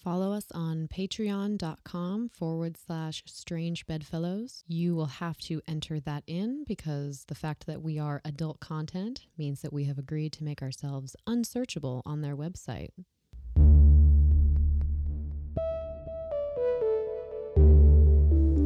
Follow 0.00 0.32
us 0.32 0.46
on 0.54 0.88
patreon.com 0.88 2.30
forward 2.30 2.78
slash 2.78 3.22
strange 3.26 3.86
bedfellows. 3.86 4.64
You 4.66 4.94
will 4.94 5.06
have 5.06 5.36
to 5.40 5.60
enter 5.68 6.00
that 6.00 6.24
in 6.26 6.64
because 6.66 7.26
the 7.28 7.34
fact 7.34 7.66
that 7.66 7.82
we 7.82 7.98
are 7.98 8.22
adult 8.24 8.60
content 8.60 9.26
means 9.36 9.60
that 9.60 9.74
we 9.74 9.84
have 9.84 9.98
agreed 9.98 10.32
to 10.34 10.44
make 10.44 10.62
ourselves 10.62 11.16
unsearchable 11.26 12.00
on 12.06 12.22
their 12.22 12.34
website. 12.34 12.88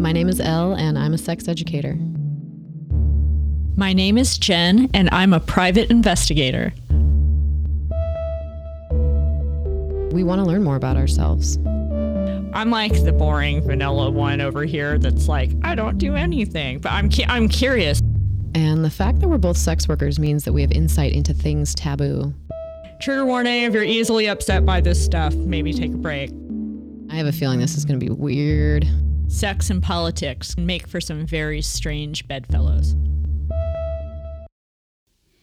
My 0.00 0.12
name 0.12 0.28
is 0.28 0.38
Elle, 0.38 0.74
and 0.74 0.96
I'm 0.96 1.14
a 1.14 1.18
sex 1.18 1.48
educator. 1.48 1.98
My 3.76 3.92
name 3.92 4.18
is 4.18 4.38
Jen, 4.38 4.88
and 4.94 5.08
I'm 5.10 5.32
a 5.32 5.40
private 5.40 5.90
investigator. 5.90 6.72
We 10.14 10.22
want 10.22 10.38
to 10.38 10.44
learn 10.44 10.62
more 10.62 10.76
about 10.76 10.96
ourselves. 10.96 11.56
I'm 12.54 12.70
like 12.70 13.02
the 13.02 13.12
boring 13.12 13.62
vanilla 13.62 14.12
one 14.12 14.40
over 14.40 14.64
here 14.64 14.96
that's 14.96 15.26
like, 15.26 15.50
I 15.64 15.74
don't 15.74 15.98
do 15.98 16.14
anything, 16.14 16.78
but 16.78 16.92
I'm, 16.92 17.10
cu- 17.10 17.24
I'm 17.26 17.48
curious. 17.48 18.00
And 18.54 18.84
the 18.84 18.90
fact 18.90 19.18
that 19.18 19.28
we're 19.28 19.38
both 19.38 19.56
sex 19.56 19.88
workers 19.88 20.20
means 20.20 20.44
that 20.44 20.52
we 20.52 20.60
have 20.62 20.70
insight 20.70 21.14
into 21.14 21.34
things 21.34 21.74
taboo. 21.74 22.32
Trigger 23.00 23.26
warning 23.26 23.64
if 23.64 23.74
you're 23.74 23.82
easily 23.82 24.28
upset 24.28 24.64
by 24.64 24.80
this 24.80 25.04
stuff, 25.04 25.34
maybe 25.34 25.72
take 25.72 25.92
a 25.92 25.96
break. 25.96 26.30
I 27.10 27.16
have 27.16 27.26
a 27.26 27.32
feeling 27.32 27.58
this 27.58 27.76
is 27.76 27.84
going 27.84 27.98
to 27.98 28.06
be 28.06 28.12
weird. 28.12 28.86
Sex 29.26 29.68
and 29.68 29.82
politics 29.82 30.56
make 30.56 30.86
for 30.86 31.00
some 31.00 31.26
very 31.26 31.60
strange 31.60 32.28
bedfellows. 32.28 32.94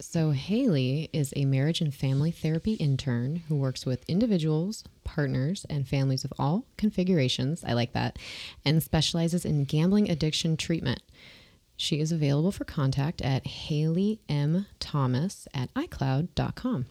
So, 0.01 0.31
Haley 0.31 1.09
is 1.13 1.31
a 1.35 1.45
marriage 1.45 1.79
and 1.79 1.93
family 1.93 2.31
therapy 2.31 2.73
intern 2.73 3.43
who 3.47 3.55
works 3.55 3.85
with 3.85 4.03
individuals, 4.09 4.83
partners, 5.03 5.63
and 5.69 5.87
families 5.87 6.25
of 6.25 6.33
all 6.39 6.65
configurations. 6.75 7.63
I 7.63 7.73
like 7.73 7.93
that. 7.93 8.17
And 8.65 8.81
specializes 8.81 9.45
in 9.45 9.63
gambling 9.65 10.09
addiction 10.09 10.58
treatment. 10.58 11.03
She 11.77 11.99
is 11.99 12.11
available 12.11 12.52
for 12.52 12.66
contact 12.66 13.21
at 13.21 13.45
Haley 13.45 14.19
M. 14.27 14.66
Thomas 14.80 15.47
at 15.53 15.71
iCloud.com. 15.75 16.88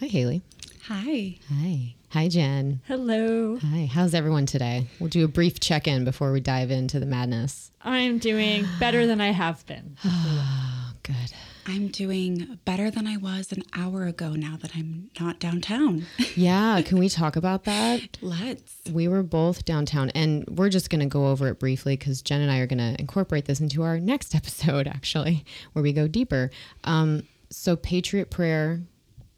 Hi, 0.00 0.06
Haley. 0.06 0.42
Hi. 0.84 1.36
Hi. 1.50 1.94
Hi, 2.10 2.28
Jen. 2.28 2.80
Hello. 2.86 3.58
Hi. 3.58 3.90
How's 3.92 4.14
everyone 4.14 4.46
today? 4.46 4.86
We'll 4.98 5.10
do 5.10 5.24
a 5.24 5.28
brief 5.28 5.60
check 5.60 5.86
in 5.86 6.04
before 6.04 6.32
we 6.32 6.40
dive 6.40 6.70
into 6.70 6.98
the 6.98 7.06
madness. 7.06 7.70
I'm 7.82 8.18
doing 8.18 8.66
better 8.80 9.06
than 9.06 9.20
I 9.20 9.32
have 9.32 9.66
been. 9.66 9.98
Oh, 10.06 10.92
good. 11.04 11.32
I'm 11.66 11.88
doing 11.88 12.58
better 12.64 12.90
than 12.90 13.06
I 13.06 13.16
was 13.16 13.52
an 13.52 13.62
hour 13.76 14.04
ago 14.06 14.30
now 14.32 14.56
that 14.62 14.72
I'm 14.74 15.10
not 15.20 15.38
downtown. 15.38 16.06
Yeah. 16.34 16.80
Can 16.82 16.98
we 16.98 17.08
talk 17.10 17.36
about 17.36 17.64
that? 17.64 18.16
Let's. 18.22 18.80
We 18.90 19.06
were 19.06 19.22
both 19.22 19.64
downtown, 19.66 20.08
and 20.10 20.44
we're 20.48 20.70
just 20.70 20.88
going 20.88 21.00
to 21.00 21.06
go 21.06 21.26
over 21.28 21.48
it 21.48 21.58
briefly 21.60 21.94
because 21.96 22.22
Jen 22.22 22.40
and 22.40 22.50
I 22.50 22.58
are 22.58 22.66
going 22.66 22.78
to 22.78 22.98
incorporate 22.98 23.44
this 23.44 23.60
into 23.60 23.82
our 23.82 24.00
next 24.00 24.34
episode, 24.40 24.86
actually, 24.88 25.44
where 25.74 25.82
we 25.82 25.92
go 25.92 26.08
deeper. 26.08 26.50
Um, 26.84 27.24
so, 27.50 27.76
Patriot 27.76 28.30
Prayer 28.30 28.80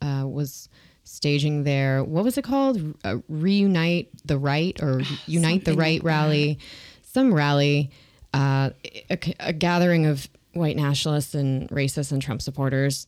uh, 0.01 0.23
was 0.25 0.69
staging 1.03 1.63
there. 1.65 2.01
what 2.03 2.23
was 2.23 2.37
it 2.37 2.43
called? 2.43 2.95
Uh, 3.03 3.17
Reunite 3.27 4.09
the 4.25 4.37
Right 4.37 4.81
or 4.81 5.01
Unite 5.27 5.65
the 5.65 5.73
Right 5.73 5.95
like 5.95 6.01
that. 6.03 6.07
rally, 6.07 6.59
some 7.03 7.33
rally, 7.33 7.91
uh, 8.33 8.69
a, 9.09 9.17
a 9.41 9.53
gathering 9.53 10.05
of 10.05 10.29
white 10.55 10.75
nationalists 10.75 11.35
and 11.35 11.69
racists 11.69 12.11
and 12.11 12.21
Trump 12.21 12.41
supporters. 12.41 13.07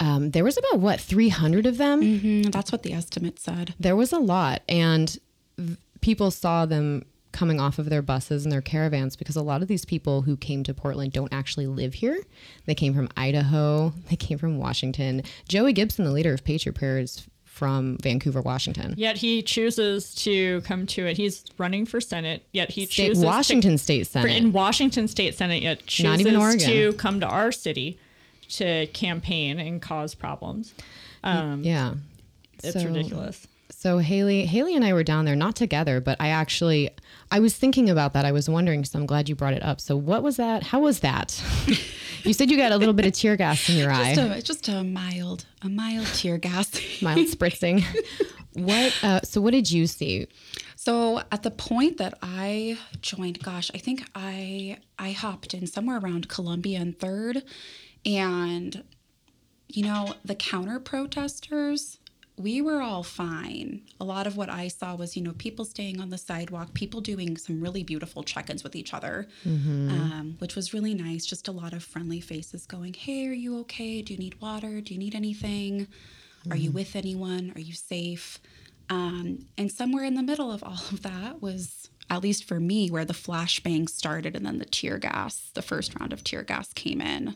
Um, 0.00 0.30
there 0.32 0.42
was 0.44 0.56
about 0.56 0.80
what 0.80 1.00
300 1.00 1.66
of 1.66 1.76
them 1.76 2.00
Mhm, 2.02 2.50
that's 2.52 2.72
what 2.72 2.82
the 2.82 2.92
estimate 2.92 3.38
said. 3.38 3.74
there 3.78 3.94
was 3.94 4.12
a 4.12 4.18
lot 4.18 4.62
and 4.68 5.16
v- 5.56 5.76
people 6.00 6.30
saw 6.32 6.66
them 6.66 7.04
coming 7.30 7.60
off 7.60 7.78
of 7.78 7.90
their 7.90 8.02
buses 8.02 8.44
and 8.44 8.50
their 8.52 8.60
caravans 8.60 9.14
because 9.16 9.36
a 9.36 9.42
lot 9.42 9.62
of 9.62 9.68
these 9.68 9.84
people 9.84 10.22
who 10.22 10.36
came 10.36 10.62
to 10.64 10.74
Portland 10.74 11.12
don't 11.12 11.32
actually 11.32 11.66
live 11.66 11.94
here. 11.94 12.18
They 12.66 12.74
came 12.74 12.94
from 12.94 13.08
Idaho, 13.16 13.92
they 14.10 14.16
came 14.16 14.38
from 14.38 14.58
Washington. 14.58 15.22
Joey 15.48 15.72
Gibson, 15.72 16.04
the 16.04 16.12
leader 16.12 16.32
of 16.34 16.44
Patriot 16.44 16.74
Prayer, 16.74 16.98
is 16.98 17.26
from 17.54 17.96
Vancouver, 18.02 18.42
Washington. 18.42 18.94
Yet 18.96 19.16
he 19.18 19.40
chooses 19.40 20.12
to 20.16 20.60
come 20.62 20.86
to 20.88 21.06
it. 21.06 21.16
He's 21.16 21.44
running 21.56 21.86
for 21.86 22.00
Senate, 22.00 22.44
yet 22.52 22.72
he 22.72 22.84
State, 22.86 23.06
chooses 23.10 23.20
to- 23.22 23.26
Washington 23.28 23.78
State 23.78 24.08
for- 24.08 24.22
Senate. 24.22 24.36
in 24.36 24.52
Washington 24.52 25.06
State 25.06 25.36
Senate, 25.36 25.62
yet 25.62 25.86
chooses 25.86 26.04
Not 26.10 26.18
even 26.20 26.34
Oregon. 26.34 26.66
to 26.68 26.92
come 26.94 27.20
to 27.20 27.26
our 27.26 27.52
city 27.52 27.96
to 28.50 28.86
campaign 28.88 29.60
and 29.60 29.80
cause 29.80 30.16
problems. 30.16 30.74
Um, 31.22 31.62
yeah. 31.62 31.94
It's 32.64 32.72
So- 32.72 32.84
ridiculous. 32.88 33.46
So 33.70 33.98
Haley, 33.98 34.46
Haley 34.46 34.74
and 34.74 34.84
I 34.84 34.92
were 34.92 35.04
down 35.04 35.24
there, 35.24 35.36
not 35.36 35.54
together, 35.56 36.00
but 36.00 36.16
I 36.20 36.28
actually, 36.28 36.90
I 37.30 37.38
was 37.38 37.54
thinking 37.54 37.88
about 37.88 38.14
that. 38.14 38.24
I 38.24 38.32
was 38.32 38.48
wondering, 38.48 38.84
so 38.84 38.98
I'm 38.98 39.06
glad 39.06 39.28
you 39.28 39.34
brought 39.36 39.52
it 39.52 39.62
up. 39.62 39.80
So 39.80 39.94
what 39.96 40.22
was 40.24 40.36
that? 40.38 40.62
How 40.64 40.80
was 40.80 41.00
that? 41.00 41.40
you 42.24 42.32
said 42.32 42.50
you 42.50 42.56
got 42.56 42.72
a 42.72 42.76
little 42.76 42.94
bit 42.94 43.06
of 43.06 43.12
tear 43.12 43.36
gas 43.36 43.68
in 43.68 43.76
your 43.76 43.90
eye. 43.92 44.14
Just 44.14 44.38
a, 44.38 44.42
just 44.42 44.68
a 44.68 44.84
mild, 44.84 45.44
a 45.62 45.68
mild 45.68 46.06
tear 46.08 46.38
gas. 46.38 46.70
mild 47.02 47.26
spritzing. 47.28 47.84
what? 48.54 48.98
Uh, 49.02 49.20
so, 49.22 49.40
what 49.40 49.52
did 49.52 49.70
you 49.70 49.86
see? 49.86 50.26
So 50.84 51.22
at 51.32 51.42
the 51.42 51.50
point 51.50 51.96
that 51.96 52.18
I 52.20 52.76
joined, 53.00 53.42
gosh, 53.42 53.70
I 53.72 53.78
think 53.78 54.06
I 54.14 54.76
I 54.98 55.12
hopped 55.12 55.54
in 55.54 55.66
somewhere 55.66 55.98
around 55.98 56.28
Columbia 56.28 56.78
and 56.78 56.98
Third, 56.98 57.42
and 58.04 58.84
you 59.66 59.82
know 59.82 60.14
the 60.26 60.34
counter 60.34 60.78
protesters. 60.78 61.98
We 62.36 62.60
were 62.60 62.80
all 62.82 63.04
fine. 63.04 63.82
A 64.00 64.04
lot 64.04 64.26
of 64.26 64.36
what 64.36 64.48
I 64.50 64.66
saw 64.68 64.96
was, 64.96 65.16
you 65.16 65.22
know, 65.22 65.32
people 65.38 65.64
staying 65.64 66.00
on 66.00 66.10
the 66.10 66.18
sidewalk, 66.18 66.74
people 66.74 67.00
doing 67.00 67.36
some 67.36 67.60
really 67.60 67.84
beautiful 67.84 68.24
check-ins 68.24 68.64
with 68.64 68.74
each 68.74 68.92
other, 68.92 69.28
um, 69.46 70.34
which 70.40 70.56
was 70.56 70.74
really 70.74 70.94
nice. 70.94 71.24
Just 71.24 71.46
a 71.46 71.52
lot 71.52 71.72
of 71.72 71.84
friendly 71.84 72.20
faces 72.20 72.66
going, 72.66 72.94
"Hey, 72.94 73.26
are 73.28 73.32
you 73.32 73.58
okay? 73.60 74.02
Do 74.02 74.12
you 74.12 74.18
need 74.18 74.40
water? 74.40 74.80
Do 74.80 74.92
you 74.94 74.98
need 74.98 75.14
anything? 75.14 75.86
Are 76.50 76.56
you 76.56 76.70
with 76.72 76.96
anyone? 76.96 77.52
Are 77.54 77.60
you 77.60 77.72
safe?" 77.72 78.40
Um, 78.90 79.46
and 79.56 79.70
somewhere 79.72 80.04
in 80.04 80.14
the 80.14 80.22
middle 80.22 80.50
of 80.52 80.62
all 80.62 80.82
of 80.92 81.02
that 81.02 81.40
was, 81.40 81.88
at 82.10 82.22
least 82.22 82.44
for 82.44 82.60
me, 82.60 82.90
where 82.90 83.04
the 83.06 83.14
flashbang 83.14 83.88
started 83.88 84.36
and 84.36 84.44
then 84.44 84.58
the 84.58 84.66
tear 84.66 84.98
gas, 84.98 85.50
the 85.54 85.62
first 85.62 85.98
round 85.98 86.12
of 86.12 86.22
tear 86.24 86.42
gas 86.42 86.72
came 86.74 87.00
in. 87.00 87.34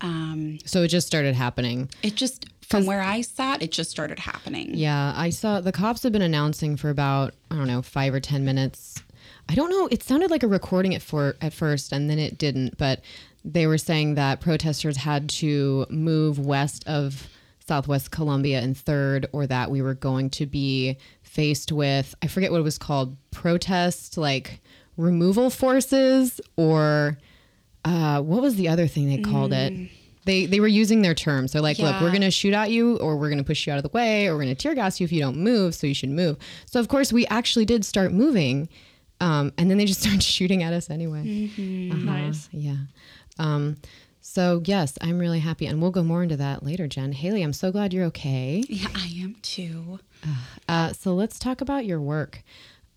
Um, 0.00 0.58
So, 0.64 0.82
it 0.84 0.88
just 0.88 1.06
started 1.08 1.34
happening. 1.34 1.88
it 2.04 2.14
just, 2.14 2.46
from 2.70 2.86
where 2.86 3.02
I 3.02 3.20
sat, 3.22 3.62
it 3.62 3.72
just 3.72 3.90
started 3.90 4.18
happening. 4.18 4.74
Yeah, 4.74 5.12
I 5.16 5.30
saw 5.30 5.60
the 5.60 5.72
cops 5.72 6.04
have 6.04 6.12
been 6.12 6.22
announcing 6.22 6.76
for 6.76 6.88
about, 6.88 7.34
I 7.50 7.56
don't 7.56 7.66
know, 7.66 7.82
five 7.82 8.14
or 8.14 8.20
10 8.20 8.44
minutes. 8.44 9.02
I 9.48 9.54
don't 9.54 9.70
know. 9.70 9.88
It 9.90 10.02
sounded 10.04 10.30
like 10.30 10.44
a 10.44 10.48
recording 10.48 10.94
at, 10.94 11.02
for, 11.02 11.36
at 11.40 11.52
first, 11.52 11.92
and 11.92 12.08
then 12.08 12.20
it 12.20 12.38
didn't. 12.38 12.78
But 12.78 13.00
they 13.44 13.66
were 13.66 13.78
saying 13.78 14.14
that 14.14 14.40
protesters 14.40 14.96
had 14.96 15.28
to 15.30 15.86
move 15.90 16.38
west 16.38 16.86
of 16.86 17.28
Southwest 17.66 18.12
Columbia 18.12 18.60
and 18.60 18.76
Third, 18.76 19.26
or 19.32 19.46
that 19.46 19.70
we 19.70 19.82
were 19.82 19.94
going 19.94 20.30
to 20.30 20.46
be 20.46 20.96
faced 21.22 21.72
with, 21.72 22.14
I 22.22 22.26
forget 22.26 22.50
what 22.50 22.58
it 22.58 22.64
was 22.64 22.78
called, 22.78 23.16
protest, 23.30 24.16
like 24.16 24.60
removal 24.96 25.50
forces, 25.50 26.40
or 26.56 27.18
uh, 27.84 28.20
what 28.22 28.42
was 28.42 28.56
the 28.56 28.68
other 28.68 28.86
thing 28.86 29.08
they 29.08 29.22
called 29.22 29.52
it? 29.52 29.90
They, 30.30 30.46
they 30.46 30.60
were 30.60 30.68
using 30.68 31.02
their 31.02 31.12
terms. 31.14 31.52
They're 31.52 31.60
like, 31.60 31.80
look, 31.80 32.00
we're 32.00 32.10
going 32.10 32.20
to 32.20 32.30
shoot 32.30 32.54
at 32.54 32.70
you, 32.70 32.96
or 32.98 33.16
we're 33.16 33.30
going 33.30 33.38
to 33.38 33.44
push 33.44 33.66
you 33.66 33.72
out 33.72 33.78
of 33.78 33.82
the 33.82 33.88
way, 33.88 34.28
or 34.28 34.34
we're 34.34 34.44
going 34.44 34.54
to 34.54 34.62
tear 34.62 34.76
gas 34.76 35.00
you 35.00 35.04
if 35.04 35.10
you 35.10 35.18
don't 35.18 35.36
move. 35.36 35.74
So 35.74 35.88
you 35.88 35.94
should 35.94 36.10
move. 36.10 36.36
So, 36.66 36.78
of 36.78 36.86
course, 36.86 37.12
we 37.12 37.26
actually 37.26 37.64
did 37.64 37.84
start 37.84 38.12
moving. 38.12 38.68
Um, 39.20 39.52
and 39.58 39.68
then 39.68 39.76
they 39.76 39.86
just 39.86 40.00
started 40.04 40.22
shooting 40.22 40.62
at 40.62 40.72
us 40.72 40.88
anyway. 40.88 41.48
Uh-huh. 41.52 41.96
Nice. 41.96 42.48
Yeah. 42.52 42.76
Um, 43.40 43.76
so, 44.20 44.62
yes, 44.64 44.96
I'm 45.00 45.18
really 45.18 45.40
happy. 45.40 45.66
And 45.66 45.82
we'll 45.82 45.90
go 45.90 46.04
more 46.04 46.22
into 46.22 46.36
that 46.36 46.62
later, 46.62 46.86
Jen. 46.86 47.10
Haley, 47.10 47.42
I'm 47.42 47.52
so 47.52 47.72
glad 47.72 47.92
you're 47.92 48.04
okay. 48.06 48.62
Yeah, 48.68 48.86
I 48.94 49.10
am 49.20 49.34
too. 49.42 49.98
Uh, 50.68 50.92
so, 50.92 51.12
let's 51.14 51.40
talk 51.40 51.60
about 51.60 51.86
your 51.86 52.00
work. 52.00 52.44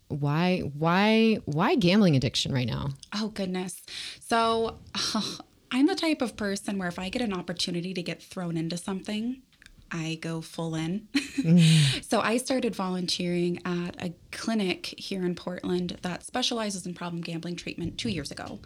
Why, 0.06 0.60
why, 0.60 1.38
why 1.46 1.74
gambling 1.74 2.14
addiction 2.14 2.52
right 2.52 2.68
now? 2.68 2.90
Oh, 3.12 3.28
goodness. 3.28 3.82
So 4.20 4.78
I'm 5.70 5.86
the 5.86 5.94
type 5.94 6.22
of 6.22 6.36
person 6.36 6.78
where 6.78 6.88
if 6.88 6.98
I 6.98 7.08
get 7.08 7.22
an 7.22 7.32
opportunity 7.32 7.94
to 7.94 8.02
get 8.02 8.22
thrown 8.22 8.56
into 8.56 8.76
something, 8.76 9.42
I 9.90 10.18
go 10.20 10.40
full 10.40 10.74
in. 10.74 11.08
Mm. 11.14 12.02
so 12.08 12.20
I 12.20 12.36
started 12.36 12.74
volunteering 12.74 13.60
at 13.64 14.02
a 14.02 14.12
clinic 14.32 14.86
here 14.98 15.24
in 15.24 15.34
Portland 15.34 15.98
that 16.02 16.24
specializes 16.24 16.86
in 16.86 16.94
problem 16.94 17.22
gambling 17.22 17.56
treatment 17.56 17.98
two 17.98 18.08
years 18.08 18.30
ago. 18.30 18.60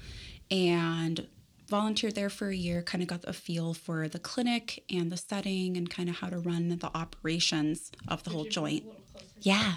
And 0.51 1.27
volunteered 1.69 2.15
there 2.15 2.31
for 2.31 2.49
a 2.49 2.57
year, 2.57 2.83
kind 2.83 3.03
of 3.03 3.09
got 3.09 3.25
a 3.27 3.33
feel 3.33 3.75
for 3.75 4.09
the 4.09 4.19
clinic 4.19 4.83
and 4.91 5.13
the 5.13 5.17
setting 5.19 5.77
and 5.77 5.91
kind 5.91 6.09
of 6.09 6.17
how 6.17 6.29
to 6.29 6.39
run 6.39 6.69
the 6.69 6.91
operations 6.95 7.93
of 8.09 8.25
the 8.25 8.31
whole 8.31 8.45
joint. 8.45 8.85
Yeah. 9.41 9.75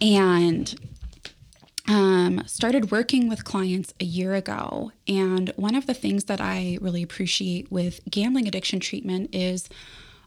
And 0.00 0.74
um, 1.90 2.44
started 2.46 2.92
working 2.92 3.28
with 3.28 3.44
clients 3.44 3.92
a 3.98 4.04
year 4.04 4.34
ago. 4.34 4.92
And 5.08 5.52
one 5.56 5.74
of 5.74 5.86
the 5.86 5.94
things 5.94 6.24
that 6.24 6.40
I 6.40 6.78
really 6.80 7.02
appreciate 7.02 7.70
with 7.70 8.00
gambling 8.08 8.46
addiction 8.46 8.78
treatment 8.78 9.34
is 9.34 9.68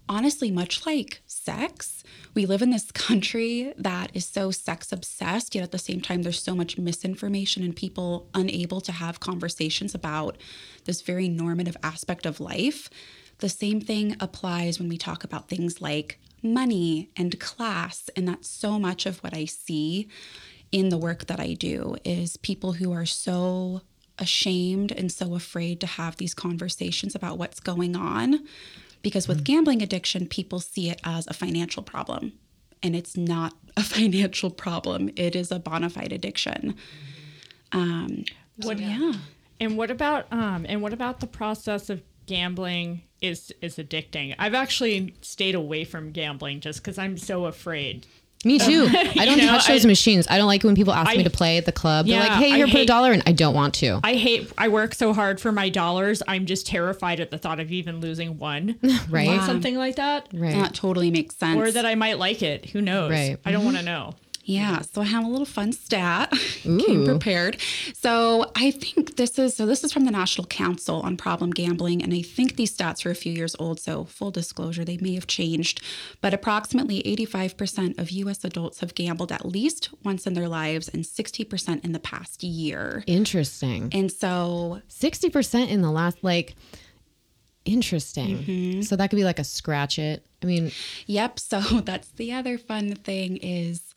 honestly, 0.10 0.52
much 0.52 0.86
like 0.86 1.22
sex. 1.26 2.04
We 2.34 2.46
live 2.46 2.62
in 2.62 2.72
this 2.72 2.92
country 2.92 3.74
that 3.78 4.12
is 4.14 4.26
so 4.26 4.52
sex 4.52 4.92
obsessed, 4.92 5.56
yet 5.56 5.64
at 5.64 5.72
the 5.72 5.78
same 5.78 6.02
time, 6.02 6.24
there's 6.24 6.44
so 6.44 6.54
much 6.54 6.78
misinformation 6.78 7.64
and 7.64 7.74
people 7.74 8.28
unable 8.34 8.82
to 8.82 8.92
have 8.92 9.22
conversations 9.22 9.96
about 9.96 10.38
this 10.84 11.02
very 11.02 11.30
normative 11.30 11.78
aspect 11.82 12.26
of 12.26 12.42
life. 12.42 12.90
The 13.38 13.48
same 13.48 13.80
thing 13.80 14.18
applies 14.20 14.80
when 14.80 14.90
we 14.90 14.98
talk 14.98 15.24
about 15.24 15.48
things 15.48 15.82
like 15.82 16.20
money 16.44 17.10
and 17.16 17.40
class. 17.40 18.10
And 18.18 18.28
that's 18.28 18.50
so 18.50 18.78
much 18.78 19.06
of 19.06 19.20
what 19.20 19.34
I 19.34 19.46
see 19.46 20.10
in 20.74 20.90
the 20.90 20.98
work 20.98 21.28
that 21.28 21.40
I 21.40 21.54
do 21.54 21.96
is 22.04 22.36
people 22.36 22.74
who 22.74 22.92
are 22.92 23.06
so 23.06 23.82
ashamed 24.18 24.92
and 24.92 25.12
so 25.12 25.36
afraid 25.36 25.80
to 25.82 25.88
have 25.88 26.18
these 26.18 26.34
conversations 26.34 27.16
about 27.16 27.38
what's 27.38 27.60
going 27.60 27.96
on. 27.96 28.46
Because 29.04 29.28
with 29.28 29.44
gambling 29.44 29.82
addiction, 29.82 30.28
people 30.28 30.60
see 30.60 30.90
it 30.90 31.00
as 31.04 31.28
a 31.28 31.34
financial 31.34 31.84
problem. 31.84 32.34
And 32.82 32.96
it's 32.96 33.16
not 33.16 33.54
a 33.78 33.84
financial 33.84 34.50
problem, 34.50 35.12
it 35.16 35.36
is 35.36 35.52
a 35.52 35.60
bona 35.60 35.90
fide 35.90 36.12
addiction. 36.12 36.76
Um, 37.72 38.26
What, 38.58 38.78
so, 38.80 38.84
yeah. 38.84 39.14
And 39.60 39.78
what 39.78 39.92
about 39.92 40.26
um 40.32 40.66
and 40.68 40.82
what 40.82 40.94
about 40.94 41.20
the 41.20 41.28
process 41.28 41.90
of 41.90 42.02
gambling 42.26 43.04
is 43.22 43.54
is 43.62 43.78
addicting? 43.78 44.36
I've 44.40 44.54
actually 44.54 45.16
stayed 45.22 45.56
away 45.56 45.86
from 45.86 46.12
gambling 46.12 46.60
just 46.60 46.82
because 46.82 46.98
I'm 46.98 47.18
so 47.18 47.46
afraid. 47.46 48.08
Me 48.44 48.60
um, 48.60 48.68
too. 48.68 48.88
I 48.94 49.26
don't 49.26 49.38
know, 49.38 49.48
touch 49.48 49.68
those 49.68 49.86
I- 49.86 49.88
machines. 49.88 50.28
I 50.30 50.38
don't 50.38 50.48
like 50.48 50.64
it 50.64 50.68
when 50.68 50.76
people 50.76 50.94
ask 50.94 51.10
I- 51.12 51.18
me 51.18 51.24
to 51.24 51.30
play 51.30 51.58
at 51.58 51.66
the 51.66 51.72
club. 51.72 52.08
They're 52.08 52.20
like, 52.20 52.32
"Hey, 52.32 52.54
I 52.54 52.58
here, 52.58 52.68
put 52.68 52.82
a 52.82 52.86
dollar," 52.86 53.14
in. 53.14 53.24
I 53.26 53.32
don't 53.32 53.54
want 53.54 53.74
to. 53.76 54.00
I 54.04 54.16
hate 54.16 54.52
I 54.58 54.68
work 54.68 54.94
so 54.94 55.14
hard 55.14 55.40
for 55.40 55.52
my 55.52 55.70
dollars. 55.70 56.22
I'm 56.28 56.46
just 56.46 56.68
terrified 56.68 57.20
at 57.20 57.32
the 57.32 57.38
thought 57.38 57.60
of 57.60 57.72
even 57.72 58.00
losing 58.00 58.38
one. 58.38 58.80
Right. 59.10 59.28
Or 59.30 59.42
something 59.42 59.76
like 59.76 59.98
that. 59.98 60.28
right. 60.34 60.54
That 60.54 60.74
totally 60.74 61.12
makes 61.12 61.36
sense. 61.36 61.58
Or 61.58 61.70
that 61.72 61.86
I 61.86 61.96
might 61.96 62.18
like 62.18 62.42
it. 62.42 62.70
Who 62.70 62.82
knows? 62.82 63.12
Right. 63.12 63.38
I 63.46 63.52
don't 63.52 63.66
want 63.66 63.78
to 63.78 63.84
mm-hmm. 63.84 64.10
know. 64.10 64.16
Yeah, 64.44 64.82
so 64.82 65.02
I 65.02 65.06
have 65.06 65.24
a 65.24 65.28
little 65.28 65.46
fun 65.46 65.72
stat. 65.72 66.32
Came 66.64 67.06
prepared. 67.06 67.58
So 67.94 68.52
I 68.56 68.72
think 68.72 69.16
this 69.16 69.40
is 69.40 69.56
so 69.56 69.66
this 69.66 69.84
is 69.84 69.94
from 69.94 70.06
the 70.06 70.12
National 70.12 70.46
Council 70.48 71.02
on 71.02 71.18
Problem 71.18 71.52
Gambling, 71.52 72.04
and 72.04 72.14
I 72.14 72.22
think 72.22 72.56
these 72.56 72.76
stats 72.76 73.06
are 73.06 73.12
a 73.12 73.16
few 73.16 73.32
years 73.34 73.56
old. 73.60 73.80
So 73.80 74.06
full 74.06 74.32
disclosure, 74.32 74.84
they 74.84 74.98
may 74.98 75.16
have 75.16 75.28
changed, 75.28 75.82
but 76.22 76.34
approximately 76.34 77.02
85% 77.04 78.00
of 78.00 78.12
U.S. 78.12 78.44
adults 78.44 78.80
have 78.80 78.96
gambled 78.96 79.32
at 79.32 79.46
least 79.46 79.90
once 80.04 80.28
in 80.28 80.34
their 80.34 80.50
lives, 80.50 80.90
and 80.90 81.04
60% 81.04 81.84
in 81.84 81.94
the 81.94 82.00
past 82.00 82.44
year. 82.44 83.04
Interesting. 83.08 83.90
And 83.94 84.12
so 84.12 84.82
Sixty 84.88 85.30
percent 85.30 85.70
in 85.70 85.82
the 85.82 85.92
last 85.92 86.24
like. 86.24 86.56
Interesting. 87.66 88.38
Mm-hmm. 88.40 88.82
So 88.82 88.96
that 88.96 89.10
could 89.10 89.16
be 89.16 89.24
like 89.24 89.40
a 89.40 89.44
scratch 89.44 89.98
it. 89.98 90.26
I 90.42 90.46
mean, 90.46 90.72
Yep. 91.08 91.40
So 91.40 91.60
that's 91.86 92.10
the 92.12 92.34
other 92.34 92.58
fun 92.58 92.96
thing 92.96 93.38
is 93.38 93.94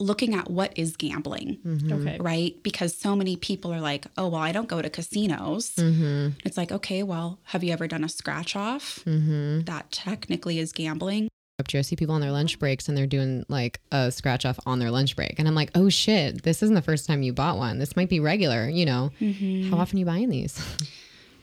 looking 0.00 0.34
at 0.34 0.48
what 0.50 0.72
is 0.78 0.96
gambling, 0.96 1.58
Okay. 1.90 2.16
right? 2.20 2.54
Because 2.62 2.96
so 2.96 3.16
many 3.16 3.36
people 3.36 3.72
are 3.74 3.80
like, 3.80 4.06
oh, 4.16 4.28
well, 4.28 4.40
I 4.40 4.52
don't 4.52 4.68
go 4.68 4.80
to 4.80 4.88
casinos. 4.88 5.72
It's 5.76 6.56
like, 6.56 6.70
okay, 6.70 7.02
well, 7.02 7.38
have 7.44 7.64
you 7.64 7.72
ever 7.72 7.88
done 7.88 8.04
a 8.04 8.08
scratch 8.08 8.54
off? 8.54 9.02
That 9.06 9.86
technically 9.90 10.58
is 10.60 10.72
gambling. 10.72 11.28
up 11.58 11.66
to 11.66 11.78
I 11.78 11.82
see 11.82 11.96
people 11.96 12.14
on 12.14 12.20
their 12.20 12.30
lunch 12.30 12.60
breaks 12.60 12.88
and 12.88 12.96
they're 12.96 13.08
doing 13.08 13.44
like 13.48 13.80
a 13.90 14.12
scratch 14.12 14.46
off 14.46 14.60
on 14.64 14.78
their 14.78 14.92
lunch 14.92 15.16
break, 15.16 15.34
and 15.38 15.48
I'm 15.48 15.56
like, 15.56 15.70
oh 15.74 15.88
shit, 15.88 16.42
this 16.44 16.62
isn't 16.62 16.76
the 16.76 16.82
first 16.82 17.04
time 17.06 17.22
you 17.22 17.32
bought 17.32 17.56
one. 17.58 17.78
This 17.80 17.96
might 17.96 18.08
be 18.08 18.20
regular. 18.20 18.68
You 18.68 18.86
know, 18.86 19.10
Mm-hmm. 19.20 19.70
how 19.70 19.78
often 19.78 19.96
are 19.96 20.00
you 20.00 20.06
buying 20.06 20.28
these? 20.28 20.56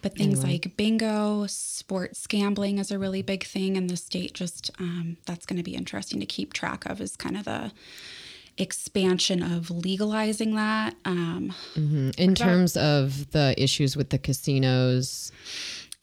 But 0.02 0.16
things 0.16 0.44
like 0.44 0.78
bingo, 0.78 1.48
sports 1.48 2.28
gambling 2.28 2.78
is 2.78 2.92
a 2.92 3.00
really 3.00 3.24
big 3.24 3.44
thing 3.44 3.76
in 3.76 3.88
the 3.88 3.98
state. 3.98 4.36
Just 4.36 4.70
um, 4.78 5.18
that's 5.26 5.48
going 5.48 5.58
to 5.58 5.64
be 5.64 5.74
interesting 5.74 6.20
to 6.20 6.28
keep 6.28 6.54
track 6.54 6.86
of, 6.86 7.02
is 7.02 7.16
kind 7.16 7.36
of 7.36 7.46
the 7.46 7.72
expansion 8.58 9.42
of 9.44 9.70
legalizing 9.70 10.56
that. 10.56 10.96
Um, 11.06 11.54
In 11.76 12.36
terms 12.36 12.78
of 12.78 13.32
the 13.32 13.54
issues 13.62 13.96
with 13.98 14.10
the 14.10 14.18
casinos, 14.18 15.32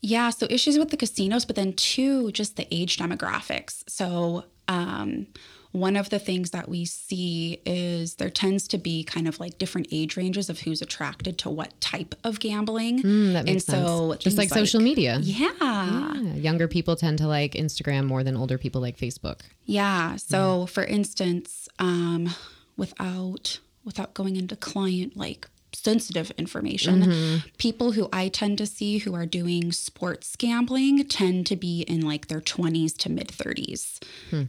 Yeah, 0.04 0.30
so 0.30 0.46
issues 0.50 0.78
with 0.78 0.90
the 0.90 0.96
casinos, 0.96 1.44
but 1.44 1.54
then 1.54 1.74
two, 1.74 2.32
just 2.32 2.56
the 2.56 2.66
age 2.74 2.96
demographics. 2.96 3.84
So, 3.88 4.44
um, 4.66 5.28
one 5.70 5.96
of 5.96 6.10
the 6.10 6.18
things 6.18 6.50
that 6.50 6.68
we 6.68 6.84
see 6.84 7.58
is 7.64 8.16
there 8.16 8.28
tends 8.28 8.68
to 8.68 8.78
be 8.78 9.04
kind 9.04 9.26
of 9.26 9.40
like 9.40 9.56
different 9.56 9.88
age 9.90 10.18
ranges 10.18 10.50
of 10.50 10.60
who's 10.60 10.82
attracted 10.82 11.38
to 11.38 11.50
what 11.50 11.80
type 11.80 12.14
of 12.24 12.40
gambling. 12.40 13.02
Mm, 13.02 13.32
that 13.32 13.46
makes 13.46 13.66
and 13.68 13.78
so 13.78 14.10
sense. 14.10 14.22
Just 14.22 14.36
like 14.36 14.50
things 14.50 14.70
social 14.70 14.82
media. 14.82 15.18
Yeah. 15.22 15.50
Yeah, 15.62 16.34
Younger 16.34 16.68
people 16.68 16.94
tend 16.94 17.18
to 17.18 17.26
like 17.26 17.52
Instagram 17.52 18.04
more 18.04 18.22
than 18.22 18.36
older 18.36 18.58
people 18.58 18.82
like 18.82 18.98
Facebook. 18.98 19.40
Yeah. 19.64 20.16
So, 20.16 20.66
for 20.66 20.84
instance, 20.84 21.61
um, 21.78 22.30
without 22.76 23.58
without 23.84 24.14
going 24.14 24.36
into 24.36 24.54
client 24.56 25.16
like 25.16 25.48
sensitive 25.74 26.30
information, 26.32 27.42
people 27.58 27.92
who 27.92 28.08
I 28.12 28.28
tend 28.28 28.58
to 28.58 28.66
see 28.66 28.98
who 28.98 29.14
are 29.14 29.26
doing 29.26 29.72
sports 29.72 30.36
gambling 30.36 31.04
tend 31.08 31.46
to 31.48 31.56
be 31.56 31.80
in 31.82 32.02
like 32.02 32.28
their 32.28 32.40
20s 32.40 32.96
to 32.98 33.10
mid 33.10 33.28
30s. 33.28 33.98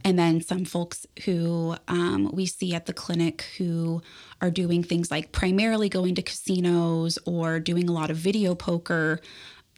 And 0.04 0.18
then 0.18 0.40
some 0.42 0.64
folks 0.64 1.06
who 1.24 1.76
um, 1.88 2.30
we 2.32 2.46
see 2.46 2.74
at 2.74 2.86
the 2.86 2.92
clinic 2.92 3.46
who 3.58 4.02
are 4.40 4.50
doing 4.50 4.82
things 4.82 5.10
like 5.10 5.32
primarily 5.32 5.88
going 5.88 6.14
to 6.16 6.22
casinos 6.22 7.18
or 7.24 7.58
doing 7.58 7.88
a 7.88 7.92
lot 7.92 8.10
of 8.10 8.16
video 8.18 8.54
poker, 8.54 9.20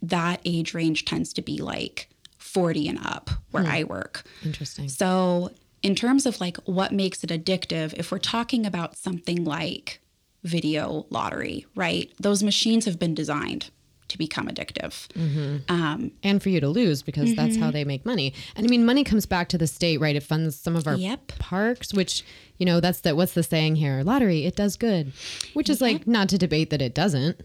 that 0.03 0.41
age 0.45 0.75
range 0.75 1.05
tends 1.05 1.33
to 1.35 1.43
be 1.43 1.59
like 1.59 2.09
40 2.39 2.89
and 2.89 2.99
up 3.07 3.31
where 3.53 3.65
I 3.65 3.85
work. 3.85 4.25
Interesting. 4.45 4.89
So, 4.89 5.53
in 5.87 5.95
terms 5.95 6.27
of 6.27 6.41
like 6.41 6.57
what 6.65 6.91
makes 6.93 7.23
it 7.25 7.31
addictive, 7.31 7.95
if 7.97 8.11
we're 8.11 8.19
talking 8.19 8.67
about 8.67 8.97
something 8.97 9.45
like 9.45 10.01
video 10.43 11.07
lottery, 11.11 11.65
right? 11.75 12.13
Those 12.21 12.43
machines 12.43 12.85
have 12.87 12.99
been 12.99 13.15
designed 13.15 13.71
to 14.09 14.19
become 14.19 14.47
addictive. 14.49 14.95
Um, 15.69 16.13
and 16.23 16.41
for 16.43 16.49
you 16.49 16.61
to 16.61 16.69
lose 16.69 17.03
because 17.03 17.35
that's 17.35 17.55
Mm-hmm. 17.57 17.65
how 17.65 17.71
they 17.73 17.85
make 17.85 18.05
money. 18.07 18.35
And 18.55 18.67
I 18.67 18.69
mean, 18.71 18.85
money 18.87 19.03
comes 19.05 19.27
back 19.27 19.49
to 19.51 19.59
the 19.59 19.67
state, 19.67 19.99
right? 20.01 20.15
It 20.15 20.23
funds 20.23 20.57
some 20.57 20.77
of 20.77 20.87
our 20.87 20.95
Yep. 20.97 21.39
parks, 21.39 21.93
which 21.95 22.25
you 22.59 22.67
know 22.67 22.79
that's 22.81 23.01
the 23.01 23.15
what's 23.17 23.33
the 23.35 23.43
saying 23.43 23.77
here? 23.77 24.03
Lottery, 24.05 24.45
it 24.45 24.55
does 24.57 24.77
good, 24.77 25.13
which 25.55 25.69
is 25.69 25.81
like 25.81 26.07
not 26.07 26.29
to 26.31 26.39
debate 26.39 26.71
that 26.71 26.83
it 26.83 26.95
doesn't, 26.95 27.41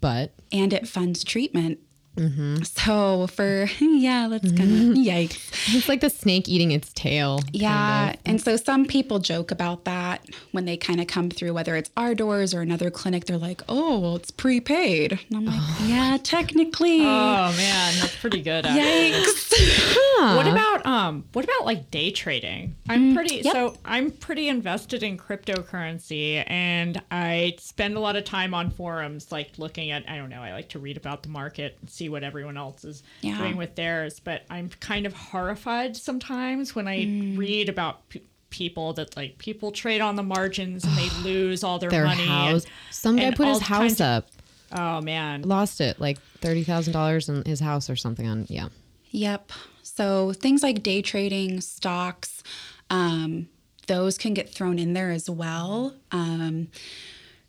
but 0.00 0.32
and 0.52 0.72
it 0.72 0.88
funds 0.88 1.24
treatment. 1.24 1.78
Mm-hmm. 2.18 2.62
So 2.64 3.26
for 3.28 3.68
yeah, 3.80 4.28
that's 4.28 4.50
kind 4.52 4.60
of 4.92 4.96
yikes. 4.96 5.74
it's 5.76 5.88
like 5.88 6.00
the 6.00 6.10
snake 6.10 6.48
eating 6.48 6.72
its 6.72 6.92
tail. 6.92 7.38
kind 7.38 7.50
Yeah, 7.54 8.10
of. 8.10 8.16
and 8.26 8.40
so 8.40 8.56
some 8.56 8.84
people 8.86 9.18
joke 9.20 9.50
about 9.50 9.84
that 9.84 10.26
when 10.52 10.64
they 10.64 10.76
kind 10.76 11.00
of 11.00 11.06
come 11.06 11.30
through, 11.30 11.54
whether 11.54 11.76
it's 11.76 11.90
our 11.96 12.14
doors 12.14 12.52
or 12.54 12.60
another 12.60 12.90
clinic. 12.90 13.26
They're 13.26 13.38
like, 13.38 13.62
"Oh, 13.68 13.98
well, 13.98 14.16
it's 14.16 14.30
prepaid," 14.30 15.12
and 15.28 15.36
I'm 15.36 15.44
like, 15.46 15.60
"Yeah, 15.86 16.18
technically." 16.22 17.00
Oh 17.02 17.54
man, 17.56 17.94
that's 18.00 18.16
pretty 18.16 18.42
good. 18.42 18.66
Actually. 18.66 19.12
Yikes! 19.12 20.36
What 20.36 20.46
about 20.48 20.84
um? 20.84 21.24
What 21.32 21.44
about 21.44 21.64
like 21.64 21.90
day 21.90 22.10
trading? 22.10 22.74
I'm 22.88 23.14
pretty 23.14 23.28
Mm, 23.40 23.44
yep. 23.44 23.52
so 23.52 23.76
I'm 23.84 24.10
pretty 24.10 24.48
invested 24.48 25.02
in 25.02 25.16
cryptocurrency, 25.18 26.42
and 26.48 27.00
I 27.10 27.54
spend 27.58 27.96
a 27.96 28.00
lot 28.00 28.16
of 28.16 28.24
time 28.24 28.54
on 28.54 28.70
forums, 28.70 29.30
like 29.30 29.52
looking 29.58 29.90
at. 29.90 30.08
I 30.08 30.16
don't 30.16 30.30
know. 30.30 30.42
I 30.42 30.52
like 30.52 30.70
to 30.70 30.78
read 30.78 30.96
about 30.96 31.22
the 31.22 31.28
market 31.28 31.76
and 31.80 31.88
see 31.90 32.07
what 32.08 32.22
everyone 32.24 32.56
else 32.56 32.84
is 32.84 33.02
Yeah. 33.20 33.38
doing 33.38 33.56
with 33.56 33.74
theirs. 33.74 34.20
But 34.20 34.44
I'm 34.50 34.68
kind 34.80 35.06
of 35.06 35.12
horrified 35.14 35.96
sometimes 35.96 36.74
when 36.74 36.86
I 36.88 37.04
Mm. 37.04 37.38
read 37.38 37.68
about. 37.68 38.08
P- 38.08 38.22
people 38.50 38.94
that 38.94 39.14
like 39.14 39.36
people 39.36 39.70
trade 39.70 40.00
on 40.00 40.16
the 40.16 40.22
margins 40.22 40.82
and 40.82 40.96
they 40.96 41.10
lose 41.22 41.62
all 41.62 41.78
their, 41.78 41.90
Their 41.90 42.06
money 42.06 42.22
and- 42.22 42.30
house. 42.30 42.64
Some 42.90 43.16
guy 43.16 43.24
and 43.24 43.36
put 43.36 43.46
his 43.46 43.56
all 43.58 43.60
kinds 43.60 43.98
house 43.98 44.00
of- 44.00 44.24
up, 44.24 44.28
oh 44.72 45.00
man 45.02 45.42
lost 45.42 45.82
it, 45.82 46.00
like 46.00 46.18
thirty 46.40 46.64
thousand 46.64 46.94
dollars 46.94 47.28
in 47.28 47.44
his 47.44 47.60
house 47.60 47.90
or 47.90 47.94
something. 47.96 48.26
On 48.26 48.46
yeah, 48.48 48.68
Yep. 49.10 49.52
So 49.82 50.32
things 50.32 50.62
like 50.62 50.82
day 50.82 51.02
trading, 51.02 51.60
stocks, 51.60 52.42
um, 52.88 53.50
those 53.86 54.16
can 54.16 54.32
get 54.32 54.48
thrown 54.48 54.78
in 54.78 54.94
there 54.94 55.10
as 55.10 55.28
well. 55.28 55.94
Um, 56.10 56.68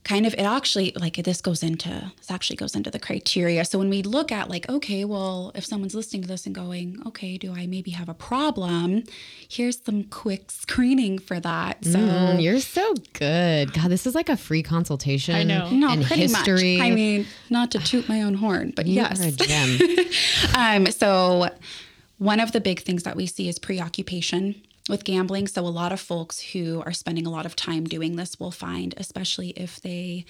kind 0.04 0.26
of, 0.26 0.34
it 0.34 0.42
actually 0.42 0.94
like 1.00 1.16
this 1.16 1.42
goes 1.42 1.62
into 1.62 2.12
this 2.18 2.32
actually 2.32 2.56
goes 2.56 2.76
into 2.76 2.90
the 2.90 3.00
criteria. 3.00 3.66
So 3.66 3.78
when 3.78 3.90
we 3.90 4.02
look 4.02 4.32
at 4.32 4.50
like, 4.50 4.70
okay, 4.70 5.06
well, 5.06 5.52
if 5.56 5.66
someone's 5.66 5.94
listening 5.94 6.22
to 6.24 6.28
this 6.28 6.46
and 6.46 6.56
going, 6.56 7.02
okay, 7.06 7.38
do 7.38 7.54
I 7.54 7.68
maybe 7.68 7.92
have 7.92 8.10
a 8.10 8.14
problem? 8.14 9.04
Here's 9.50 9.82
some 9.84 10.06
quick 10.06 10.52
screening 10.52 11.20
for 11.20 11.40
that. 11.40 11.84
So. 11.84 12.00
Mm, 12.00 12.42
you're 12.42 12.60
so 12.60 12.94
good. 13.14 13.74
God, 13.74 13.90
this 13.90 14.08
is 14.08 14.16
like 14.16 14.30
a 14.30 14.38
free 14.38 14.64
consultation. 14.64 15.36
I 15.36 15.44
know. 15.44 15.70
no, 15.70 15.90
and 15.90 16.04
pretty 16.04 16.24
history. 16.24 16.78
much. 16.78 16.88
I 16.88 16.92
mean, 16.92 17.26
not 17.50 17.72
to 17.72 17.80
toot 17.80 18.08
my 18.08 18.22
own 18.22 18.36
horn, 18.36 18.74
but 18.76 18.86
you 18.88 18.96
yes. 18.96 19.22
are 19.22 19.28
a 19.28 19.32
gem. 19.32 19.80
Um, 20.56 20.88
so, 20.88 21.50
one 22.18 22.40
of 22.40 22.52
the 22.52 22.60
big 22.60 22.82
things 22.82 23.04
that 23.04 23.16
we 23.16 23.26
see 23.26 23.48
is 23.48 23.60
preoccupation 23.60 24.56
with 24.90 25.06
gambling. 25.06 25.48
So, 25.48 25.66
a 25.66 25.68
lot 25.68 25.92
of 25.92 26.00
folks 26.02 26.40
who 26.40 26.82
are 26.86 26.92
spending 26.92 27.26
a 27.26 27.30
lot 27.30 27.46
of 27.46 27.56
time 27.56 27.86
doing 27.86 28.16
this 28.16 28.40
will 28.40 28.52
find, 28.52 28.94
especially 28.98 29.50
if 29.52 29.80
they 29.80 30.26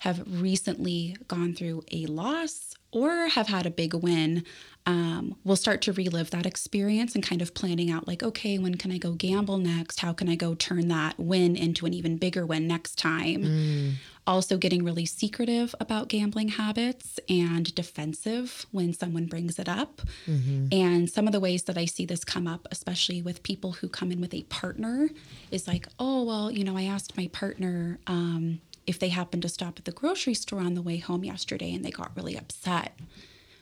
have 0.00 0.22
recently 0.26 1.16
gone 1.28 1.54
through 1.54 1.84
a 1.92 2.06
loss 2.06 2.69
or 2.92 3.28
have 3.28 3.48
had 3.48 3.66
a 3.66 3.70
big 3.70 3.94
win 3.94 4.44
um, 4.86 5.36
will 5.44 5.56
start 5.56 5.82
to 5.82 5.92
relive 5.92 6.30
that 6.30 6.46
experience 6.46 7.14
and 7.14 7.22
kind 7.22 7.42
of 7.42 7.54
planning 7.54 7.90
out 7.90 8.08
like 8.08 8.22
okay 8.22 8.58
when 8.58 8.76
can 8.76 8.90
i 8.90 8.98
go 8.98 9.12
gamble 9.12 9.58
next 9.58 10.00
how 10.00 10.12
can 10.12 10.28
i 10.28 10.34
go 10.34 10.54
turn 10.54 10.88
that 10.88 11.18
win 11.18 11.54
into 11.54 11.86
an 11.86 11.92
even 11.92 12.16
bigger 12.16 12.46
win 12.46 12.66
next 12.66 12.96
time 12.96 13.42
mm. 13.42 13.92
also 14.26 14.56
getting 14.56 14.82
really 14.82 15.04
secretive 15.04 15.74
about 15.80 16.08
gambling 16.08 16.48
habits 16.48 17.20
and 17.28 17.74
defensive 17.74 18.66
when 18.70 18.92
someone 18.92 19.26
brings 19.26 19.58
it 19.58 19.68
up 19.68 20.00
mm-hmm. 20.26 20.66
and 20.72 21.10
some 21.10 21.26
of 21.26 21.32
the 21.32 21.40
ways 21.40 21.64
that 21.64 21.76
i 21.76 21.84
see 21.84 22.06
this 22.06 22.24
come 22.24 22.46
up 22.46 22.66
especially 22.70 23.20
with 23.20 23.42
people 23.42 23.72
who 23.72 23.88
come 23.88 24.10
in 24.10 24.20
with 24.20 24.32
a 24.32 24.42
partner 24.44 25.10
is 25.50 25.68
like 25.68 25.86
oh 25.98 26.22
well 26.22 26.50
you 26.50 26.64
know 26.64 26.76
i 26.76 26.84
asked 26.84 27.16
my 27.18 27.28
partner 27.28 27.98
um, 28.06 28.60
if 28.90 28.98
they 28.98 29.08
happened 29.08 29.42
to 29.42 29.48
stop 29.48 29.78
at 29.78 29.84
the 29.84 29.92
grocery 29.92 30.34
store 30.34 30.58
on 30.60 30.74
the 30.74 30.82
way 30.82 30.96
home 30.96 31.24
yesterday 31.24 31.72
and 31.72 31.84
they 31.84 31.92
got 31.92 32.10
really 32.16 32.36
upset 32.36 32.98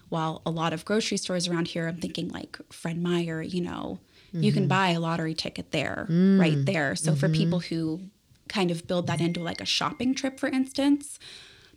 while 0.09 0.41
a 0.47 0.51
lot 0.51 0.73
of 0.73 0.87
grocery 0.87 1.19
stores 1.19 1.47
around 1.47 1.69
here, 1.69 1.87
I'm 1.87 1.99
thinking 1.99 2.31
like 2.31 2.59
Fred 2.73 2.97
Meyer, 3.01 3.43
you 3.43 3.61
know, 3.61 3.99
mm-hmm. 4.29 4.43
you 4.43 4.53
can 4.53 4.63
mm-hmm. 4.63 4.69
buy 4.69 4.89
a 4.91 5.01
lottery 5.01 5.35
ticket 5.35 5.71
there, 5.71 6.07
mm. 6.09 6.41
right 6.41 6.65
there. 6.65 6.97
So 6.97 7.11
mm-hmm. 7.11 7.21
for 7.21 7.29
people 7.29 7.61
who 7.61 8.01
kind 8.49 8.71
of 8.71 8.87
build 8.87 9.07
that 9.09 9.21
into 9.21 9.41
like 9.41 9.61
a 9.61 9.67
shopping 9.67 10.15
trip, 10.15 10.41
for 10.41 10.49
instance, 10.49 11.19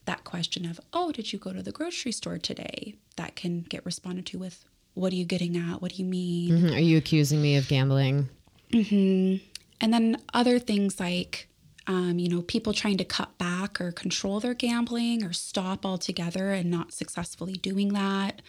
that 0.05 0.23
question 0.23 0.65
of, 0.65 0.79
oh, 0.93 1.11
did 1.11 1.33
you 1.33 1.39
go 1.39 1.51
to 1.51 1.61
the 1.61 1.73
grocery 1.73 2.13
store 2.13 2.37
today? 2.37 2.95
That 3.17 3.35
can 3.35 3.63
get 3.63 3.85
responded 3.85 4.25
to 4.27 4.39
with, 4.39 4.63
what 4.93 5.11
are 5.11 5.17
you 5.17 5.25
getting 5.25 5.57
at? 5.57 5.81
What 5.81 5.91
do 5.91 5.97
you 5.97 6.05
mean? 6.05 6.51
Mm-hmm. 6.51 6.73
Are 6.73 6.79
you 6.79 6.97
accusing 6.97 7.41
me 7.41 7.57
of 7.57 7.67
gambling? 7.67 8.29
Mm-hmm. 8.71 9.43
And 9.81 9.93
then 9.93 10.21
other 10.33 10.57
things 10.57 11.01
like, 11.01 11.49
um, 11.87 12.19
you 12.19 12.29
know, 12.29 12.41
people 12.41 12.73
trying 12.73 12.97
to 12.97 13.03
cut 13.03 13.37
back 13.37 13.81
or 13.81 13.91
control 13.91 14.39
their 14.39 14.53
gambling 14.53 15.23
or 15.23 15.33
stop 15.33 15.85
altogether 15.85 16.51
and 16.51 16.69
not 16.69 16.93
successfully 16.93 17.53
doing 17.53 17.93
that. 17.93 18.41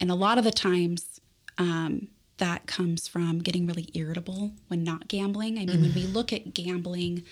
And 0.00 0.10
a 0.10 0.14
lot 0.14 0.38
of 0.38 0.44
the 0.44 0.52
times, 0.52 1.20
um, 1.56 2.08
that 2.38 2.66
comes 2.66 3.08
from 3.08 3.40
getting 3.40 3.66
really 3.66 3.88
irritable 3.94 4.52
when 4.68 4.84
not 4.84 5.08
gambling. 5.08 5.58
I 5.58 5.66
mean, 5.66 5.78
mm. 5.78 5.82
when 5.82 5.94
we 5.94 6.04
mm. 6.04 6.14
look 6.14 6.32
at 6.32 6.54
gambling 6.54 7.24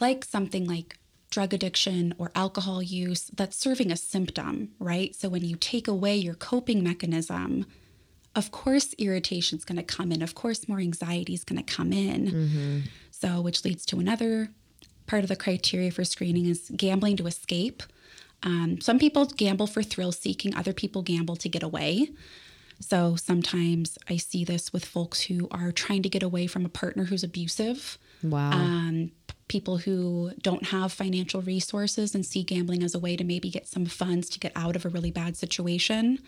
like 0.00 0.24
something 0.24 0.66
like 0.66 0.98
drug 1.30 1.54
addiction 1.54 2.14
or 2.18 2.30
alcohol 2.34 2.82
use, 2.82 3.30
that's 3.34 3.56
serving 3.56 3.90
a 3.90 3.96
symptom, 3.96 4.72
right? 4.78 5.14
So 5.14 5.28
when 5.28 5.44
you 5.44 5.56
take 5.56 5.88
away 5.88 6.16
your 6.16 6.34
coping 6.34 6.82
mechanism, 6.82 7.66
of 8.34 8.50
course, 8.50 8.94
irritation 8.98 9.58
is 9.58 9.64
going 9.64 9.76
to 9.76 9.82
come 9.82 10.10
in. 10.10 10.22
Of 10.22 10.34
course, 10.34 10.68
more 10.68 10.80
anxiety 10.80 11.34
is 11.34 11.44
going 11.44 11.62
to 11.62 11.74
come 11.74 11.92
in. 11.92 12.26
Mm-hmm. 12.26 12.78
So, 13.10 13.40
which 13.40 13.64
leads 13.64 13.86
to 13.86 14.00
another 14.00 14.48
part 15.12 15.24
of 15.24 15.28
the 15.28 15.36
criteria 15.36 15.90
for 15.90 16.04
screening 16.04 16.46
is 16.46 16.72
gambling 16.74 17.18
to 17.18 17.26
escape. 17.26 17.82
Um, 18.42 18.80
some 18.80 18.98
people 18.98 19.26
gamble 19.26 19.66
for 19.66 19.82
thrill 19.82 20.10
seeking, 20.10 20.56
other 20.56 20.72
people 20.72 21.02
gamble 21.02 21.36
to 21.36 21.50
get 21.50 21.62
away. 21.62 22.08
So 22.80 23.16
sometimes 23.16 23.98
I 24.08 24.16
see 24.16 24.42
this 24.42 24.72
with 24.72 24.86
folks 24.86 25.20
who 25.20 25.48
are 25.50 25.70
trying 25.70 26.02
to 26.04 26.08
get 26.08 26.22
away 26.22 26.46
from 26.46 26.64
a 26.64 26.70
partner 26.70 27.04
who's 27.04 27.22
abusive. 27.22 27.98
Wow. 28.22 28.52
Um, 28.52 29.12
people 29.48 29.76
who 29.76 30.30
don't 30.40 30.68
have 30.68 30.90
financial 30.94 31.42
resources 31.42 32.14
and 32.14 32.24
see 32.24 32.42
gambling 32.42 32.82
as 32.82 32.94
a 32.94 32.98
way 32.98 33.14
to 33.14 33.22
maybe 33.22 33.50
get 33.50 33.68
some 33.68 33.84
funds 33.84 34.30
to 34.30 34.38
get 34.38 34.52
out 34.56 34.76
of 34.76 34.86
a 34.86 34.88
really 34.88 35.10
bad 35.10 35.36
situation 35.36 36.20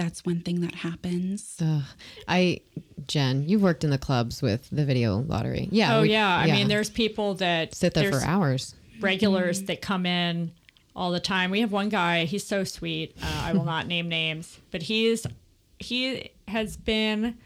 that's 0.00 0.24
one 0.24 0.40
thing 0.40 0.62
that 0.62 0.74
happens. 0.76 1.56
Ugh. 1.62 1.82
I, 2.26 2.60
Jen, 3.06 3.46
you've 3.46 3.60
worked 3.60 3.84
in 3.84 3.90
the 3.90 3.98
clubs 3.98 4.40
with 4.40 4.66
the 4.70 4.86
video 4.86 5.18
lottery. 5.18 5.68
Yeah. 5.70 5.98
Oh, 5.98 6.02
we, 6.02 6.12
yeah. 6.12 6.26
I 6.26 6.46
mean, 6.46 6.68
there's 6.68 6.88
people 6.88 7.34
that 7.34 7.74
sit 7.74 7.92
there 7.92 8.10
for 8.10 8.24
hours. 8.24 8.74
Regulars 9.00 9.58
mm-hmm. 9.58 9.66
that 9.66 9.82
come 9.82 10.06
in 10.06 10.52
all 10.96 11.10
the 11.10 11.20
time. 11.20 11.50
We 11.50 11.60
have 11.60 11.70
one 11.70 11.90
guy. 11.90 12.24
He's 12.24 12.46
so 12.46 12.64
sweet. 12.64 13.14
Uh, 13.22 13.42
I 13.44 13.52
will 13.52 13.64
not 13.66 13.86
name 13.86 14.08
names, 14.08 14.58
but 14.70 14.82
he's 14.82 15.26
he 15.78 16.30
has 16.48 16.78
been 16.78 17.36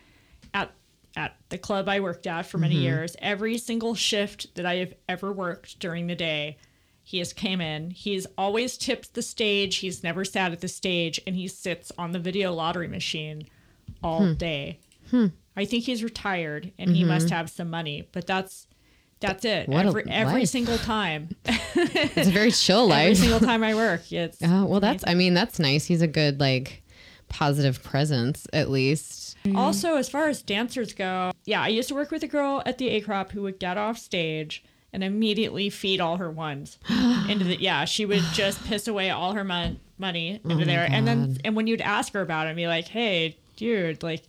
at 0.52 0.70
at 1.16 1.36
the 1.48 1.58
club 1.58 1.88
I 1.88 1.98
worked 1.98 2.28
at 2.28 2.46
for 2.46 2.58
many 2.58 2.76
mm-hmm. 2.76 2.84
years. 2.84 3.16
Every 3.18 3.58
single 3.58 3.96
shift 3.96 4.54
that 4.54 4.64
I 4.64 4.76
have 4.76 4.94
ever 5.08 5.32
worked 5.32 5.80
during 5.80 6.06
the 6.06 6.14
day, 6.14 6.58
he 7.06 7.18
has 7.18 7.34
came 7.34 7.60
in. 7.60 7.90
He's 7.90 8.26
always 8.38 8.78
tipped 8.78 9.12
the 9.12 9.22
stage. 9.22 9.76
He's 9.76 10.02
never 10.02 10.24
sat 10.24 10.52
at 10.52 10.62
the 10.62 10.68
stage, 10.68 11.20
and 11.26 11.36
he 11.36 11.46
sits 11.46 11.92
on 11.98 12.12
the 12.12 12.18
video 12.18 12.52
lottery 12.52 12.88
machine 12.88 13.46
all 14.02 14.26
hmm. 14.26 14.34
day. 14.34 14.80
Hmm. 15.10 15.26
I 15.54 15.66
think 15.66 15.84
he's 15.84 16.02
retired, 16.02 16.72
and 16.78 16.88
mm-hmm. 16.88 16.96
he 16.96 17.04
must 17.04 17.28
have 17.28 17.50
some 17.50 17.68
money. 17.68 18.08
But 18.10 18.26
that's 18.26 18.66
that's 19.20 19.44
it. 19.44 19.68
What 19.68 19.86
every, 19.86 20.04
every 20.08 20.46
single 20.46 20.78
time. 20.78 21.36
it's 21.44 22.28
a 22.28 22.30
very 22.30 22.50
chill 22.50 22.86
life. 22.88 23.02
every 23.02 23.14
single 23.16 23.40
time 23.40 23.62
I 23.62 23.74
work. 23.74 24.10
It's 24.10 24.42
uh, 24.42 24.64
well, 24.66 24.80
that's. 24.80 25.04
I 25.06 25.12
mean, 25.12 25.34
that's 25.34 25.58
nice. 25.58 25.84
He's 25.84 26.02
a 26.02 26.08
good 26.08 26.40
like 26.40 26.82
positive 27.28 27.82
presence 27.82 28.46
at 28.54 28.70
least. 28.70 29.36
Mm-hmm. 29.44 29.56
Also, 29.56 29.96
as 29.96 30.08
far 30.08 30.28
as 30.28 30.40
dancers 30.40 30.94
go, 30.94 31.32
yeah, 31.44 31.62
I 31.62 31.68
used 31.68 31.88
to 31.88 31.94
work 31.94 32.10
with 32.10 32.22
a 32.22 32.28
girl 32.28 32.62
at 32.64 32.78
the 32.78 32.88
A 32.88 33.02
crop 33.02 33.32
who 33.32 33.42
would 33.42 33.60
get 33.60 33.76
off 33.76 33.98
stage 33.98 34.64
and 34.94 35.04
immediately 35.04 35.68
feed 35.68 36.00
all 36.00 36.16
her 36.16 36.30
ones 36.30 36.78
into 37.28 37.44
the 37.44 37.60
yeah 37.60 37.84
she 37.84 38.06
would 38.06 38.22
just 38.32 38.64
piss 38.64 38.88
away 38.88 39.10
all 39.10 39.34
her 39.34 39.44
mon- 39.44 39.78
money 39.98 40.40
oh 40.44 40.50
into 40.50 40.62
oh 40.62 40.66
there. 40.66 40.88
And 40.90 41.06
then 41.06 41.38
and 41.44 41.54
when 41.54 41.66
you'd 41.66 41.80
ask 41.82 42.12
her 42.14 42.20
about 42.22 42.46
it 42.46 42.50
and 42.50 42.56
be 42.56 42.66
like 42.66 42.88
hey 42.88 43.36
dude 43.56 44.02
like 44.02 44.22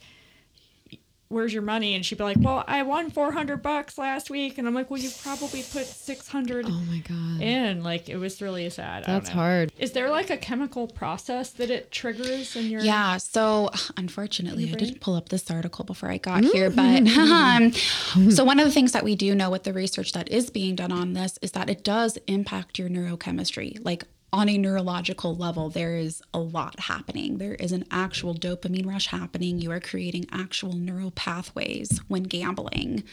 where's 1.27 1.53
your 1.53 1.61
money? 1.63 1.95
And 1.95 2.05
she'd 2.05 2.17
be 2.17 2.23
like, 2.23 2.37
well, 2.39 2.63
I 2.67 2.83
won 2.83 3.09
400 3.09 3.61
bucks 3.61 3.97
last 3.97 4.29
week. 4.29 4.57
And 4.57 4.67
I'm 4.67 4.73
like, 4.73 4.89
well, 4.89 4.99
you 4.99 5.09
probably 5.21 5.63
put 5.63 5.85
600 5.85 6.65
oh 6.67 6.69
my 6.69 6.99
God. 6.99 7.41
in. 7.41 7.83
Like, 7.83 8.09
it 8.09 8.17
was 8.17 8.41
really 8.41 8.69
sad. 8.69 9.05
That's 9.05 9.29
hard. 9.29 9.71
Is 9.77 9.91
there 9.91 10.09
like 10.09 10.29
a 10.29 10.37
chemical 10.37 10.87
process 10.87 11.49
that 11.51 11.69
it 11.69 11.91
triggers 11.91 12.55
in 12.55 12.65
your 12.65 12.81
Yeah. 12.81 13.17
So 13.17 13.71
unfortunately, 13.97 14.71
I 14.71 14.75
didn't 14.75 15.01
pull 15.01 15.15
up 15.15 15.29
this 15.29 15.49
article 15.49 15.85
before 15.85 16.09
I 16.09 16.17
got 16.17 16.43
mm-hmm. 16.43 16.51
here. 16.51 16.69
But 16.69 17.07
um, 17.17 18.31
so 18.31 18.43
one 18.43 18.59
of 18.59 18.65
the 18.65 18.71
things 18.71 18.91
that 18.91 19.03
we 19.03 19.15
do 19.15 19.33
know 19.35 19.49
with 19.49 19.63
the 19.63 19.73
research 19.73 20.13
that 20.13 20.29
is 20.29 20.49
being 20.49 20.75
done 20.75 20.91
on 20.91 21.13
this 21.13 21.39
is 21.41 21.51
that 21.51 21.69
it 21.69 21.83
does 21.83 22.17
impact 22.27 22.79
your 22.79 22.89
neurochemistry. 22.89 23.83
Like 23.83 24.03
on 24.35 24.49
a 24.49 24.57
neurological 24.57 25.33
level, 25.33 25.69
there 25.69 25.95
is 25.95 26.21
a 26.33 26.39
lot 26.39 26.77
happening. 26.81 27.37
There 27.37 27.55
is 27.55 27.71
an 27.71 27.85
actual 27.89 28.35
dopamine 28.35 28.85
rush 28.85 29.07
happening. 29.07 29.61
You 29.61 29.71
are 29.71 29.79
creating 29.79 30.25
actual 30.29 30.73
neural 30.73 31.11
pathways 31.11 32.01
when 32.09 32.23
gambling. 32.23 33.05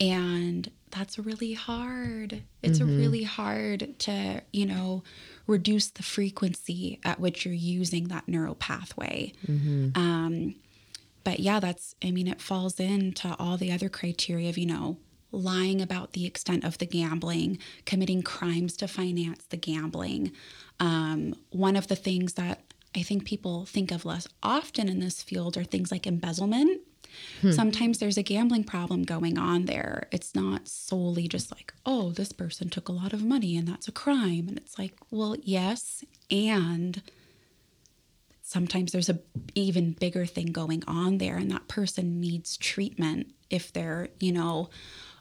And 0.00 0.70
that's 0.92 1.18
really 1.18 1.54
hard. 1.54 2.44
It's 2.62 2.78
mm-hmm. 2.78 2.96
really 2.96 3.24
hard 3.24 3.98
to, 3.98 4.42
you 4.52 4.66
know, 4.66 5.02
reduce 5.48 5.88
the 5.88 6.04
frequency 6.04 7.00
at 7.04 7.18
which 7.18 7.44
you're 7.44 7.52
using 7.52 8.04
that 8.08 8.28
neural 8.28 8.54
pathway. 8.54 9.32
Mm-hmm. 9.48 10.00
Um, 10.00 10.54
but 11.24 11.40
yeah, 11.40 11.58
that's, 11.58 11.96
I 12.02 12.12
mean, 12.12 12.28
it 12.28 12.40
falls 12.40 12.78
into 12.78 13.34
all 13.40 13.56
the 13.56 13.72
other 13.72 13.88
criteria 13.88 14.50
of, 14.50 14.58
you 14.58 14.66
know, 14.66 14.98
lying 15.34 15.80
about 15.80 16.12
the 16.12 16.26
extent 16.26 16.64
of 16.64 16.78
the 16.78 16.86
gambling, 16.86 17.58
committing 17.84 18.22
crimes 18.22 18.76
to 18.78 18.88
finance 18.88 19.44
the 19.50 19.56
gambling. 19.56 20.32
Um, 20.80 21.34
one 21.50 21.76
of 21.76 21.88
the 21.88 21.96
things 21.96 22.34
that 22.34 22.62
I 22.96 23.02
think 23.02 23.24
people 23.24 23.64
think 23.64 23.90
of 23.90 24.04
less 24.04 24.28
often 24.42 24.88
in 24.88 25.00
this 25.00 25.22
field 25.22 25.56
are 25.56 25.64
things 25.64 25.90
like 25.90 26.06
embezzlement. 26.06 26.80
Hmm. 27.42 27.52
Sometimes 27.52 27.98
there's 27.98 28.16
a 28.18 28.22
gambling 28.22 28.64
problem 28.64 29.02
going 29.02 29.38
on 29.38 29.66
there. 29.66 30.08
It's 30.10 30.34
not 30.34 30.68
solely 30.68 31.28
just 31.28 31.52
like, 31.52 31.72
oh, 31.84 32.10
this 32.10 32.32
person 32.32 32.70
took 32.70 32.88
a 32.88 32.92
lot 32.92 33.12
of 33.12 33.22
money 33.22 33.56
and 33.56 33.68
that's 33.68 33.88
a 33.88 33.92
crime. 33.92 34.46
And 34.48 34.56
it's 34.56 34.78
like, 34.78 34.96
well, 35.10 35.36
yes, 35.42 36.04
and 36.30 37.02
sometimes 38.42 38.92
there's 38.92 39.08
a 39.08 39.18
even 39.54 39.92
bigger 39.92 40.26
thing 40.26 40.46
going 40.46 40.82
on 40.86 41.18
there 41.18 41.36
and 41.36 41.50
that 41.50 41.66
person 41.66 42.20
needs 42.20 42.56
treatment 42.56 43.32
if 43.50 43.72
they're, 43.72 44.08
you 44.20 44.32
know, 44.32 44.68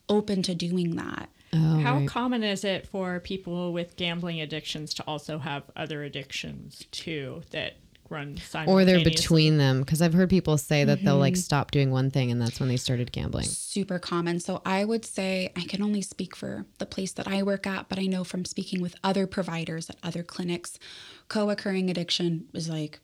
open 0.10 0.41
to 0.43 0.55
doing 0.55 0.95
that. 0.95 1.29
Oh, 1.53 1.79
How 1.79 1.98
right. 1.98 2.07
common 2.07 2.43
is 2.43 2.63
it 2.63 2.88
for 2.88 3.19
people 3.19 3.74
with 3.74 3.95
gambling 3.95 4.41
addictions 4.41 4.93
to 4.95 5.03
also 5.03 5.38
have 5.38 5.63
other 5.75 6.03
addictions 6.03 6.86
too 6.91 7.43
that 7.51 7.75
run 8.10 8.38
side. 8.38 8.67
Or 8.67 8.86
they're 8.86 9.03
between 9.03 9.57
them 9.57 9.81
because 9.81 10.01
I've 10.01 10.13
heard 10.13 10.29
people 10.29 10.57
say 10.57 10.83
that 10.86 10.98
mm-hmm. 10.98 11.05
they'll 11.05 11.17
like 11.17 11.33
mm-hmm. 11.33 11.41
stop 11.41 11.72
doing 11.72 11.91
one 11.91 12.12
thing 12.12 12.31
and 12.31 12.41
that's 12.41 12.60
when 12.60 12.69
they 12.69 12.77
started 12.77 13.12
gambling. 13.12 13.45
Super 13.45 14.00
common. 14.00 14.39
So 14.39 14.62
I 14.65 14.86
would 14.86 15.05
say 15.05 15.51
I 15.55 15.65
can 15.65 15.81
only 15.81 16.01
speak 16.01 16.36
for 16.36 16.65
the 16.77 16.86
place 16.86 17.12
that 17.13 17.27
I 17.27 17.43
work 17.43 17.67
at, 17.67 17.89
but 17.89 18.00
I 18.00 18.05
know 18.05 18.24
from 18.24 18.45
speaking 18.45 18.81
with 18.81 18.95
other 19.03 19.27
providers 19.27 19.89
at 19.89 19.98
other 20.03 20.24
clinics, 20.24 20.79
co-occurring 21.27 21.89
addiction 21.89 22.48
is 22.53 22.69
like 22.69 23.00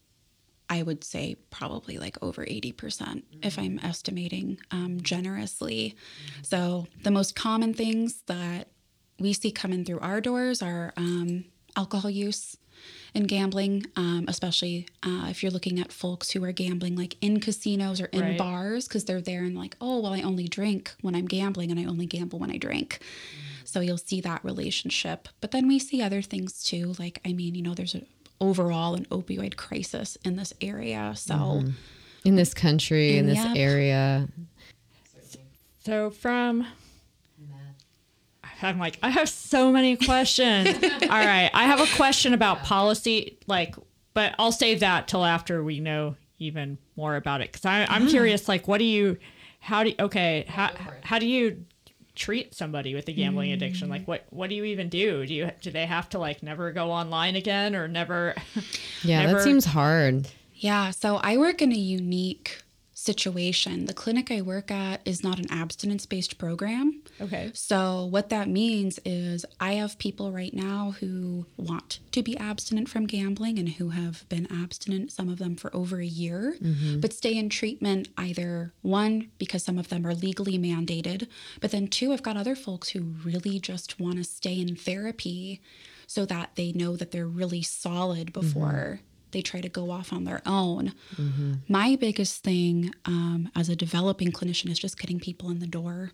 I 0.69 0.83
would 0.83 1.03
say 1.03 1.35
probably 1.49 1.97
like 1.97 2.17
over 2.21 2.45
80% 2.45 2.73
mm-hmm. 2.73 3.21
if 3.41 3.57
I'm 3.57 3.79
estimating 3.79 4.59
um, 4.71 5.01
generously. 5.01 5.95
So, 6.43 6.87
the 7.03 7.11
most 7.11 7.35
common 7.35 7.73
things 7.73 8.21
that 8.27 8.67
we 9.19 9.33
see 9.33 9.51
coming 9.51 9.83
through 9.83 9.99
our 9.99 10.21
doors 10.21 10.61
are 10.61 10.93
um, 10.95 11.45
alcohol 11.75 12.09
use 12.09 12.57
and 13.13 13.27
gambling, 13.27 13.85
um, 13.95 14.25
especially 14.27 14.87
uh, 15.03 15.27
if 15.29 15.41
you're 15.41 15.51
looking 15.51 15.79
at 15.79 15.91
folks 15.91 16.31
who 16.31 16.43
are 16.43 16.51
gambling 16.51 16.95
like 16.95 17.17
in 17.21 17.39
casinos 17.39 17.99
or 17.99 18.05
in 18.05 18.21
right. 18.21 18.37
bars 18.37 18.87
because 18.87 19.05
they're 19.05 19.21
there 19.21 19.43
and 19.43 19.57
like, 19.57 19.75
oh, 19.81 19.99
well, 19.99 20.13
I 20.13 20.21
only 20.21 20.47
drink 20.47 20.93
when 21.01 21.15
I'm 21.15 21.25
gambling 21.25 21.71
and 21.71 21.79
I 21.79 21.85
only 21.85 22.05
gamble 22.05 22.39
when 22.39 22.51
I 22.51 22.57
drink. 22.57 22.99
So 23.65 23.81
you'll 23.81 23.97
see 23.97 24.21
that 24.21 24.43
relationship. 24.43 25.27
But 25.41 25.51
then 25.51 25.67
we 25.67 25.79
see 25.79 26.01
other 26.01 26.21
things 26.21 26.63
too. 26.63 26.93
Like, 26.97 27.19
I 27.25 27.33
mean, 27.33 27.55
you 27.55 27.61
know, 27.61 27.73
there's 27.73 27.95
a 27.95 28.01
overall 28.41 28.95
an 28.95 29.05
opioid 29.05 29.55
crisis 29.55 30.17
in 30.23 30.35
this 30.35 30.53
area. 30.61 31.13
So, 31.15 31.33
mm-hmm. 31.33 31.69
in 32.25 32.35
this 32.35 32.53
country, 32.53 33.17
in 33.17 33.25
this 33.25 33.37
Yep. 33.37 33.57
area. 33.57 34.27
So 35.81 36.09
from 36.11 36.67
I'm 38.61 38.79
like, 38.79 38.99
I 39.01 39.09
have 39.09 39.29
so 39.29 39.71
many 39.71 39.95
questions. 39.95 40.67
All 40.83 41.07
right. 41.09 41.49
I 41.53 41.63
have 41.63 41.79
a 41.79 41.95
question 41.95 42.33
about 42.33 42.63
policy, 42.63 43.37
like, 43.47 43.75
but 44.13 44.35
I'll 44.37 44.51
save 44.51 44.81
that 44.81 45.07
till 45.07 45.23
after 45.25 45.63
we 45.63 45.79
know 45.79 46.15
even 46.39 46.77
more 46.95 47.15
about 47.15 47.41
it. 47.41 47.51
Cause 47.51 47.65
I, 47.65 47.85
I'm 47.89 48.07
curious, 48.07 48.47
like, 48.47 48.67
what 48.67 48.79
do 48.79 48.85
you, 48.85 49.17
how 49.59 49.83
do 49.83 49.89
you, 49.89 49.95
okay, 49.99 50.45
how, 50.47 50.71
how 51.03 51.19
do 51.19 51.27
you 51.27 51.65
treat 52.19 52.53
somebody 52.53 52.93
with 52.93 53.07
a 53.07 53.13
gambling 53.13 53.51
addiction? 53.53 53.87
Like, 53.89 54.05
what, 54.07 54.25
what 54.29 54.49
do 54.49 54.55
you 54.55 54.65
even 54.65 54.89
do? 54.89 55.25
Do 55.25 55.33
you, 55.33 55.49
do 55.61 55.71
they 55.71 55.85
have 55.85 56.09
to 56.09 56.19
like 56.19 56.43
never 56.43 56.71
go 56.73 56.91
online 56.91 57.35
again 57.35 57.75
or 57.75 57.87
never? 57.87 58.35
Yeah, 59.03 59.21
Never- 59.25 59.37
that 59.37 59.43
seems 59.43 59.63
hard. 59.65 60.27
yeah, 60.55 60.91
so 60.91 61.15
I 61.17 61.37
work 61.37 61.61
in 61.61 61.71
a 61.71 61.75
unique 61.77 62.61
situation. 62.99 63.85
The 63.85 63.93
clinic 63.93 64.29
I 64.29 64.41
work 64.41 64.71
at 64.71 65.01
is 65.05 65.23
not 65.23 65.39
an 65.39 65.47
abstinence 65.49 66.05
based 66.05 66.37
program. 66.37 67.01
okay. 67.21 67.51
So, 67.53 68.05
what 68.05 68.29
that 68.29 68.49
means 68.49 68.99
is 69.05 69.45
I 69.59 69.73
have 69.73 69.97
people 69.97 70.31
right 70.31 70.53
now 70.53 70.95
who 70.99 71.45
want 71.57 71.99
to 72.11 72.21
be 72.21 72.37
abstinent 72.37 72.89
from 72.89 73.07
gambling 73.07 73.57
and 73.57 73.69
who 73.69 73.89
have 73.89 74.27
been 74.29 74.47
abstinent, 74.51 75.11
some 75.11 75.29
of 75.29 75.39
them 75.39 75.55
for 75.55 75.73
over 75.75 75.99
a 75.99 76.05
year, 76.05 76.57
mm-hmm. 76.61 76.99
but 76.99 77.13
stay 77.13 77.37
in 77.37 77.49
treatment 77.49 78.09
either 78.17 78.73
one, 78.81 79.31
because 79.37 79.63
some 79.63 79.77
of 79.77 79.89
them 79.89 80.05
are 80.05 80.13
legally 80.13 80.57
mandated, 80.59 81.27
but 81.61 81.71
then 81.71 81.87
two, 81.87 82.11
I've 82.11 82.23
got 82.23 82.37
other 82.37 82.55
folks 82.55 82.89
who 82.89 83.15
really 83.23 83.59
just 83.59 83.99
want 83.99 84.17
to 84.17 84.23
stay 84.23 84.59
in 84.59 84.75
therapy 84.75 85.61
so 86.07 86.25
that 86.25 86.55
they 86.55 86.71
know 86.71 86.95
that 86.95 87.11
they're 87.11 87.27
really 87.27 87.61
solid 87.61 88.33
mm-hmm. 88.33 88.41
before. 88.41 89.01
They 89.31 89.41
try 89.41 89.61
to 89.61 89.69
go 89.69 89.91
off 89.91 90.11
on 90.11 90.23
their 90.23 90.41
own. 90.45 90.93
My 91.67 91.95
biggest 91.95 92.43
thing 92.43 92.91
um, 93.05 93.49
as 93.55 93.69
a 93.69 93.75
developing 93.75 94.31
clinician 94.31 94.69
is 94.71 94.79
just 94.79 94.97
getting 94.99 95.19
people 95.19 95.49
in 95.51 95.59
the 95.59 95.67
door 95.67 96.11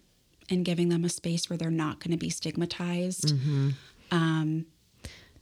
and 0.50 0.64
giving 0.66 0.90
them 0.90 1.04
a 1.06 1.10
space 1.10 1.50
where 1.50 1.58
they're 1.58 1.72
not 1.72 2.00
going 2.00 2.12
to 2.12 2.18
be 2.18 2.30
stigmatized. 2.30 3.34
Um, 4.12 4.66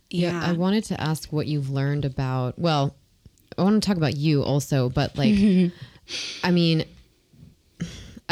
Yeah, 0.10 0.32
yeah. 0.32 0.46
I 0.50 0.52
wanted 0.54 0.84
to 0.86 1.02
ask 1.02 1.32
what 1.34 1.48
you've 1.48 1.70
learned 1.70 2.06
about. 2.06 2.60
Well, 2.60 2.96
I 3.58 3.64
want 3.64 3.82
to 3.82 3.88
talk 3.88 3.98
about 3.98 4.16
you 4.16 4.44
also, 4.44 4.90
but 4.90 5.18
like, 5.18 5.36
I 6.44 6.52
mean, 6.52 6.86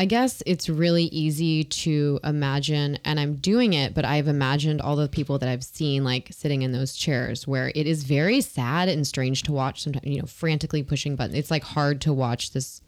I 0.01 0.05
guess 0.05 0.41
it's 0.47 0.67
really 0.67 1.03
easy 1.03 1.63
to 1.63 2.19
imagine, 2.23 2.97
and 3.05 3.19
I'm 3.19 3.35
doing 3.35 3.73
it, 3.73 3.93
but 3.93 4.03
I've 4.03 4.27
imagined 4.27 4.81
all 4.81 4.95
the 4.95 5.07
people 5.07 5.37
that 5.37 5.47
I've 5.47 5.63
seen 5.63 6.03
like 6.03 6.29
sitting 6.31 6.63
in 6.63 6.71
those 6.71 6.95
chairs 6.95 7.47
where 7.47 7.71
it 7.75 7.85
is 7.85 8.03
very 8.03 8.41
sad 8.41 8.89
and 8.89 9.05
strange 9.05 9.43
to 9.43 9.51
watch 9.51 9.83
sometimes, 9.83 10.07
you 10.07 10.19
know, 10.19 10.25
frantically 10.25 10.81
pushing 10.81 11.15
buttons. 11.15 11.37
It's 11.37 11.51
like 11.51 11.61
hard 11.61 12.01
to 12.01 12.13
watch 12.13 12.51
this. 12.51 12.81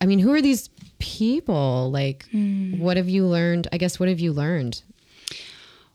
I 0.00 0.06
mean, 0.06 0.18
who 0.18 0.34
are 0.34 0.42
these 0.42 0.70
people? 0.98 1.88
Like, 1.92 2.24
hmm. 2.32 2.80
what 2.80 2.96
have 2.96 3.08
you 3.08 3.24
learned? 3.24 3.68
I 3.70 3.76
guess, 3.78 4.00
what 4.00 4.08
have 4.08 4.18
you 4.18 4.32
learned? 4.32 4.82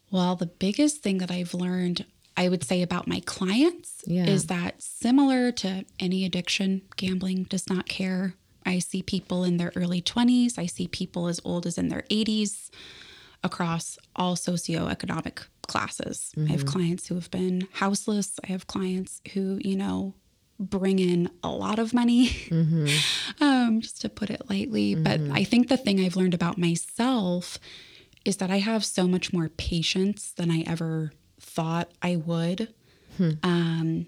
Well, 0.10 0.38
the 0.38 0.46
biggest 0.46 1.04
thing 1.04 1.18
that 1.18 1.32
I've 1.32 1.54
learned, 1.54 2.06
I 2.38 2.48
would 2.48 2.64
say, 2.64 2.82
about 2.82 3.10
my 3.10 3.20
clients 3.26 4.06
Yeah. 4.08 4.26
is 4.26 4.46
that 4.46 4.82
similar 4.82 5.52
to 5.52 5.84
any 6.00 6.24
addiction, 6.24 6.84
gambling 6.96 7.44
does 7.44 7.70
not 7.70 7.90
care. 7.90 8.36
I 8.66 8.80
see 8.80 9.02
people 9.04 9.44
in 9.44 9.58
their 9.58 9.72
early 9.76 10.02
20s, 10.02 10.58
I 10.58 10.66
see 10.66 10.88
people 10.88 11.28
as 11.28 11.40
old 11.44 11.66
as 11.66 11.78
in 11.78 11.90
their 11.90 12.04
80s 12.10 12.70
across 13.44 13.98
all 14.16 14.36
socioeconomic 14.36 15.46
classes. 15.68 16.32
I 16.38 16.52
have 16.52 16.66
clients 16.66 17.08
who 17.08 17.16
have 17.16 17.30
been 17.32 17.68
houseless, 17.74 18.40
I 18.44 18.48
have 18.52 18.68
clients 18.68 19.22
who, 19.34 19.60
you 19.64 19.76
know, 19.76 20.14
bring 20.60 21.00
in 21.00 21.30
a 21.44 21.50
lot 21.50 21.80
of 21.80 21.94
money, 21.94 22.30
um, 23.42 23.82
just 23.82 24.02
to 24.02 24.10
put 24.10 24.30
it 24.30 24.50
lightly. 24.50 24.96
But 24.96 25.20
I 25.34 25.44
think 25.44 25.68
the 25.68 25.78
thing 25.78 26.00
I've 26.00 26.16
learned 26.16 26.34
about 26.34 26.58
myself 26.58 27.60
is 28.24 28.38
that 28.38 28.50
I 28.50 28.58
have 28.60 28.84
so 28.86 29.08
much 29.08 29.32
more 29.34 29.50
patience 29.50 30.32
than 30.32 30.50
I 30.50 30.62
ever 30.66 31.12
thought 31.40 31.92
I 32.02 32.16
would. 32.16 32.74
Um, 33.44 34.08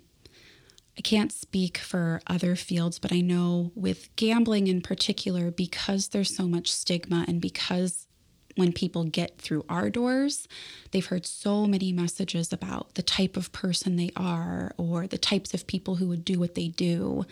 I 0.97 1.01
can't 1.01 1.31
speak 1.31 1.77
for 1.77 2.21
other 2.25 2.55
fields, 2.55 2.97
but 2.97 3.13
I 3.13 3.21
know 3.21 3.71
with 3.75 4.15
gambling 4.15 4.67
in 4.67 4.81
particular, 4.81 5.51
because 5.51 6.07
there's 6.07 6.35
so 6.35 6.47
much 6.47 6.71
stigma 6.71 7.23
and 7.27 7.39
because 7.39 8.07
when 8.55 8.73
people 8.73 9.03
get 9.03 9.37
through 9.37 9.63
our 9.69 9.91
doors, 9.91 10.47
they've 10.91 11.05
heard 11.05 11.27
so 11.27 11.67
many 11.67 11.91
messages 11.91 12.51
about 12.51 12.95
the 12.95 13.03
type 13.03 13.37
of 13.37 13.51
person 13.51 13.95
they 13.95 14.09
are 14.15 14.73
or 14.77 15.05
the 15.05 15.19
types 15.19 15.53
of 15.53 15.67
people 15.67 15.95
who 15.97 16.07
would 16.07 16.25
do 16.25 16.39
what 16.39 16.55
they 16.55 16.67
do 16.69 17.25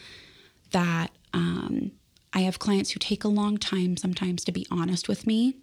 that 0.70 1.10
um, 1.34 1.92
I 2.34 2.42
have 2.42 2.60
clients 2.60 2.92
who 2.92 3.00
take 3.00 3.24
a 3.24 3.28
long 3.30 3.58
time 3.58 3.98
sometimes 3.98 4.44
to 4.46 4.52
be 4.52 4.68
honest 4.70 5.08
with 5.08 5.26
me. 5.26 5.56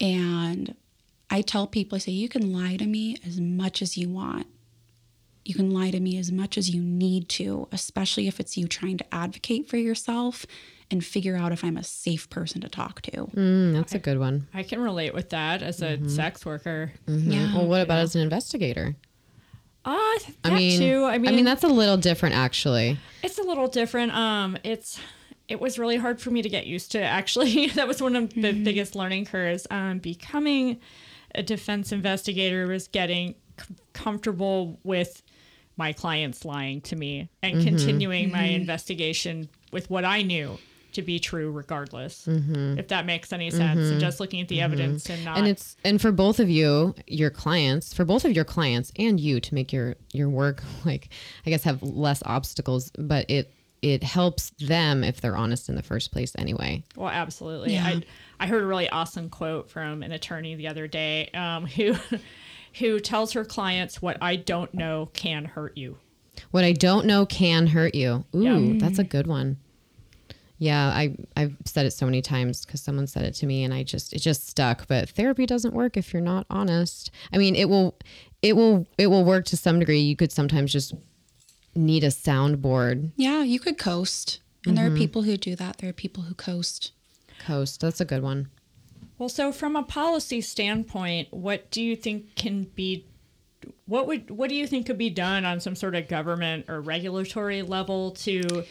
And 0.00 0.74
I 1.30 1.42
tell 1.42 1.66
people, 1.68 1.96
I 1.96 1.98
say, 2.00 2.12
you 2.12 2.28
can 2.28 2.52
lie 2.52 2.76
to 2.76 2.86
me 2.86 3.18
as 3.24 3.40
much 3.40 3.82
as 3.82 3.96
you 3.96 4.08
want. 4.08 4.46
You 5.46 5.54
can 5.54 5.70
lie 5.70 5.90
to 5.90 6.00
me 6.00 6.18
as 6.18 6.32
much 6.32 6.58
as 6.58 6.70
you 6.70 6.82
need 6.82 7.28
to, 7.30 7.68
especially 7.70 8.26
if 8.26 8.40
it's 8.40 8.56
you 8.56 8.66
trying 8.66 8.98
to 8.98 9.14
advocate 9.14 9.68
for 9.68 9.76
yourself 9.76 10.44
and 10.90 11.04
figure 11.04 11.36
out 11.36 11.52
if 11.52 11.64
I'm 11.64 11.76
a 11.76 11.84
safe 11.84 12.28
person 12.30 12.60
to 12.62 12.68
talk 12.68 13.02
to. 13.02 13.10
Mm, 13.26 13.72
that's 13.74 13.94
a 13.94 13.98
good 13.98 14.18
one. 14.18 14.48
I 14.54 14.62
can 14.62 14.80
relate 14.80 15.14
with 15.14 15.30
that 15.30 15.62
as 15.62 15.82
a 15.82 16.08
sex 16.08 16.44
worker. 16.44 16.92
Yeah. 17.06 17.54
Well, 17.54 17.66
what 17.66 17.80
about 17.80 18.00
as 18.00 18.14
an 18.16 18.22
investigator? 18.22 18.96
Uh, 19.84 19.94
that 20.42 20.52
I 20.52 20.54
mean, 20.56 20.80
too. 20.80 21.04
I 21.04 21.18
mean, 21.18 21.44
that's 21.44 21.62
a 21.62 21.68
little 21.68 21.96
different, 21.96 22.34
actually. 22.34 22.98
It's 23.22 23.38
a 23.38 23.42
little 23.42 23.68
different. 23.68 24.12
Um, 24.12 24.58
it's 24.64 24.98
it 25.48 25.60
was 25.60 25.78
really 25.78 25.96
hard 25.96 26.20
for 26.20 26.30
me 26.30 26.42
to 26.42 26.48
get 26.48 26.66
used 26.66 26.90
to. 26.92 27.00
Actually, 27.00 27.66
that 27.74 27.86
was 27.86 28.02
one 28.02 28.16
of 28.16 28.34
the 28.34 28.52
biggest 28.52 28.96
learning 28.96 29.26
curves. 29.26 29.66
Um, 29.70 29.98
becoming 29.98 30.80
a 31.34 31.42
defense 31.42 31.92
investigator 31.92 32.66
was 32.66 32.88
getting 32.88 33.36
c- 33.60 33.74
comfortable 33.92 34.80
with 34.82 35.22
my 35.76 35.92
clients 35.92 36.44
lying 36.44 36.80
to 36.82 36.96
me 36.96 37.28
and 37.42 37.56
mm-hmm. 37.56 37.68
continuing 37.68 38.30
my 38.30 38.38
mm-hmm. 38.38 38.60
investigation 38.60 39.48
with 39.72 39.90
what 39.90 40.04
I 40.04 40.22
knew 40.22 40.58
to 40.96 41.02
be 41.02 41.18
true, 41.18 41.50
regardless. 41.50 42.26
Mm-hmm. 42.26 42.78
If 42.78 42.88
that 42.88 43.06
makes 43.06 43.32
any 43.32 43.50
sense, 43.50 43.90
and 43.90 44.00
just 44.00 44.18
looking 44.18 44.40
at 44.40 44.48
the 44.48 44.62
evidence 44.62 45.08
and 45.08 45.24
not. 45.24 45.38
and 45.38 45.46
it's 45.46 45.76
and 45.84 46.00
for 46.00 46.10
both 46.10 46.40
of 46.40 46.48
you, 46.48 46.94
your 47.06 47.30
clients, 47.30 47.92
for 47.92 48.04
both 48.04 48.24
of 48.24 48.32
your 48.32 48.44
clients 48.44 48.92
and 48.98 49.20
you 49.20 49.38
to 49.40 49.54
make 49.54 49.72
your 49.72 49.94
your 50.12 50.28
work 50.28 50.62
like 50.84 51.10
I 51.46 51.50
guess 51.50 51.62
have 51.64 51.82
less 51.82 52.22
obstacles, 52.24 52.90
but 52.98 53.30
it 53.30 53.52
it 53.82 54.02
helps 54.02 54.50
them 54.58 55.04
if 55.04 55.20
they're 55.20 55.36
honest 55.36 55.68
in 55.68 55.74
the 55.76 55.82
first 55.82 56.12
place 56.12 56.32
anyway. 56.38 56.82
Well, 56.96 57.10
absolutely. 57.10 57.74
Yeah. 57.74 57.86
I 57.86 58.02
I 58.40 58.46
heard 58.46 58.62
a 58.62 58.66
really 58.66 58.88
awesome 58.88 59.28
quote 59.28 59.70
from 59.70 60.02
an 60.02 60.12
attorney 60.12 60.54
the 60.54 60.68
other 60.68 60.86
day 60.88 61.28
um, 61.34 61.66
who 61.76 61.94
who 62.78 63.00
tells 63.00 63.32
her 63.32 63.44
clients 63.44 64.02
what 64.02 64.18
I 64.20 64.36
don't 64.36 64.72
know 64.74 65.10
can 65.12 65.44
hurt 65.44 65.76
you. 65.76 65.98
What 66.50 66.64
I 66.64 66.72
don't 66.72 67.06
know 67.06 67.24
can 67.26 67.68
hurt 67.68 67.94
you. 67.94 68.24
Ooh, 68.34 68.42
Yeah. 68.42 68.78
that's 68.78 68.98
a 68.98 69.04
good 69.04 69.26
one. 69.26 69.56
Yeah, 70.58 70.86
I 70.88 71.16
I've 71.36 71.54
said 71.64 71.84
it 71.86 71.90
so 71.92 72.06
many 72.06 72.22
times 72.22 72.64
because 72.64 72.80
someone 72.80 73.06
said 73.06 73.24
it 73.24 73.34
to 73.34 73.46
me 73.46 73.62
and 73.64 73.74
I 73.74 73.82
just 73.82 74.12
it 74.14 74.20
just 74.20 74.48
stuck. 74.48 74.86
But 74.88 75.08
therapy 75.10 75.44
doesn't 75.44 75.74
work 75.74 75.96
if 75.96 76.12
you're 76.12 76.22
not 76.22 76.46
honest. 76.48 77.10
I 77.32 77.38
mean, 77.38 77.54
it 77.54 77.68
will 77.68 77.98
it 78.42 78.56
will 78.56 78.86
it 78.96 79.08
will 79.08 79.24
work 79.24 79.44
to 79.46 79.56
some 79.56 79.78
degree. 79.78 80.00
You 80.00 80.16
could 80.16 80.32
sometimes 80.32 80.72
just 80.72 80.94
need 81.74 82.04
a 82.04 82.08
soundboard 82.08 83.10
Yeah, 83.16 83.42
you 83.42 83.60
could 83.60 83.76
coast. 83.76 84.40
And 84.66 84.76
there 84.76 84.86
are 84.86 84.88
mm-hmm. 84.88 84.98
people 84.98 85.22
who 85.22 85.36
do 85.36 85.54
that. 85.56 85.78
There 85.78 85.90
are 85.90 85.92
people 85.92 86.24
who 86.24 86.34
coast. 86.34 86.92
coast. 87.38 87.80
That's 87.80 88.00
a 88.00 88.04
good 88.04 88.22
one. 88.22 88.48
Well, 89.18 89.28
so 89.28 89.50
from 89.50 89.76
a 89.76 89.82
policy 89.82 90.40
standpoint, 90.40 91.28
what 91.32 91.70
do 91.70 91.82
you 91.82 91.96
think 91.96 92.34
can 92.36 92.64
be 92.64 93.06
what 93.86 94.06
would 94.06 94.30
what 94.30 94.48
do 94.48 94.54
you 94.54 94.66
think 94.66 94.86
could 94.86 94.98
be 94.98 95.10
done 95.10 95.44
on 95.44 95.60
some 95.60 95.74
sort 95.74 95.94
of 95.94 96.08
government 96.08 96.66
or 96.68 96.80
regulatory 96.80 97.62
level 97.62 98.10
to 98.12 98.64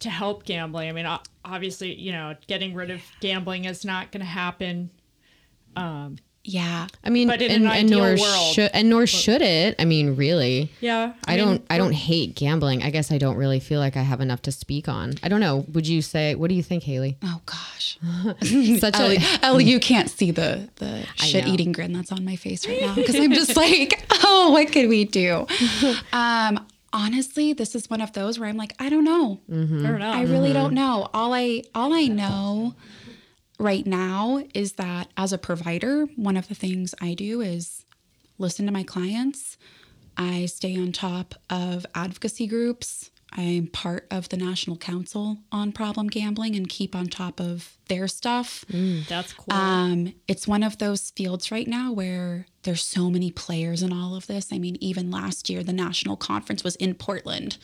to 0.00 0.10
help 0.10 0.44
gambling? 0.44 0.88
I 0.88 0.92
mean, 0.92 1.18
obviously, 1.44 1.94
you 1.94 2.12
know, 2.12 2.34
getting 2.46 2.74
rid 2.74 2.90
of 2.90 3.00
gambling 3.20 3.64
is 3.64 3.84
not 3.84 4.12
going 4.12 4.20
to 4.20 4.26
happen. 4.26 4.90
Um, 5.76 6.16
Yeah. 6.50 6.86
I 7.04 7.10
mean, 7.10 7.28
But 7.28 7.40
in 7.42 7.50
and, 7.52 7.64
an 7.64 7.70
and 7.70 7.86
ideal 7.86 7.98
nor 7.98 8.16
world- 8.16 8.54
should 8.54 8.70
and 8.74 8.90
nor 8.90 9.06
should 9.06 9.42
it. 9.42 9.76
I 9.78 9.84
mean, 9.84 10.16
really. 10.16 10.70
Yeah, 10.80 11.12
I, 11.26 11.36
mean, 11.36 11.44
don't. 11.46 11.64
I 11.70 11.78
don't 11.78 11.92
hate 11.92 12.34
gambling. 12.34 12.82
I 12.82 12.90
guess 12.90 13.12
I 13.12 13.18
don't 13.18 13.36
really 13.36 13.60
feel 13.60 13.78
like 13.80 13.96
I 13.96 14.02
have 14.02 14.20
enough 14.20 14.42
to 14.42 14.52
speak 14.52 14.88
on. 14.88 15.14
I 15.22 15.28
don't 15.28 15.40
know. 15.40 15.64
Would 15.72 15.86
you 15.86 16.02
say? 16.02 16.34
What 16.34 16.48
do 16.48 16.54
you 16.54 16.62
think, 16.62 16.82
Haley? 16.82 17.16
Oh 17.22 17.40
gosh. 17.46 17.98
Such 18.80 18.96
Ellie, 18.98 19.16
a 19.18 19.44
Ellie, 19.44 19.64
you 19.64 19.78
can't 19.80 20.10
see 20.10 20.30
the 20.30 20.68
the 20.76 21.04
shit 21.16 21.46
eating 21.46 21.72
grin 21.72 21.92
that's 21.92 22.12
on 22.12 22.24
my 22.24 22.36
face 22.36 22.66
right 22.66 22.80
now 22.80 22.94
because 22.94 23.14
I'm 23.16 23.32
just 23.32 23.56
like, 23.56 24.04
oh, 24.24 24.50
what 24.52 24.72
could 24.72 24.88
we 24.88 25.04
do? 25.04 25.46
Um, 26.12 26.66
honestly, 26.92 27.52
this 27.52 27.74
is 27.74 27.88
one 27.88 28.00
of 28.00 28.12
those 28.12 28.38
where 28.38 28.48
I'm 28.48 28.56
like, 28.56 28.74
I 28.78 28.88
don't 28.88 29.04
know. 29.04 29.40
I 29.48 29.54
don't 29.54 29.98
know. 29.98 30.10
I 30.10 30.22
really 30.22 30.52
don't 30.52 30.74
know. 30.74 31.08
All 31.14 31.32
I 31.32 31.62
all 31.74 31.92
I 31.92 32.06
know 32.06 32.74
right 33.60 33.86
now 33.86 34.42
is 34.54 34.72
that 34.72 35.08
as 35.16 35.32
a 35.32 35.38
provider, 35.38 36.06
one 36.16 36.36
of 36.36 36.48
the 36.48 36.54
things 36.54 36.94
I 37.00 37.14
do 37.14 37.40
is 37.40 37.84
listen 38.38 38.66
to 38.66 38.72
my 38.72 38.82
clients, 38.82 39.56
I 40.16 40.46
stay 40.46 40.76
on 40.76 40.92
top 40.92 41.34
of 41.48 41.86
advocacy 41.94 42.46
groups. 42.46 43.10
I'm 43.32 43.68
part 43.68 44.08
of 44.10 44.28
the 44.28 44.36
National 44.36 44.76
Council 44.76 45.38
on 45.52 45.70
Problem 45.70 46.08
Gambling 46.08 46.56
and 46.56 46.68
keep 46.68 46.96
on 46.96 47.06
top 47.06 47.38
of 47.38 47.76
their 47.88 48.08
stuff. 48.08 48.64
That's 49.08 49.32
cool. 49.34 49.54
Um, 49.54 50.14
it's 50.26 50.48
one 50.48 50.64
of 50.64 50.78
those 50.78 51.10
fields 51.10 51.52
right 51.52 51.68
now 51.68 51.92
where 51.92 52.46
there's 52.64 52.84
so 52.84 53.08
many 53.08 53.30
players 53.30 53.84
in 53.84 53.92
all 53.92 54.16
of 54.16 54.26
this. 54.26 54.52
I 54.52 54.58
mean, 54.58 54.76
even 54.80 55.12
last 55.12 55.48
year, 55.48 55.62
the 55.62 55.72
national 55.72 56.16
conference 56.16 56.64
was 56.64 56.74
in 56.76 56.94
Portland. 56.94 57.56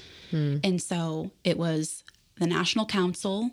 And 0.62 0.80
so 0.80 1.32
it 1.42 1.58
was 1.58 2.04
the 2.38 2.46
National 2.46 2.86
Council, 2.86 3.50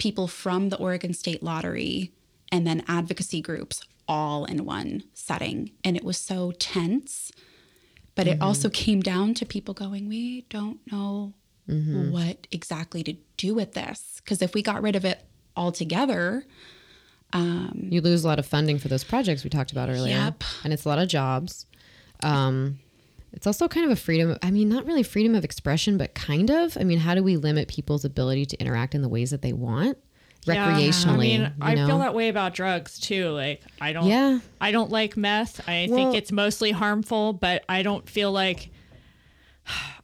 people 0.00 0.26
from 0.26 0.70
the 0.70 0.76
Oregon 0.76 1.14
State 1.14 1.42
Lottery, 1.44 2.12
and 2.50 2.66
then 2.66 2.82
advocacy 2.88 3.40
groups 3.40 3.84
all 4.08 4.44
in 4.44 4.64
one 4.64 5.04
setting. 5.14 5.70
And 5.84 5.96
it 5.96 6.02
was 6.02 6.16
so 6.16 6.50
tense. 6.58 7.30
But 8.16 8.26
it 8.26 8.32
mm-hmm. 8.32 8.42
also 8.42 8.68
came 8.68 9.00
down 9.00 9.34
to 9.34 9.46
people 9.46 9.72
going, 9.72 10.08
we 10.08 10.46
don't 10.50 10.80
know 10.90 11.34
mm-hmm. 11.68 12.10
what 12.10 12.48
exactly 12.50 13.04
to 13.04 13.14
do 13.36 13.54
with 13.54 13.74
this. 13.74 14.20
Because 14.24 14.42
if 14.42 14.52
we 14.52 14.62
got 14.62 14.82
rid 14.82 14.96
of 14.96 15.04
it 15.04 15.24
altogether, 15.56 16.44
um, 17.32 17.86
You 17.88 18.00
lose 18.00 18.24
a 18.24 18.26
lot 18.26 18.40
of 18.40 18.46
funding 18.46 18.80
for 18.80 18.88
those 18.88 19.04
projects 19.04 19.44
we 19.44 19.50
talked 19.50 19.70
about 19.70 19.88
earlier. 19.88 20.16
Yep. 20.16 20.42
And 20.64 20.72
it's 20.72 20.84
a 20.84 20.88
lot 20.88 20.98
of 20.98 21.06
jobs. 21.06 21.66
Um, 22.24 22.80
it's 23.32 23.46
also 23.46 23.68
kind 23.68 23.86
of 23.86 23.92
a 23.92 23.96
freedom. 23.96 24.36
I 24.42 24.50
mean, 24.50 24.68
not 24.68 24.84
really 24.86 25.02
freedom 25.02 25.34
of 25.34 25.44
expression, 25.44 25.96
but 25.98 26.14
kind 26.14 26.50
of. 26.50 26.76
I 26.78 26.84
mean, 26.84 26.98
how 26.98 27.14
do 27.14 27.22
we 27.22 27.36
limit 27.36 27.68
people's 27.68 28.04
ability 28.04 28.46
to 28.46 28.60
interact 28.60 28.94
in 28.94 29.02
the 29.02 29.08
ways 29.08 29.30
that 29.30 29.42
they 29.42 29.52
want 29.52 29.98
Yeah, 30.46 30.72
recreationally? 30.72 31.10
I 31.10 31.16
mean, 31.16 31.40
you 31.42 31.50
I 31.60 31.74
feel 31.76 31.98
that 31.98 32.14
way 32.14 32.28
about 32.28 32.54
drugs 32.54 32.98
too. 32.98 33.30
Like 33.30 33.62
I 33.80 33.92
don't 33.92 34.06
Yeah. 34.06 34.40
I 34.60 34.72
don't 34.72 34.90
like 34.90 35.16
meth. 35.16 35.60
I 35.68 35.86
Well- 35.88 35.96
think 35.96 36.14
it's 36.16 36.32
mostly 36.32 36.70
harmful, 36.72 37.32
but 37.32 37.64
I 37.68 37.82
don't 37.82 38.08
feel 38.08 38.32
like 38.32 38.70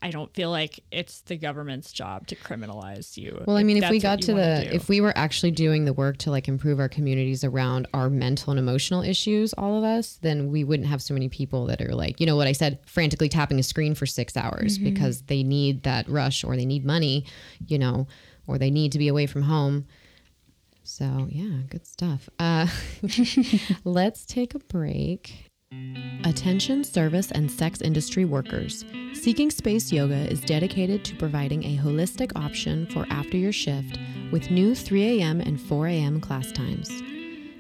I 0.02 0.11
don't 0.11 0.33
feel 0.35 0.50
like 0.50 0.81
it's 0.90 1.20
the 1.22 1.37
government's 1.37 1.92
job 1.92 2.26
to 2.29 2.37
criminalize 2.37 3.16
you. 3.16 3.42
Well, 3.46 3.57
I 3.57 3.62
mean, 3.62 3.83
if 3.83 3.90
we 3.90 3.98
got 3.98 4.20
to 4.22 4.35
the, 4.35 4.74
if 4.74 4.88
we 4.88 5.00
were 5.00 5.16
actually 5.16 5.50
doing 5.50 5.85
the 5.85 5.92
work 5.92 6.18
to 6.18 6.31
like 6.31 6.48
improve 6.48 6.79
our 6.79 6.88
communities 6.88 7.44
around 7.44 7.87
our 7.94 8.09
mental 8.09 8.50
and 8.50 8.59
emotional 8.59 9.02
issues, 9.02 9.52
all 9.55 9.79
of 9.79 9.85
us, 9.85 10.18
then 10.22 10.50
we 10.50 10.64
wouldn't 10.64 10.88
have 10.88 11.02
so 11.02 11.14
many 11.14 11.29
people 11.29 11.66
that 11.66 11.81
are 11.81 11.94
like, 11.94 12.20
you 12.20 12.26
know 12.26 12.37
what 12.37 12.46
I 12.46 12.52
said, 12.52 12.79
frantically 12.87 13.29
tapping 13.29 13.59
a 13.59 13.62
screen 13.62 13.94
for 13.94 14.07
six 14.07 14.37
hours 14.37 14.79
because 14.79 15.22
they 15.22 15.42
need 15.42 15.83
that 15.85 16.09
rush 16.09 16.44
or 16.44 16.57
they 16.57 16.66
need 16.66 16.85
money, 16.85 17.24
you 17.66 17.79
know, 17.79 18.07
or 18.46 18.59
they 18.59 18.70
need 18.70 18.92
to 18.92 18.98
be 18.98 19.09
away 19.09 19.26
from 19.26 19.42
home. 19.42 19.87
So, 20.85 21.26
yeah, 21.31 21.62
good 21.68 21.85
stuff. 21.85 22.29
Uh, 22.38 22.68
let's 23.85 24.24
take 24.24 24.55
a 24.55 24.61
break. 24.61 25.50
Attention 26.24 26.85
service 26.85 27.31
and 27.31 27.50
sex 27.50 27.81
industry 27.81 28.24
workers. 28.24 28.85
Seeking 29.14 29.50
Space 29.50 29.92
Yoga 29.92 30.31
is 30.31 30.40
dedicated 30.40 31.05
to 31.05 31.16
providing 31.16 31.64
a 31.64 31.76
holistic 31.76 32.33
option 32.37 32.87
for 32.87 33.07
after 33.11 33.37
your 33.37 33.52
shift 33.52 33.98
with 34.31 34.50
new 34.50 34.74
3 34.74 35.20
a.m. 35.20 35.40
and 35.40 35.61
4 35.61 35.87
a.m. 35.88 36.20
class 36.20 36.52
times. 36.52 36.90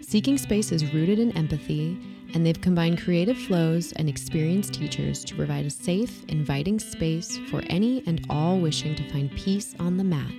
Seeking 0.00 0.38
Space 0.38 0.72
is 0.72 0.92
rooted 0.92 1.18
in 1.18 1.36
empathy, 1.36 1.98
and 2.34 2.44
they've 2.44 2.60
combined 2.60 3.00
creative 3.02 3.38
flows 3.38 3.92
and 3.92 4.08
experienced 4.08 4.74
teachers 4.74 5.24
to 5.24 5.34
provide 5.34 5.66
a 5.66 5.70
safe, 5.70 6.24
inviting 6.26 6.78
space 6.78 7.38
for 7.50 7.62
any 7.68 8.02
and 8.06 8.26
all 8.28 8.58
wishing 8.58 8.94
to 8.96 9.08
find 9.10 9.30
peace 9.32 9.74
on 9.78 9.96
the 9.96 10.04
mat. 10.04 10.32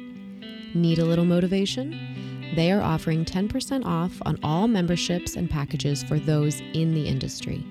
Need 0.74 1.00
a 1.00 1.06
little 1.06 1.26
motivation? 1.26 2.37
They 2.56 2.72
are 2.72 2.82
offering 2.82 3.26
10% 3.26 3.86
off 3.86 4.22
on 4.26 4.40
all 4.44 4.68
memberships 4.68 5.36
and 5.36 5.50
packages 5.50 6.04
for 6.04 6.20
those 6.20 6.62
in 6.74 6.94
the 6.94 7.08
industry. 7.08 7.66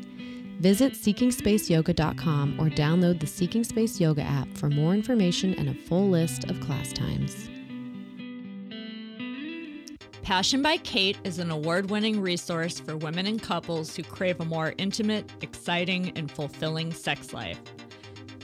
Visit 0.60 0.94
seekingspaceyoga.com 0.94 2.58
or 2.58 2.70
download 2.70 3.20
the 3.20 3.26
Seeking 3.26 3.64
Space 3.64 4.00
Yoga 4.00 4.22
app 4.22 4.48
for 4.56 4.70
more 4.70 4.94
information 4.94 5.54
and 5.54 5.68
a 5.68 5.74
full 5.74 6.08
list 6.08 6.50
of 6.50 6.60
class 6.60 6.92
times. 6.92 7.50
Passion 10.22 10.60
by 10.60 10.76
Kait 10.78 11.16
is 11.22 11.38
an 11.38 11.52
award 11.52 11.88
winning 11.88 12.20
resource 12.20 12.80
for 12.80 12.96
women 12.96 13.26
and 13.26 13.40
couples 13.40 13.94
who 13.94 14.02
crave 14.02 14.40
a 14.40 14.44
more 14.44 14.74
intimate, 14.76 15.30
exciting, 15.40 16.10
and 16.16 16.28
fulfilling 16.28 16.92
sex 16.92 17.32
life. 17.32 17.60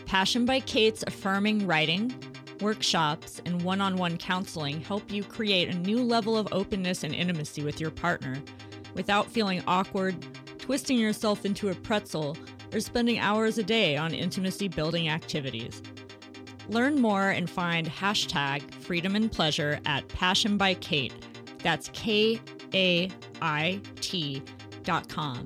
Passion 0.06 0.44
by 0.44 0.60
Kait's 0.60 1.02
affirming 1.06 1.66
writing, 1.66 2.14
workshops, 2.62 3.42
and 3.44 3.60
one 3.62 3.80
on 3.80 3.96
one 3.96 4.16
counseling 4.16 4.80
help 4.80 5.10
you 5.12 5.22
create 5.22 5.68
a 5.68 5.78
new 5.78 6.02
level 6.02 6.36
of 6.38 6.48
openness 6.52 7.04
and 7.04 7.14
intimacy 7.14 7.62
with 7.62 7.80
your 7.80 7.90
partner 7.90 8.40
without 8.94 9.26
feeling 9.26 9.62
awkward, 9.66 10.14
twisting 10.58 10.98
yourself 10.98 11.44
into 11.44 11.68
a 11.68 11.74
pretzel, 11.74 12.36
or 12.72 12.80
spending 12.80 13.18
hours 13.18 13.58
a 13.58 13.62
day 13.62 13.96
on 13.96 14.14
intimacy 14.14 14.68
building 14.68 15.08
activities. 15.08 15.82
Learn 16.68 17.00
more 17.00 17.30
and 17.30 17.50
find 17.50 17.86
hashtag 17.86 18.62
freedom 18.72 19.16
and 19.16 19.30
pleasure 19.30 19.80
at 19.84 20.06
Passion 20.08 20.56
by 20.56 20.74
Kait. 20.76 21.12
That's 21.62 21.90
K 21.92 22.40
A 22.72 23.10
I 23.42 23.80
T 24.00 24.42
dot 24.84 25.08
com. 25.08 25.44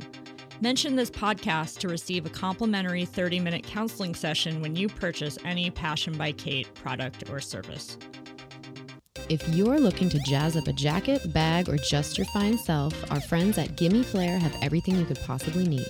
Mention 0.62 0.96
this 0.96 1.10
podcast 1.10 1.80
to 1.80 1.88
receive 1.88 2.24
a 2.24 2.30
complimentary 2.30 3.04
30 3.04 3.40
minute 3.40 3.62
counseling 3.62 4.14
session 4.14 4.62
when 4.62 4.74
you 4.74 4.88
purchase 4.88 5.36
any 5.44 5.70
Passion 5.70 6.16
by 6.16 6.32
Kait 6.32 6.72
product 6.72 7.28
or 7.28 7.40
service. 7.40 7.98
If 9.28 9.46
you're 9.50 9.78
looking 9.78 10.08
to 10.08 10.18
jazz 10.20 10.56
up 10.56 10.66
a 10.66 10.72
jacket, 10.72 11.30
bag, 11.34 11.68
or 11.68 11.76
just 11.76 12.16
your 12.16 12.26
fine 12.28 12.56
self, 12.56 12.94
our 13.10 13.20
friends 13.20 13.58
at 13.58 13.76
Gimme 13.76 14.02
Flair 14.02 14.38
have 14.38 14.56
everything 14.62 14.96
you 14.96 15.04
could 15.04 15.20
possibly 15.26 15.68
need. 15.68 15.88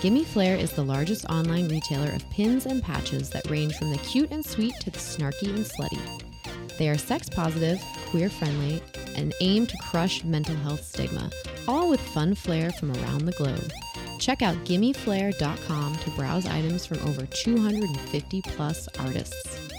Gimme 0.00 0.24
Flair 0.24 0.56
is 0.56 0.72
the 0.72 0.82
largest 0.82 1.24
online 1.26 1.68
retailer 1.68 2.10
of 2.10 2.28
pins 2.30 2.66
and 2.66 2.82
patches 2.82 3.30
that 3.30 3.48
range 3.48 3.76
from 3.76 3.92
the 3.92 3.98
cute 3.98 4.32
and 4.32 4.44
sweet 4.44 4.74
to 4.80 4.90
the 4.90 4.98
snarky 4.98 5.54
and 5.54 5.64
slutty. 5.64 6.78
They 6.78 6.88
are 6.88 6.98
sex 6.98 7.28
positive, 7.28 7.80
queer 8.06 8.28
friendly, 8.28 8.82
and 9.14 9.34
aim 9.40 9.68
to 9.68 9.76
crush 9.82 10.24
mental 10.24 10.56
health 10.56 10.82
stigma, 10.82 11.30
all 11.68 11.88
with 11.88 12.00
fun 12.00 12.34
flair 12.34 12.72
from 12.72 12.90
around 12.92 13.26
the 13.26 13.32
globe. 13.32 13.70
Check 14.20 14.42
out 14.42 14.54
gimmeflair.com 14.64 15.96
to 15.96 16.10
browse 16.10 16.46
items 16.46 16.86
from 16.86 16.98
over 17.08 17.26
250 17.26 18.42
plus 18.42 18.88
artists. 18.98 19.70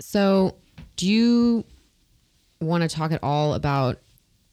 So, 0.00 0.56
do 0.96 1.06
you 1.06 1.64
want 2.60 2.82
to 2.82 2.88
talk 2.88 3.12
at 3.12 3.22
all 3.22 3.54
about 3.54 3.98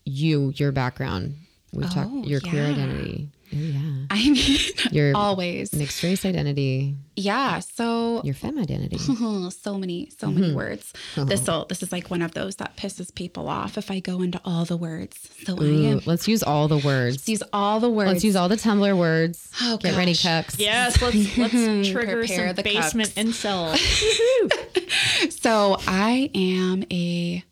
you, 0.05 0.53
your 0.55 0.71
background? 0.71 1.35
We've 1.73 1.89
talked 1.89 2.09
Oh, 2.11 2.23
your 2.23 2.39
queer 2.39 2.65
identity. 2.65 3.29
Oh, 3.55 3.59
yeah. 3.59 4.05
I 4.09 4.29
mean, 4.29 4.59
Your 4.91 5.15
always. 5.15 5.71
mixed 5.73 6.03
race 6.03 6.25
identity, 6.25 6.95
Yeah. 7.15 7.59
So 7.59 8.21
your 8.23 8.33
femme 8.33 8.59
identity. 8.59 8.97
so 9.51 9.77
many, 9.77 10.09
so 10.17 10.27
many 10.27 10.47
mm-hmm. 10.47 10.55
words. 10.55 10.93
Uh-huh. 11.15 11.25
This 11.25 11.47
will 11.47 11.65
this 11.65 11.81
is 11.81 11.91
like 11.91 12.09
one 12.09 12.21
of 12.21 12.33
those 12.33 12.57
that 12.57 12.75
pisses 12.75 13.13
people 13.13 13.47
off 13.47 13.77
if 13.77 13.89
I 13.89 13.99
go 13.99 14.21
into 14.21 14.41
all 14.43 14.65
the 14.65 14.75
words. 14.77 15.29
So 15.45 15.57
I 15.61 15.65
am 15.65 16.01
let's 16.05 16.27
use 16.27 16.43
all 16.43 16.67
the 16.67 16.77
words. 16.77 17.15
Let's 17.17 17.29
use 17.29 17.43
all 17.53 17.79
the 17.79 17.89
words. 17.89 18.11
Let's 18.11 18.23
use 18.23 18.35
all 18.35 18.49
the 18.49 18.57
Tumblr 18.57 18.97
words. 18.97 19.49
Oh, 19.61 19.77
Get 19.77 19.95
ready, 19.95 20.13
gosh. 20.13 20.23
cucks. 20.25 20.59
Yes, 20.59 21.01
let's 21.01 21.37
let's 21.37 21.89
trigger 21.89 22.19
Prepare 22.19 22.47
some 22.47 22.55
the 22.55 22.63
basement 22.63 23.09
cucks. 23.09 23.75
incel. 23.77 25.31
So 25.31 25.77
I 25.87 26.29
am 26.33 26.83
a 26.91 27.43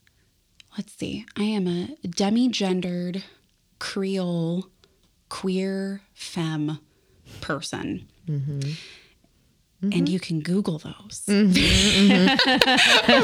let's 0.77 0.93
see, 0.93 1.25
I 1.37 1.43
am 1.43 1.67
a 1.67 1.95
demi-gendered 2.07 3.23
Creole 3.79 4.67
queer 5.33 5.99
femme 6.13 6.77
person. 7.41 8.07
Mm-hmm. 8.29 8.59
And 9.81 9.93
mm-hmm. 9.93 10.05
you 10.05 10.19
can 10.19 10.41
Google 10.41 10.77
those 10.77 11.23
mm-hmm. 11.27 11.57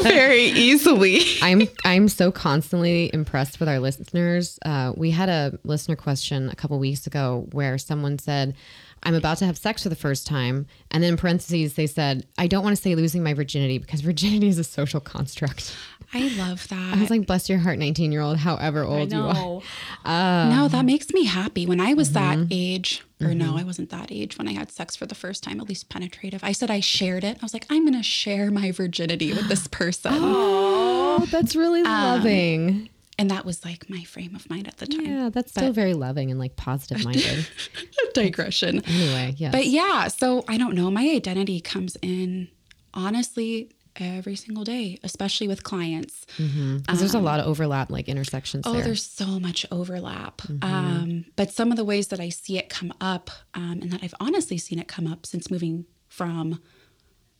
very 0.03 0.41
easily. 0.41 1.21
I'm 1.43 1.67
I'm 1.85 2.09
so 2.09 2.31
constantly 2.31 3.11
impressed 3.13 3.59
with 3.59 3.69
our 3.69 3.79
listeners. 3.79 4.57
Uh, 4.65 4.91
we 4.97 5.11
had 5.11 5.29
a 5.29 5.57
listener 5.63 5.95
question 5.95 6.49
a 6.49 6.55
couple 6.55 6.79
weeks 6.79 7.05
ago 7.05 7.47
where 7.51 7.77
someone 7.77 8.17
said, 8.17 8.55
"I'm 9.03 9.13
about 9.13 9.37
to 9.37 9.45
have 9.45 9.57
sex 9.57 9.83
for 9.83 9.89
the 9.89 9.95
first 9.95 10.25
time," 10.25 10.65
and 10.89 11.03
then 11.03 11.11
in 11.11 11.17
parentheses 11.17 11.75
they 11.75 11.87
said, 11.87 12.25
"I 12.39 12.47
don't 12.47 12.63
want 12.63 12.75
to 12.75 12.81
say 12.81 12.95
losing 12.95 13.23
my 13.23 13.35
virginity 13.35 13.77
because 13.77 14.01
virginity 14.01 14.47
is 14.47 14.57
a 14.57 14.63
social 14.65 14.99
construct." 14.99 15.77
I 16.13 16.27
love 16.37 16.67
that. 16.69 16.97
I 16.97 16.99
was 16.99 17.09
like, 17.09 17.27
"Bless 17.27 17.49
your 17.49 17.59
heart, 17.59 17.77
19 17.77 18.11
year 18.11 18.21
old, 18.21 18.37
however 18.37 18.83
old 18.83 19.11
you 19.11 19.19
are." 19.19 19.33
know. 19.33 19.63
Um, 20.05 20.49
no, 20.49 20.67
that 20.69 20.85
makes 20.85 21.11
me 21.11 21.25
happy. 21.25 21.65
When 21.65 21.79
I 21.81 21.93
was 21.93 22.13
that 22.13 22.37
mm-hmm. 22.37 22.47
age, 22.51 23.03
or 23.21 23.35
no, 23.35 23.47
mm-hmm. 23.47 23.57
I 23.57 23.63
wasn't 23.63 23.89
that 23.89 24.11
age 24.11 24.37
when 24.37 24.47
I 24.47 24.53
had 24.53 24.71
sex 24.71 24.95
for 24.95 25.05
the 25.05 25.13
first 25.13 25.43
time, 25.43 25.59
at 25.59 25.67
least 25.67 25.89
penetrative. 25.89 26.43
I 26.43 26.53
said 26.53 26.71
I 26.71 26.79
shared 26.79 27.23
it. 27.23 27.37
I 27.39 27.45
was 27.45 27.53
like, 27.53 27.65
I'm 27.69 27.83
going 27.83 27.97
to 27.97 28.01
share 28.01 28.49
my 28.49 28.71
virginity 28.71 29.33
with 29.33 29.49
this 29.49 29.67
person. 29.71 30.13
Oh, 30.15 31.27
that's 31.29 31.55
really 31.55 31.81
Um, 31.81 31.85
loving. 31.85 32.89
And 33.19 33.29
that 33.29 33.45
was 33.45 33.65
like 33.65 33.89
my 33.89 34.05
frame 34.05 34.33
of 34.35 34.49
mind 34.49 34.69
at 34.69 34.77
the 34.77 34.87
time. 34.87 35.05
Yeah, 35.05 35.29
that's 35.29 35.51
still 35.51 35.73
very 35.73 35.93
loving 35.93 36.31
and 36.31 36.39
like 36.39 36.55
positive 36.55 37.03
minded. 37.03 37.45
Digression. 38.13 38.81
anyway, 38.85 39.35
yeah. 39.37 39.51
But 39.51 39.67
yeah, 39.67 40.07
so 40.07 40.45
I 40.47 40.57
don't 40.57 40.73
know. 40.73 40.89
My 40.89 41.09
identity 41.09 41.59
comes 41.59 41.97
in 42.01 42.47
honestly 42.93 43.69
every 43.95 44.35
single 44.35 44.63
day, 44.63 44.99
especially 45.03 45.47
with 45.47 45.63
clients. 45.63 46.25
'Cause 46.37 46.99
there's 46.99 47.13
a 47.13 47.19
lot 47.19 47.39
of 47.39 47.45
overlap, 47.47 47.89
like 47.89 48.07
intersections 48.07 48.63
Oh, 48.65 48.73
there. 48.73 48.83
there's 48.83 49.03
so 49.05 49.39
much 49.39 49.65
overlap. 49.71 50.41
Um, 50.61 51.25
but 51.35 51.51
some 51.51 51.71
of 51.71 51.77
the 51.77 51.83
ways 51.85 52.07
that 52.07 52.19
I 52.19 52.29
see 52.29 52.57
it 52.57 52.69
come 52.69 52.93
up, 53.01 53.29
um, 53.53 53.79
and 53.81 53.91
that 53.91 54.01
I've 54.03 54.15
honestly 54.19 54.57
seen 54.57 54.79
it 54.79 54.87
come 54.87 55.07
up 55.07 55.25
since 55.25 55.49
moving 55.51 55.85
from 56.07 56.59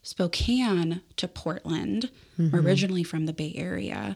Spokane 0.02 1.02
to 1.18 1.28
Portland, 1.28 2.10
originally 2.54 3.04
from 3.04 3.26
the 3.26 3.34
Bay 3.34 3.54
Area. 3.56 4.16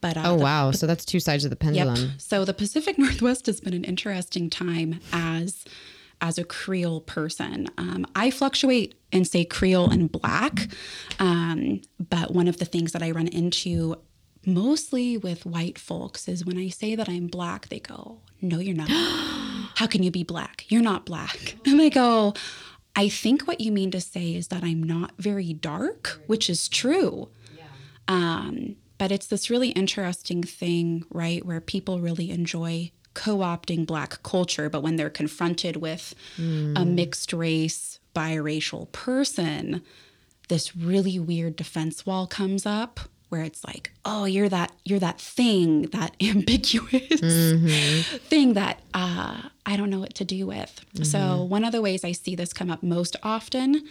But 0.00 0.16
uh, 0.16 0.22
oh 0.24 0.36
the- 0.38 0.42
wow, 0.42 0.70
so 0.70 0.86
that's 0.86 1.04
two 1.04 1.20
sides 1.20 1.44
of 1.44 1.50
the 1.50 1.56
Yep. 1.56 1.60
pendulum. 1.60 2.12
So 2.18 2.44
the 2.46 2.54
Pacific 2.54 2.98
Northwest 2.98 3.46
has 3.46 3.60
been 3.60 3.74
an 3.74 3.84
interesting 3.84 4.48
time 4.48 4.98
as 5.12 5.64
as 6.20 6.38
a 6.38 6.44
Creole 6.44 7.00
person. 7.00 7.66
Um, 7.78 8.06
I 8.14 8.30
fluctuate 8.30 8.94
and 9.12 9.26
say 9.26 9.44
Creole 9.44 9.90
and 9.90 10.10
Black, 10.10 10.68
um, 11.18 11.80
but 11.98 12.32
one 12.32 12.48
of 12.48 12.58
the 12.58 12.64
things 12.64 12.92
that 12.92 13.02
I 13.02 13.10
run 13.10 13.28
into 13.28 13.96
mostly 14.46 15.16
with 15.16 15.44
white 15.44 15.78
folks 15.78 16.28
is 16.28 16.44
when 16.44 16.58
I 16.58 16.68
say 16.68 16.94
that 16.94 17.08
I'm 17.08 17.26
Black, 17.26 17.68
they 17.68 17.80
go, 17.80 18.20
"No, 18.40 18.58
you're 18.58 18.76
not. 18.76 18.88
How 19.76 19.86
can 19.86 20.02
you 20.02 20.10
be 20.10 20.24
Black? 20.24 20.64
You're 20.68 20.82
not 20.82 21.06
Black." 21.06 21.56
And 21.66 21.80
I 21.80 21.88
go. 21.88 22.34
I 22.96 23.08
think 23.08 23.46
what 23.46 23.60
you 23.60 23.70
mean 23.70 23.92
to 23.92 24.00
say 24.00 24.34
is 24.34 24.48
that 24.48 24.64
I'm 24.64 24.82
not 24.82 25.12
very 25.16 25.52
dark, 25.52 26.20
which 26.26 26.50
is 26.50 26.68
true. 26.68 27.28
Um, 28.08 28.76
but 28.98 29.12
it's 29.12 29.28
this 29.28 29.48
really 29.48 29.70
interesting 29.70 30.42
thing, 30.42 31.04
right, 31.10 31.44
where 31.46 31.60
people 31.60 32.00
really 32.00 32.30
enjoy 32.30 32.90
co 33.14 33.38
opting 33.38 33.86
Black 33.86 34.22
culture, 34.22 34.68
but 34.68 34.82
when 34.82 34.96
they're 34.96 35.10
confronted 35.10 35.76
with 35.76 36.14
a 36.38 36.84
mixed 36.84 37.32
race, 37.32 37.98
biracial 38.14 38.90
person, 38.92 39.82
this 40.48 40.76
really 40.76 41.18
weird 41.18 41.56
defense 41.56 42.04
wall 42.06 42.26
comes 42.26 42.66
up 42.66 43.00
where 43.28 43.42
it's 43.42 43.62
like, 43.64 43.92
oh, 44.04 44.24
you're 44.24 44.48
that 44.48 44.72
you're 44.84 44.98
that 44.98 45.20
thing, 45.20 45.82
that 45.92 46.16
ambiguous 46.20 47.20
thing 48.28 48.54
that 48.54 48.80
uh, 48.92 49.42
I 49.64 49.76
don't 49.76 49.90
know 49.90 50.00
what 50.00 50.14
to 50.16 50.24
do 50.24 50.46
with. 50.48 50.84
So 51.04 51.42
one 51.44 51.64
of 51.64 51.70
the 51.72 51.80
ways 51.80 52.04
I 52.04 52.12
see 52.12 52.34
this 52.34 52.52
come 52.52 52.70
up 52.70 52.82
most 52.82 53.14
often, 53.22 53.84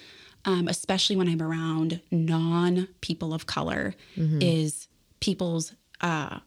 um, 0.45 0.67
especially 0.67 1.15
when 1.15 1.29
I'm 1.29 1.41
around 1.41 2.01
non 2.12 2.89
people 3.01 3.34
of 3.34 3.45
color, 3.45 3.95
is 4.41 4.88
people's 5.21 5.73
uh, 6.01 6.39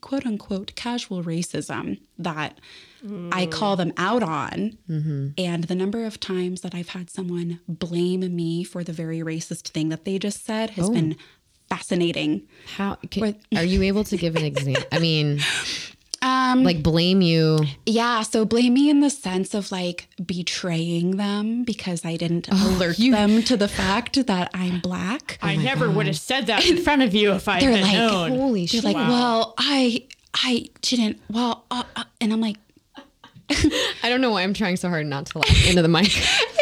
quote 0.00 0.26
unquote 0.26 0.74
casual 0.74 1.22
racism 1.22 2.00
that 2.18 2.60
I 3.32 3.46
call 3.46 3.76
them 3.76 3.92
out 3.96 4.22
on. 4.22 4.78
And 5.36 5.64
the 5.64 5.74
number 5.74 6.04
of 6.04 6.20
times 6.20 6.62
that 6.62 6.74
I've 6.74 6.90
had 6.90 7.10
someone 7.10 7.60
blame 7.68 8.34
me 8.34 8.64
for 8.64 8.82
the 8.82 8.92
very 8.92 9.20
racist 9.20 9.68
thing 9.68 9.90
that 9.90 10.04
they 10.04 10.18
just 10.18 10.44
said 10.44 10.70
has 10.70 10.88
oh. 10.88 10.92
been 10.92 11.16
fascinating. 11.68 12.46
How 12.76 12.96
can, 13.10 13.36
are 13.56 13.64
you 13.64 13.82
able 13.82 14.04
to 14.04 14.16
give 14.16 14.36
an 14.36 14.44
example? 14.44 14.82
I 14.92 14.98
mean, 14.98 15.40
Um, 16.24 16.64
like 16.64 16.82
blame 16.82 17.20
you. 17.20 17.58
yeah, 17.84 18.22
so 18.22 18.44
blame 18.46 18.72
me 18.74 18.88
in 18.88 19.00
the 19.00 19.10
sense 19.10 19.52
of 19.52 19.70
like 19.70 20.08
betraying 20.24 21.16
them 21.18 21.64
because 21.64 22.04
I 22.04 22.16
didn't 22.16 22.48
alert 22.48 22.96
them 22.96 23.42
to 23.42 23.56
the 23.56 23.68
fact 23.68 24.26
that 24.26 24.50
I'm 24.54 24.80
black. 24.80 25.38
I 25.42 25.56
never 25.56 25.90
would 25.90 26.06
have 26.06 26.16
said 26.18 26.46
that 26.46 26.66
in 26.70 26.78
front 26.78 27.02
of 27.02 27.14
you 27.14 27.32
if 27.32 27.46
I 27.46 27.60
They're 27.60 27.72
had 27.72 27.82
like, 27.82 27.92
known. 27.94 28.30
Holy 28.38 28.60
They're 28.60 28.68
shit! 28.80 28.84
like, 28.84 28.96
Wow. 28.96 29.08
well, 29.10 29.54
I 29.58 30.04
I 30.32 30.66
didn't. 30.80 31.20
Well, 31.30 31.64
uh, 31.70 31.82
uh," 31.94 32.04
and 32.20 32.32
I'm 32.32 32.40
like, 32.40 32.56
I 34.02 34.08
don't 34.08 34.20
know 34.22 34.30
why 34.30 34.42
I'm 34.42 34.54
trying 34.54 34.76
so 34.76 34.88
hard 34.88 35.06
not 35.06 35.26
to 35.26 35.38
laugh 35.38 35.68
into 35.68 35.82
the 35.82 35.88
mic. 35.88 36.10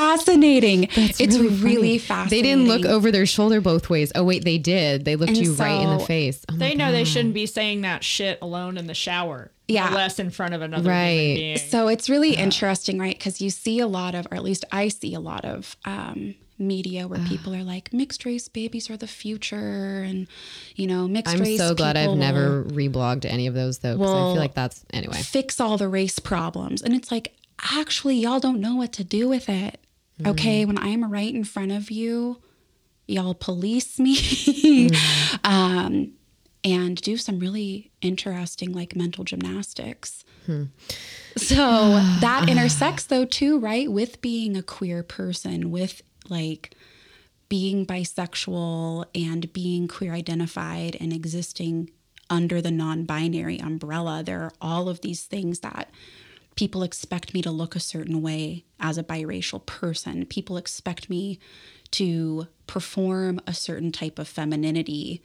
it's 0.00 0.24
fascinating. 0.24 0.88
it's 0.96 1.38
really, 1.38 1.98
funny. 1.98 1.98
fascinating. 1.98 2.28
They 2.30 2.42
didn't 2.42 2.66
look 2.68 2.84
over 2.84 3.10
their 3.10 3.26
shoulder 3.26 3.60
both 3.60 3.90
ways. 3.90 4.12
Oh 4.14 4.24
wait, 4.24 4.44
they 4.44 4.58
did. 4.58 5.04
They 5.04 5.16
looked 5.16 5.30
And 5.30 5.38
you 5.38 5.52
right 5.54 5.80
in 5.80 5.98
the 5.98 6.04
face. 6.04 6.44
Oh 6.48 6.56
They 6.56 6.74
know 6.74 6.92
they 6.92 7.04
shouldn't 7.04 7.34
be 7.34 7.46
saying 7.46 7.82
that 7.82 8.04
shit 8.04 8.38
alone 8.42 8.76
in 8.78 8.86
the 8.86 8.94
shower. 8.94 9.50
Yeah. 9.68 9.94
Less 9.94 10.18
in 10.18 10.30
front 10.30 10.54
of 10.54 10.62
another 10.62 10.88
Right. 10.90 11.10
human 11.10 11.34
being. 11.36 11.58
So 11.58 11.88
it's 11.88 12.10
really 12.10 12.34
interesting, 12.34 12.98
right? 12.98 13.16
Because 13.16 13.40
you 13.40 13.50
see 13.50 13.78
a 13.78 13.86
lot 13.86 14.14
of, 14.16 14.26
or 14.30 14.34
at 14.36 14.42
least 14.42 14.64
I 14.72 14.88
see 14.88 15.14
a 15.14 15.20
lot 15.20 15.44
of 15.44 15.76
um, 15.84 16.34
media 16.58 17.06
where 17.06 17.20
people 17.20 17.54
are 17.54 17.62
like, 17.62 17.92
mixed 17.92 18.24
race 18.24 18.48
babies 18.48 18.90
are 18.90 18.96
the 18.96 19.06
future, 19.06 20.02
and 20.02 20.26
you 20.74 20.86
know, 20.88 21.06
mixed 21.06 21.38
race. 21.38 21.60
I'm 21.60 21.68
so 21.68 21.74
glad 21.74 21.96
I've 21.96 22.16
never 22.16 22.64
reblogged 22.64 23.24
any 23.24 23.46
of 23.46 23.54
those 23.54 23.78
though, 23.78 23.96
because 23.96 24.10
I 24.12 24.32
feel 24.32 24.40
like 24.40 24.54
that's 24.54 24.84
anyway. 24.92 25.22
fix 25.22 25.60
all 25.60 25.76
the 25.76 25.88
race 25.88 26.18
problems. 26.18 26.82
And 26.82 26.92
it's 26.94 27.10
like, 27.12 27.32
actually, 27.74 28.16
y'all 28.16 28.40
don't 28.40 28.60
know 28.60 28.74
what 28.74 28.92
to 28.94 29.04
do 29.04 29.28
with 29.28 29.48
it. 29.48 29.78
Mm-hmm. 30.20 30.30
Okay. 30.32 30.64
When 30.64 30.78
I'm 30.78 31.10
right 31.10 31.34
in 31.34 31.44
front 31.44 31.72
of 31.72 31.90
you, 31.90 32.40
y'all 33.06 33.34
police 33.34 33.98
me 33.98 34.16
Mm-hmm. 34.16 35.36
um, 35.44 36.12
and 36.62 37.00
do 37.00 37.16
some 37.16 37.38
really 37.38 37.90
interesting, 38.02 38.72
like 38.72 38.94
mental 38.94 39.24
gymnastics. 39.24 40.24
Hmm. 40.46 40.64
So 41.36 41.56
that 42.20 42.48
intersects, 42.48 43.04
though, 43.04 43.24
too, 43.24 43.58
right? 43.58 43.90
With 43.90 44.20
being 44.20 44.56
a 44.56 44.62
queer 44.62 45.02
person, 45.02 45.70
with 45.70 46.02
like, 46.28 46.74
being 47.48 47.84
bisexual 47.84 49.06
and 49.14 49.52
being 49.52 49.88
queer 49.88 50.12
identified 50.12 50.96
and 51.00 51.12
existing 51.12 51.90
under 52.30 52.62
the 52.62 52.70
non 52.70 53.04
binary 53.04 53.58
umbrella, 53.58 54.22
there 54.22 54.42
are 54.42 54.52
all 54.60 54.88
of 54.88 55.00
these 55.00 55.24
things 55.24 55.60
that 55.60 55.90
people 56.60 56.82
expect 56.82 57.32
me 57.32 57.40
to 57.40 57.50
look 57.50 57.74
a 57.74 57.80
certain 57.80 58.20
way 58.20 58.66
as 58.78 58.98
a 58.98 59.02
biracial 59.02 59.64
person. 59.64 60.26
People 60.26 60.58
expect 60.58 61.08
me 61.08 61.38
to 61.90 62.48
perform 62.66 63.40
a 63.46 63.54
certain 63.54 63.90
type 63.90 64.18
of 64.18 64.28
femininity. 64.28 65.22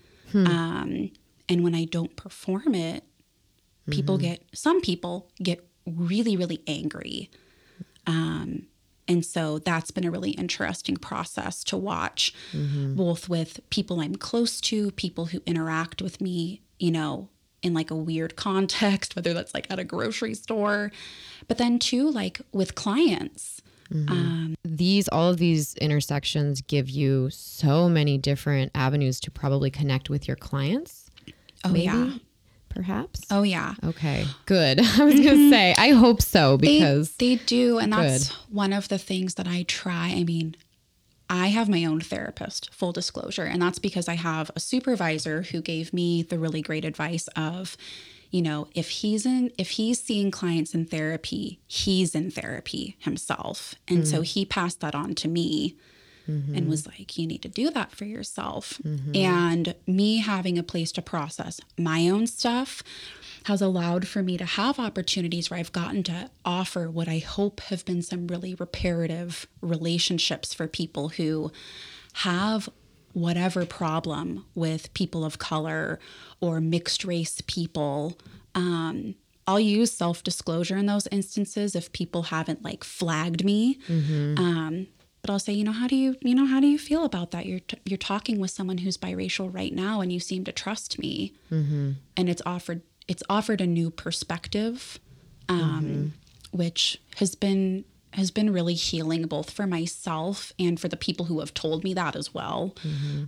Um, 0.47 1.11
and 1.49 1.61
when 1.61 1.75
I 1.75 1.83
don't 1.83 2.15
perform 2.15 2.73
it, 2.73 3.03
people 3.89 4.17
get, 4.17 4.43
some 4.53 4.79
people 4.79 5.29
get 5.43 5.67
really, 5.85 6.37
really 6.37 6.61
angry. 6.67 7.29
Um, 8.07 8.67
and 9.05 9.25
so 9.25 9.59
that's 9.59 9.91
been 9.91 10.05
a 10.05 10.11
really 10.11 10.31
interesting 10.31 10.95
process 10.95 11.65
to 11.65 11.75
watch, 11.75 12.33
both 12.95 13.27
with 13.27 13.59
people 13.69 13.99
I'm 13.99 14.15
close 14.15 14.61
to, 14.61 14.89
people 14.91 15.25
who 15.25 15.41
interact 15.45 16.01
with 16.01 16.21
me, 16.21 16.61
you 16.79 16.91
know, 16.91 17.27
in 17.65 17.73
like 17.73 17.91
a 17.91 17.95
weird 17.95 18.35
context, 18.35 19.15
whether 19.15 19.33
that's 19.33 19.53
like 19.53 19.67
at 19.69 19.79
a 19.79 19.83
grocery 19.83 20.33
store, 20.35 20.91
but 21.47 21.57
then 21.57 21.79
too, 21.79 22.09
like 22.09 22.39
with 22.53 22.75
clients. 22.75 23.61
um 23.91 24.55
These 24.63 25.07
all 25.09 25.29
of 25.29 25.37
these 25.37 25.75
intersections 25.75 26.61
give 26.61 26.89
you 26.89 27.29
so 27.31 27.89
many 27.89 28.17
different 28.17 28.71
avenues 28.75 29.19
to 29.21 29.31
probably 29.31 29.69
connect 29.69 30.09
with 30.09 30.27
your 30.27 30.37
clients. 30.37 31.09
Oh, 31.63 31.69
Maybe, 31.69 31.85
yeah. 31.85 32.09
perhaps. 32.69 33.21
Oh, 33.31 33.41
yeah. 33.41 33.73
Okay, 33.83 34.25
good. 34.45 34.79
I 34.99 35.03
was 35.03 35.15
gonna 35.15 35.49
say 35.49 35.73
I 35.77 35.89
hope 35.89 36.21
so 36.21 36.57
because 36.57 37.15
they 37.17 37.35
do. 37.37 37.79
And 37.79 37.91
that's 37.91 38.31
one 38.49 38.71
of 38.73 38.87
the 38.87 38.97
things 38.99 39.35
that 39.35 39.47
I 39.47 39.63
try. 39.67 40.13
I 40.15 40.23
mean, 40.23 40.55
I 41.29 41.47
have 41.47 41.69
my 41.69 41.85
own 41.85 42.01
therapist, 42.01 42.73
full 42.73 42.91
disclosure. 42.91 43.45
And 43.45 43.61
that's 43.61 43.79
because 43.79 44.07
I 44.07 44.15
have 44.15 44.51
a 44.55 44.59
supervisor 44.59 45.43
who 45.43 45.61
gave 45.61 45.93
me 45.93 46.21
the 46.21 46.37
really 46.37 46.61
great 46.61 46.85
advice 46.85 47.27
of, 47.35 47.75
you 48.29 48.41
know, 48.41 48.67
if 48.75 48.89
he's 48.89 49.25
in, 49.25 49.51
if 49.57 49.71
he's 49.71 50.01
seeing 50.01 50.29
clients 50.31 50.73
in 50.73 50.85
therapy, 50.85 51.59
he's 51.67 52.13
in 52.13 52.31
therapy 52.31 52.97
himself. 52.99 53.75
And 53.87 54.07
so 54.07 54.21
mm. 54.21 54.25
he 54.25 54.45
passed 54.45 54.81
that 54.81 54.95
on 54.95 55.15
to 55.15 55.27
me 55.27 55.75
and 56.27 56.45
mm-hmm. 56.45 56.69
was 56.69 56.87
like, 56.87 57.17
you 57.17 57.27
need 57.27 57.43
to 57.43 57.47
do 57.47 57.69
that 57.69 57.91
for 57.91 58.05
yourself. 58.05 58.79
Mm-hmm. 58.83 59.15
And 59.15 59.75
me 59.85 60.17
having 60.17 60.57
a 60.57 60.63
place 60.63 60.91
to 60.93 61.01
process 61.01 61.61
my 61.77 62.09
own 62.09 62.25
stuff 62.27 62.83
has 63.45 63.61
allowed 63.61 64.07
for 64.07 64.23
me 64.23 64.37
to 64.37 64.45
have 64.45 64.79
opportunities 64.79 65.49
where 65.49 65.59
I've 65.59 65.71
gotten 65.71 66.01
to 66.03 66.31
offer 66.43 66.89
what 66.89 67.07
I 67.07 67.19
hope 67.19 67.59
have 67.61 67.85
been 67.85 68.01
some 68.01 68.25
really 68.27 68.55
reparative 68.55 69.47
relationships 69.61 70.51
for 70.53 70.67
people 70.67 71.09
who 71.09 71.51
have 72.13 72.69
whatever 73.13 73.65
problem 73.65 74.45
with 74.55 74.93
people 74.93 75.23
of 75.23 75.37
color 75.37 75.99
or 76.41 76.59
mixed 76.59 77.05
race 77.05 77.41
people. 77.45 78.17
Um, 78.55 79.15
I'll 79.47 79.59
use 79.59 79.91
self 79.91 80.23
disclosure 80.23 80.75
in 80.75 80.87
those 80.87 81.07
instances 81.11 81.75
if 81.75 81.91
people 81.91 82.23
haven't 82.23 82.63
like 82.63 82.83
flagged 82.83 83.45
me. 83.45 83.79
Um, 84.39 84.87
but 85.21 85.31
I'll 85.31 85.39
say, 85.39 85.53
you 85.53 85.63
know, 85.63 85.71
how 85.71 85.87
do 85.87 85.95
you, 85.95 86.15
you 86.21 86.33
know, 86.35 86.45
how 86.45 86.59
do 86.59 86.67
you 86.67 86.77
feel 86.79 87.03
about 87.05 87.31
that? 87.31 87.45
You're 87.45 87.59
t- 87.59 87.77
you're 87.85 87.97
talking 87.97 88.39
with 88.39 88.51
someone 88.51 88.79
who's 88.79 88.97
biracial 88.97 89.53
right 89.53 89.73
now, 89.73 90.01
and 90.01 90.11
you 90.11 90.19
seem 90.19 90.43
to 90.45 90.51
trust 90.51 90.97
me, 90.99 91.33
and 92.17 92.29
it's 92.29 92.41
offered 92.45 92.81
it's 93.07 93.23
offered 93.29 93.61
a 93.61 93.67
new 93.67 93.89
perspective, 93.89 94.99
um, 95.49 96.13
which 96.51 96.99
has 97.17 97.35
been 97.35 97.85
has 98.13 98.31
been 98.31 98.51
really 98.53 98.75
healing 98.75 99.27
both 99.27 99.51
for 99.51 99.67
myself 99.67 100.53
and 100.57 100.79
for 100.79 100.87
the 100.87 100.95
people 100.95 101.25
who 101.25 101.41
have 101.41 101.53
told 101.53 101.83
me 101.83 101.93
that 101.93 102.15
as 102.15 102.33
well. 102.33 102.73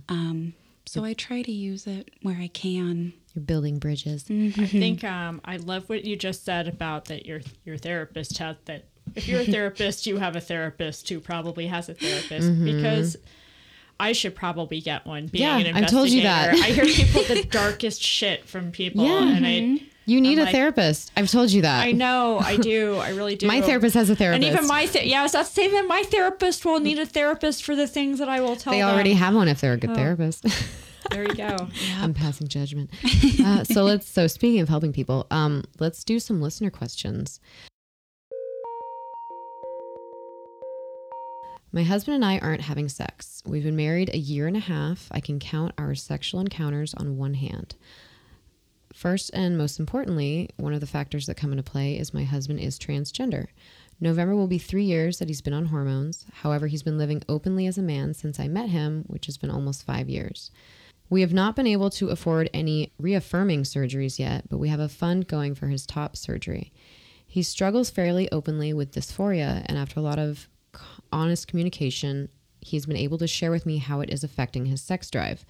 Um, 0.08 0.54
so 0.86 1.04
I 1.04 1.12
try 1.12 1.42
to 1.42 1.52
use 1.52 1.86
it 1.86 2.10
where 2.22 2.38
I 2.38 2.48
can. 2.48 3.12
you're 3.34 3.44
building 3.44 3.78
bridges. 3.78 4.24
Mm-hmm. 4.24 4.60
I 4.62 4.66
think 4.66 5.04
um, 5.04 5.42
I 5.44 5.58
love 5.58 5.88
what 5.90 6.06
you 6.06 6.16
just 6.16 6.44
said 6.44 6.66
about 6.66 7.06
that 7.06 7.26
your 7.26 7.40
your 7.64 7.76
therapist 7.76 8.38
has 8.38 8.56
that. 8.64 8.86
If 9.14 9.28
you're 9.28 9.40
a 9.40 9.44
therapist, 9.44 10.06
you 10.06 10.16
have 10.18 10.36
a 10.36 10.40
therapist 10.40 11.08
who 11.08 11.20
probably 11.20 11.66
has 11.66 11.88
a 11.88 11.94
therapist 11.94 12.64
because 12.64 13.16
I 14.00 14.12
should 14.12 14.34
probably 14.36 14.80
get 14.80 15.04
one. 15.06 15.26
Being 15.26 15.42
Yeah, 15.44 15.58
an 15.58 15.76
I 15.76 15.82
told 15.86 16.08
you 16.10 16.22
that. 16.22 16.54
I 16.54 16.68
hear 16.70 16.84
people 16.86 17.22
the 17.24 17.42
darkest 17.44 18.02
shit 18.02 18.46
from 18.46 18.70
people, 18.72 19.04
Yeah. 19.04 19.28
and 19.36 19.46
I. 19.46 19.80
You 20.06 20.22
need 20.22 20.38
I'm 20.38 20.42
a 20.42 20.44
like- 20.44 20.54
therapist. 20.54 21.12
I've 21.16 21.30
told 21.30 21.50
you 21.50 21.62
that. 21.62 21.84
I 21.84 21.92
know, 21.92 22.38
I 22.38 22.56
do, 22.56 22.96
I 22.96 23.10
really 23.10 23.36
do. 23.40 23.46
My 23.46 23.60
therapist 23.60 23.94
has 23.94 24.08
a 24.08 24.16
therapist. 24.16 24.46
and 24.46 24.54
even 24.56 24.66
my 24.66 24.86
th- 24.86 25.04
yeah, 25.04 25.20
I 25.20 25.22
was 25.24 25.32
about 25.34 25.46
to 25.46 25.52
say 25.52 25.66
even 25.66 25.86
my 25.86 26.02
therapist 26.04 26.64
will 26.64 26.80
need 26.80 26.98
a 26.98 27.04
therapist 27.04 27.62
for 27.62 27.76
the 27.76 27.86
things 27.86 28.18
that 28.18 28.28
I 28.28 28.40
will 28.40 28.56
tell 28.56 28.72
them. 28.72 28.78
they 28.80 28.80
them. 28.80 28.88
already 28.94 29.12
have 29.12 29.34
one 29.34 29.48
if 29.48 29.60
they're 29.60 29.72
a 29.74 29.76
Oh. 29.76 29.78
good 29.80 29.94
therapist. 29.94 30.46
There 31.12 31.22
you 31.22 31.34
go. 31.34 31.56
I'm 31.98 32.12
passing 32.12 32.48
judgment. 32.48 32.90
Uh, 33.42 33.64
so 33.64 33.84
let's. 33.84 34.06
So 34.06 34.26
speaking 34.26 34.60
of 34.60 34.68
helping 34.68 34.92
people, 34.92 35.26
um, 35.30 35.64
let's 35.78 36.04
do 36.04 36.18
some 36.18 36.42
listener 36.42 36.68
questions. 36.70 37.40
My 41.70 41.82
husband 41.82 42.14
and 42.14 42.24
I 42.24 42.38
aren't 42.38 42.62
having 42.62 42.88
sex. 42.88 43.42
We've 43.44 43.64
been 43.64 43.76
married 43.76 44.08
a 44.14 44.18
year 44.18 44.46
and 44.46 44.56
a 44.56 44.60
half. 44.60 45.06
I 45.10 45.20
can 45.20 45.38
count 45.38 45.74
our 45.76 45.94
sexual 45.94 46.40
encounters 46.40 46.94
on 46.94 47.18
one 47.18 47.34
hand. 47.34 47.74
First 48.94 49.30
and 49.34 49.58
most 49.58 49.78
importantly, 49.78 50.48
one 50.56 50.72
of 50.72 50.80
the 50.80 50.86
factors 50.86 51.26
that 51.26 51.36
come 51.36 51.52
into 51.52 51.62
play 51.62 51.98
is 51.98 52.14
my 52.14 52.24
husband 52.24 52.60
is 52.60 52.78
transgender. 52.78 53.48
November 54.00 54.34
will 54.34 54.46
be 54.46 54.58
three 54.58 54.84
years 54.84 55.18
that 55.18 55.28
he's 55.28 55.42
been 55.42 55.52
on 55.52 55.66
hormones. 55.66 56.24
However, 56.32 56.68
he's 56.68 56.82
been 56.82 56.96
living 56.96 57.22
openly 57.28 57.66
as 57.66 57.76
a 57.76 57.82
man 57.82 58.14
since 58.14 58.40
I 58.40 58.48
met 58.48 58.70
him, 58.70 59.04
which 59.06 59.26
has 59.26 59.36
been 59.36 59.50
almost 59.50 59.84
five 59.84 60.08
years. 60.08 60.50
We 61.10 61.20
have 61.20 61.34
not 61.34 61.54
been 61.54 61.66
able 61.66 61.90
to 61.90 62.08
afford 62.08 62.48
any 62.54 62.92
reaffirming 62.98 63.64
surgeries 63.64 64.18
yet, 64.18 64.48
but 64.48 64.58
we 64.58 64.68
have 64.68 64.80
a 64.80 64.88
fund 64.88 65.28
going 65.28 65.54
for 65.54 65.66
his 65.66 65.84
top 65.84 66.16
surgery. 66.16 66.72
He 67.26 67.42
struggles 67.42 67.90
fairly 67.90 68.30
openly 68.32 68.72
with 68.72 68.92
dysphoria, 68.92 69.64
and 69.66 69.76
after 69.76 70.00
a 70.00 70.02
lot 70.02 70.18
of 70.18 70.48
honest 71.12 71.48
communication, 71.48 72.28
he's 72.60 72.86
been 72.86 72.96
able 72.96 73.18
to 73.18 73.26
share 73.26 73.50
with 73.50 73.66
me 73.66 73.78
how 73.78 74.00
it 74.00 74.10
is 74.10 74.24
affecting 74.24 74.66
his 74.66 74.82
sex 74.82 75.10
drive. 75.10 75.44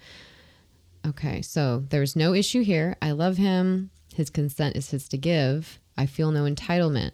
Okay, 1.05 1.41
so 1.41 1.85
there's 1.89 2.15
no 2.15 2.33
issue 2.33 2.63
here. 2.63 2.95
I 3.01 3.11
love 3.11 3.37
him. 3.37 3.89
His 4.13 4.29
consent 4.29 4.75
is 4.75 4.89
his 4.89 5.07
to 5.09 5.17
give. 5.17 5.79
I 5.97 6.05
feel 6.05 6.31
no 6.31 6.43
entitlement. 6.43 7.11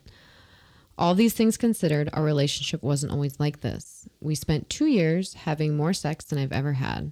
All 0.98 1.14
these 1.14 1.34
things 1.34 1.58
considered, 1.58 2.10
our 2.14 2.24
relationship 2.24 2.82
wasn't 2.82 3.12
always 3.12 3.40
like 3.40 3.62
this. 3.62 4.08
We 4.22 4.34
spent 4.34 4.70
two 4.70 4.86
years 4.86 5.34
having 5.34 5.76
more 5.76 5.94
sex 5.94 6.26
than 6.26 6.40
I've 6.40 6.54
ever 6.54 6.74
had. 6.74 7.12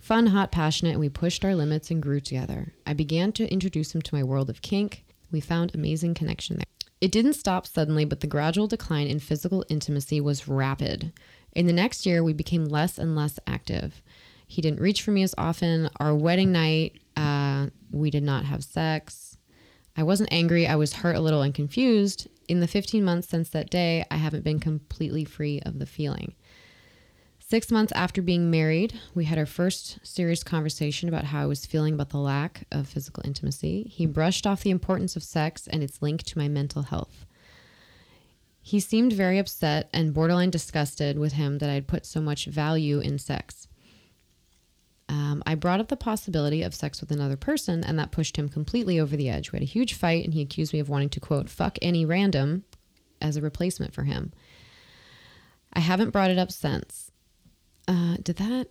Fun, 0.00 0.26
hot, 0.26 0.52
passionate, 0.52 0.98
we 0.98 1.08
pushed 1.08 1.44
our 1.44 1.54
limits 1.54 1.90
and 1.90 2.02
grew 2.02 2.20
together. 2.20 2.74
I 2.84 2.94
began 2.94 3.32
to 3.32 3.50
introduce 3.50 3.94
him 3.94 4.02
to 4.02 4.14
my 4.14 4.24
world 4.24 4.50
of 4.50 4.62
kink. 4.62 5.04
We 5.30 5.40
found 5.40 5.74
amazing 5.74 6.14
connection 6.14 6.56
there. 6.56 6.75
It 7.00 7.12
didn't 7.12 7.34
stop 7.34 7.66
suddenly, 7.66 8.04
but 8.04 8.20
the 8.20 8.26
gradual 8.26 8.66
decline 8.66 9.06
in 9.06 9.18
physical 9.18 9.64
intimacy 9.68 10.20
was 10.20 10.48
rapid. 10.48 11.12
In 11.52 11.66
the 11.66 11.72
next 11.72 12.06
year, 12.06 12.22
we 12.22 12.32
became 12.32 12.64
less 12.64 12.98
and 12.98 13.14
less 13.14 13.38
active. 13.46 14.02
He 14.46 14.62
didn't 14.62 14.80
reach 14.80 15.02
for 15.02 15.10
me 15.10 15.22
as 15.22 15.34
often. 15.36 15.90
Our 15.98 16.14
wedding 16.14 16.52
night, 16.52 17.00
uh, 17.16 17.66
we 17.90 18.10
did 18.10 18.22
not 18.22 18.44
have 18.44 18.64
sex. 18.64 19.36
I 19.96 20.02
wasn't 20.02 20.32
angry. 20.32 20.66
I 20.66 20.76
was 20.76 20.92
hurt 20.92 21.16
a 21.16 21.20
little 21.20 21.42
and 21.42 21.54
confused. 21.54 22.28
In 22.48 22.60
the 22.60 22.68
15 22.68 23.02
months 23.04 23.28
since 23.28 23.48
that 23.50 23.70
day, 23.70 24.04
I 24.10 24.16
haven't 24.16 24.44
been 24.44 24.60
completely 24.60 25.24
free 25.24 25.60
of 25.62 25.78
the 25.78 25.86
feeling. 25.86 26.34
Six 27.48 27.70
months 27.70 27.92
after 27.92 28.22
being 28.22 28.50
married, 28.50 28.98
we 29.14 29.24
had 29.24 29.38
our 29.38 29.46
first 29.46 30.00
serious 30.02 30.42
conversation 30.42 31.08
about 31.08 31.26
how 31.26 31.42
I 31.42 31.46
was 31.46 31.64
feeling 31.64 31.94
about 31.94 32.08
the 32.08 32.18
lack 32.18 32.64
of 32.72 32.88
physical 32.88 33.22
intimacy. 33.24 33.84
He 33.84 34.04
brushed 34.04 34.48
off 34.48 34.64
the 34.64 34.70
importance 34.70 35.14
of 35.14 35.22
sex 35.22 35.68
and 35.68 35.80
its 35.80 36.02
link 36.02 36.24
to 36.24 36.38
my 36.38 36.48
mental 36.48 36.82
health. 36.82 37.24
He 38.60 38.80
seemed 38.80 39.12
very 39.12 39.38
upset 39.38 39.88
and 39.92 40.12
borderline 40.12 40.50
disgusted 40.50 41.20
with 41.20 41.34
him 41.34 41.58
that 41.58 41.70
I 41.70 41.74
had 41.74 41.86
put 41.86 42.04
so 42.04 42.20
much 42.20 42.46
value 42.46 42.98
in 42.98 43.16
sex. 43.16 43.68
Um, 45.08 45.40
I 45.46 45.54
brought 45.54 45.78
up 45.78 45.86
the 45.86 45.96
possibility 45.96 46.62
of 46.64 46.74
sex 46.74 47.00
with 47.00 47.12
another 47.12 47.36
person, 47.36 47.84
and 47.84 47.96
that 47.96 48.10
pushed 48.10 48.36
him 48.36 48.48
completely 48.48 48.98
over 48.98 49.16
the 49.16 49.28
edge. 49.28 49.52
We 49.52 49.58
had 49.58 49.62
a 49.62 49.66
huge 49.66 49.94
fight, 49.94 50.24
and 50.24 50.34
he 50.34 50.42
accused 50.42 50.72
me 50.72 50.80
of 50.80 50.88
wanting 50.88 51.10
to, 51.10 51.20
quote, 51.20 51.48
fuck 51.48 51.78
any 51.80 52.04
random 52.04 52.64
as 53.22 53.36
a 53.36 53.40
replacement 53.40 53.94
for 53.94 54.02
him. 54.02 54.32
I 55.72 55.78
haven't 55.78 56.10
brought 56.10 56.32
it 56.32 56.38
up 56.38 56.50
since. 56.50 57.12
Uh, 57.88 58.16
did 58.22 58.36
that, 58.36 58.68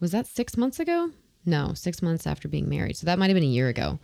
was 0.00 0.12
that 0.12 0.26
six 0.26 0.56
months 0.56 0.80
ago? 0.80 1.10
No, 1.44 1.72
six 1.74 2.02
months 2.02 2.26
after 2.26 2.48
being 2.48 2.68
married. 2.68 2.96
So 2.96 3.06
that 3.06 3.18
might 3.18 3.28
have 3.28 3.34
been 3.34 3.44
a 3.44 3.46
year 3.46 3.68
ago. 3.68 3.98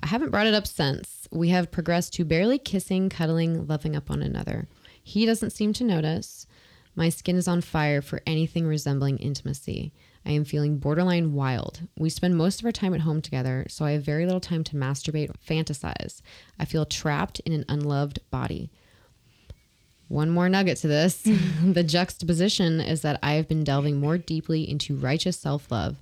I 0.00 0.06
haven't 0.06 0.30
brought 0.30 0.46
it 0.46 0.54
up 0.54 0.66
since. 0.66 1.28
We 1.30 1.50
have 1.50 1.70
progressed 1.70 2.14
to 2.14 2.24
barely 2.24 2.58
kissing, 2.58 3.08
cuddling, 3.08 3.66
loving 3.66 3.96
up 3.96 4.10
on 4.10 4.22
another. 4.22 4.68
He 5.02 5.26
doesn't 5.26 5.50
seem 5.50 5.72
to 5.74 5.84
notice. 5.84 6.46
My 6.94 7.10
skin 7.10 7.36
is 7.36 7.46
on 7.46 7.60
fire 7.60 8.00
for 8.00 8.22
anything 8.26 8.66
resembling 8.66 9.18
intimacy. 9.18 9.92
I 10.24 10.30
am 10.30 10.44
feeling 10.44 10.78
borderline 10.78 11.34
wild. 11.34 11.82
We 11.98 12.08
spend 12.08 12.36
most 12.36 12.60
of 12.60 12.66
our 12.66 12.72
time 12.72 12.94
at 12.94 13.02
home 13.02 13.20
together, 13.20 13.66
so 13.68 13.84
I 13.84 13.92
have 13.92 14.02
very 14.02 14.24
little 14.24 14.40
time 14.40 14.64
to 14.64 14.76
masturbate 14.76 15.28
or 15.28 15.34
fantasize. 15.34 16.22
I 16.58 16.64
feel 16.64 16.86
trapped 16.86 17.40
in 17.40 17.52
an 17.52 17.66
unloved 17.68 18.20
body. 18.30 18.70
One 20.08 20.30
more 20.30 20.48
nugget 20.48 20.78
to 20.78 20.88
this. 20.88 21.22
the 21.64 21.84
juxtaposition 21.84 22.80
is 22.80 23.02
that 23.02 23.18
I 23.22 23.32
have 23.34 23.48
been 23.48 23.64
delving 23.64 23.98
more 23.98 24.18
deeply 24.18 24.68
into 24.68 24.96
righteous 24.96 25.36
self 25.36 25.70
love. 25.70 26.00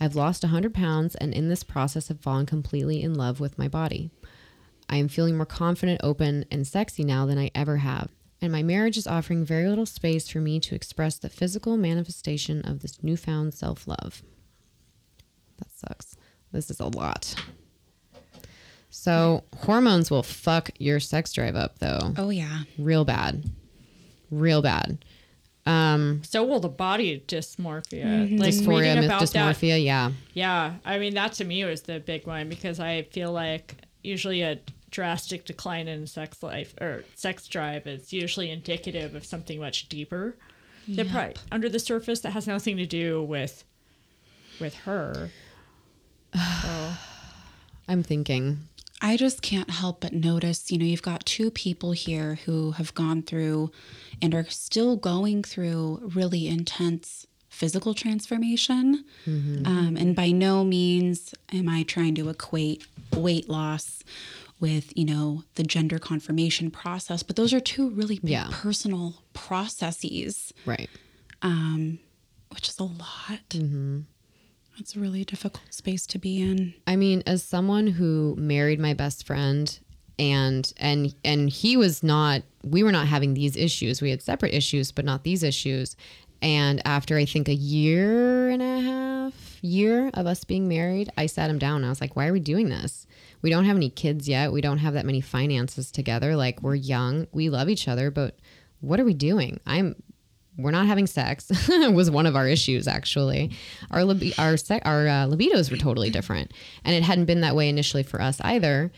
I've 0.00 0.16
lost 0.16 0.42
100 0.42 0.72
pounds 0.72 1.14
and 1.14 1.34
in 1.34 1.48
this 1.48 1.62
process 1.62 2.08
have 2.08 2.20
fallen 2.20 2.46
completely 2.46 3.02
in 3.02 3.14
love 3.14 3.38
with 3.38 3.58
my 3.58 3.68
body. 3.68 4.10
I 4.88 4.96
am 4.96 5.08
feeling 5.08 5.36
more 5.36 5.46
confident, 5.46 6.00
open, 6.02 6.46
and 6.50 6.66
sexy 6.66 7.04
now 7.04 7.26
than 7.26 7.38
I 7.38 7.50
ever 7.54 7.76
have. 7.78 8.10
And 8.42 8.50
my 8.50 8.62
marriage 8.62 8.96
is 8.96 9.06
offering 9.06 9.44
very 9.44 9.68
little 9.68 9.86
space 9.86 10.28
for 10.28 10.40
me 10.40 10.58
to 10.60 10.74
express 10.74 11.18
the 11.18 11.28
physical 11.28 11.76
manifestation 11.76 12.62
of 12.62 12.80
this 12.80 13.02
newfound 13.02 13.54
self 13.54 13.86
love. 13.86 14.22
That 15.58 15.70
sucks. 15.70 16.16
This 16.50 16.70
is 16.70 16.80
a 16.80 16.86
lot. 16.86 17.34
So, 18.92 19.44
hormones 19.56 20.10
will 20.10 20.22
fuck 20.24 20.70
your 20.78 20.98
sex 21.00 21.32
drive 21.32 21.54
up, 21.56 21.78
though 21.78 22.12
Oh 22.18 22.30
yeah. 22.30 22.62
real 22.78 23.04
bad 23.04 23.44
real 24.30 24.62
bad 24.62 25.04
um 25.66 26.22
So 26.24 26.44
will 26.44 26.60
the 26.60 26.68
body 26.68 27.22
dysmorphia. 27.26 28.04
Mm-hmm. 28.04 28.36
Like 28.38 28.54
dysphoria 28.54 28.80
reading 28.80 28.96
myth 28.96 29.04
about 29.06 29.20
that- 29.30 29.56
dysmorphia 29.56 29.84
yeah 29.84 30.12
Yeah, 30.34 30.74
I 30.84 30.98
mean 30.98 31.14
that 31.14 31.32
to 31.34 31.44
me 31.44 31.64
was 31.64 31.82
the 31.82 32.00
big 32.00 32.26
one 32.26 32.48
because 32.48 32.80
I 32.80 33.02
feel 33.02 33.32
like 33.32 33.76
usually 34.02 34.42
a 34.42 34.58
drastic 34.90 35.44
decline 35.44 35.86
in 35.86 36.06
sex 36.06 36.42
life 36.42 36.74
or 36.80 37.04
sex 37.14 37.46
drive 37.46 37.86
is 37.86 38.12
usually 38.12 38.50
indicative 38.50 39.14
of 39.14 39.24
something 39.24 39.60
much 39.60 39.88
deeper. 39.88 40.36
That 40.88 41.08
probably 41.10 41.36
under 41.52 41.68
the 41.68 41.78
surface 41.78 42.20
that 42.20 42.30
has 42.32 42.48
nothing 42.48 42.76
to 42.78 42.86
do 42.86 43.22
with 43.22 43.62
with 44.60 44.74
her. 44.78 45.30
So, 46.34 46.90
i'm 47.88 48.02
thinking 48.02 48.58
I 49.02 49.16
just 49.16 49.40
can't 49.42 49.70
help 49.70 50.00
but 50.00 50.12
notice, 50.12 50.70
you 50.70 50.78
know, 50.78 50.84
you've 50.84 51.02
got 51.02 51.24
two 51.24 51.50
people 51.50 51.92
here 51.92 52.38
who 52.44 52.72
have 52.72 52.94
gone 52.94 53.22
through 53.22 53.70
and 54.20 54.34
are 54.34 54.44
still 54.50 54.96
going 54.96 55.42
through 55.42 56.10
really 56.14 56.46
intense 56.46 57.26
physical 57.48 57.94
transformation. 57.94 59.04
Um, 59.26 59.96
and 59.98 60.14
by 60.14 60.30
no 60.30 60.64
means 60.64 61.34
am 61.52 61.68
I 61.68 61.82
trying 61.82 62.14
to 62.16 62.28
equate 62.28 62.86
weight 63.16 63.48
loss 63.48 64.02
with, 64.60 64.96
you 64.96 65.04
know, 65.06 65.44
the 65.54 65.62
gender 65.62 65.98
confirmation 65.98 66.70
process, 66.70 67.22
but 67.22 67.36
those 67.36 67.52
are 67.54 67.60
two 67.60 67.88
really 67.90 68.20
Yeah. 68.22 68.48
personal 68.50 69.14
processes, 69.32 70.52
right 70.66 70.90
um, 71.42 71.98
which 72.52 72.68
is 72.68 72.78
a 72.78 72.84
lot. 72.84 73.40
It's 74.80 74.96
a 74.96 75.00
really 75.00 75.24
difficult 75.24 75.62
space 75.70 76.06
to 76.06 76.18
be 76.18 76.40
in. 76.40 76.74
i 76.86 76.96
mean 76.96 77.22
as 77.26 77.42
someone 77.42 77.86
who 77.86 78.34
married 78.38 78.80
my 78.80 78.94
best 78.94 79.26
friend 79.26 79.78
and 80.18 80.72
and 80.78 81.14
and 81.24 81.50
he 81.50 81.76
was 81.76 82.02
not 82.02 82.42
we 82.64 82.82
were 82.82 82.92
not 82.92 83.06
having 83.06 83.32
these 83.34 83.56
issues. 83.56 84.02
We 84.02 84.10
had 84.10 84.22
separate 84.22 84.54
issues 84.54 84.92
but 84.92 85.04
not 85.04 85.22
these 85.24 85.42
issues. 85.42 85.96
And 86.42 86.80
after 86.86 87.16
i 87.16 87.24
think 87.24 87.48
a 87.48 87.54
year 87.54 88.48
and 88.48 88.62
a 88.62 88.80
half 88.80 89.58
year 89.62 90.10
of 90.14 90.26
us 90.26 90.44
being 90.44 90.66
married 90.68 91.10
i 91.18 91.26
sat 91.26 91.50
him 91.50 91.58
down 91.58 91.84
i 91.84 91.90
was 91.90 92.00
like 92.00 92.16
why 92.16 92.26
are 92.26 92.32
we 92.32 92.40
doing 92.40 92.68
this? 92.70 93.06
We 93.42 93.50
don't 93.50 93.64
have 93.64 93.76
any 93.76 93.88
kids 93.88 94.28
yet. 94.28 94.52
We 94.52 94.60
don't 94.60 94.78
have 94.78 94.94
that 94.94 95.06
many 95.06 95.22
finances 95.22 95.90
together. 95.90 96.36
Like 96.36 96.62
we're 96.62 96.74
young. 96.74 97.26
We 97.32 97.48
love 97.50 97.68
each 97.68 97.88
other 97.88 98.10
but 98.10 98.38
what 98.80 98.98
are 99.00 99.04
we 99.04 99.14
doing? 99.14 99.60
I'm 99.66 99.94
we're 100.62 100.70
not 100.70 100.86
having 100.86 101.06
sex 101.06 101.50
was 101.68 102.10
one 102.10 102.26
of 102.26 102.36
our 102.36 102.48
issues 102.48 102.86
actually. 102.88 103.50
Our 103.90 104.04
lib- 104.04 104.34
our 104.38 104.56
se- 104.56 104.82
our 104.84 105.06
uh, 105.06 105.26
libidos 105.26 105.70
were 105.70 105.76
totally 105.76 106.10
different 106.10 106.52
and 106.84 106.94
it 106.94 107.02
hadn't 107.02 107.26
been 107.26 107.40
that 107.40 107.54
way 107.56 107.68
initially 107.68 108.02
for 108.02 108.20
us 108.20 108.40
either. 108.42 108.90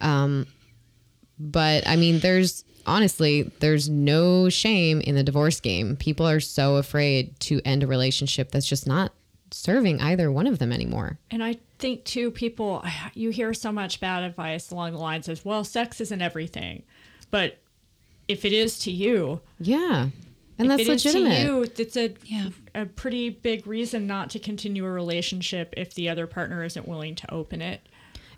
Um, 0.00 0.46
but 1.40 1.86
i 1.86 1.94
mean 1.94 2.18
there's 2.18 2.64
honestly 2.86 3.42
there's 3.60 3.88
no 3.88 4.48
shame 4.48 5.00
in 5.02 5.14
the 5.14 5.22
divorce 5.22 5.60
game. 5.60 5.94
People 5.96 6.26
are 6.26 6.40
so 6.40 6.76
afraid 6.76 7.38
to 7.40 7.60
end 7.64 7.82
a 7.82 7.86
relationship 7.86 8.50
that's 8.50 8.66
just 8.66 8.86
not 8.86 9.12
serving 9.50 10.00
either 10.00 10.32
one 10.32 10.46
of 10.46 10.58
them 10.58 10.72
anymore. 10.72 11.18
And 11.30 11.42
I 11.44 11.56
think 11.78 12.04
too, 12.04 12.30
people 12.30 12.84
you 13.14 13.30
hear 13.30 13.54
so 13.54 13.70
much 13.70 14.00
bad 14.00 14.24
advice 14.24 14.70
along 14.70 14.92
the 14.92 14.98
lines 14.98 15.28
of, 15.28 15.44
"Well, 15.44 15.64
sex 15.64 16.00
isn't 16.00 16.22
everything," 16.22 16.82
but 17.30 17.58
if 18.26 18.44
it 18.44 18.52
is 18.52 18.78
to 18.80 18.90
you, 18.90 19.40
yeah 19.60 20.08
And 20.58 20.70
if 20.72 20.78
that's 20.78 20.88
it 20.88 20.92
is 20.92 21.02
to 21.02 21.08
legitimate. 21.20 21.44
you, 21.44 21.62
it's 21.84 21.96
a 21.96 22.14
Yeah. 22.24 22.48
a 22.74 22.86
pretty 22.86 23.30
big 23.30 23.66
reason 23.66 24.06
not 24.06 24.30
to 24.30 24.38
continue 24.38 24.84
a 24.84 24.90
relationship 24.90 25.72
if 25.76 25.94
the 25.94 26.08
other 26.08 26.26
partner 26.26 26.64
isn't 26.64 26.86
willing 26.88 27.14
to 27.16 27.32
open 27.32 27.62
it. 27.62 27.80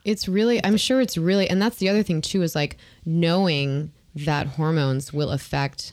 It's 0.04 0.28
really, 0.28 0.64
I'm 0.64 0.76
sure 0.76 1.00
it's 1.00 1.16
really, 1.18 1.48
and 1.48 1.60
that's 1.60 1.76
the 1.76 1.88
other 1.88 2.02
thing 2.02 2.20
too 2.20 2.42
is 2.42 2.54
like 2.54 2.76
knowing 3.04 3.92
that 4.14 4.46
hormones 4.46 5.12
will 5.12 5.30
affect 5.30 5.92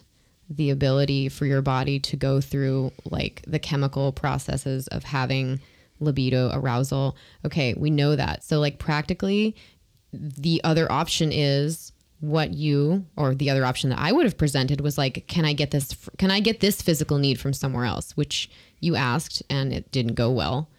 the 0.49 0.69
ability 0.69 1.27
for 1.29 1.45
your 1.45 1.61
body 1.61 1.99
to 1.99 2.15
go 2.15 2.39
through 2.39 2.91
like 3.05 3.43
the 3.45 3.59
chemical 3.59 4.11
processes 4.13 4.87
of 4.87 5.03
having 5.03 5.59
libido 5.99 6.49
arousal. 6.53 7.17
Okay, 7.45 7.73
we 7.75 7.89
know 7.89 8.15
that. 8.15 8.43
So, 8.43 8.59
like, 8.59 8.79
practically, 8.79 9.55
the 10.13 10.61
other 10.63 10.89
option 10.91 11.31
is 11.33 11.91
what 12.19 12.53
you 12.53 13.05
or 13.15 13.35
the 13.35 13.49
other 13.49 13.65
option 13.65 13.89
that 13.91 13.99
I 13.99 14.11
would 14.11 14.25
have 14.25 14.37
presented 14.37 14.81
was 14.81 14.97
like 14.97 15.27
can 15.27 15.45
I 15.45 15.53
get 15.53 15.71
this 15.71 15.95
can 16.17 16.31
I 16.31 16.39
get 16.39 16.59
this 16.59 16.81
physical 16.81 17.17
need 17.17 17.39
from 17.39 17.53
somewhere 17.53 17.85
else? 17.85 18.17
Which 18.17 18.49
you 18.79 18.95
asked 18.95 19.43
and 19.49 19.71
it 19.71 19.91
didn't 19.91 20.15
go 20.15 20.31
well. 20.31 20.69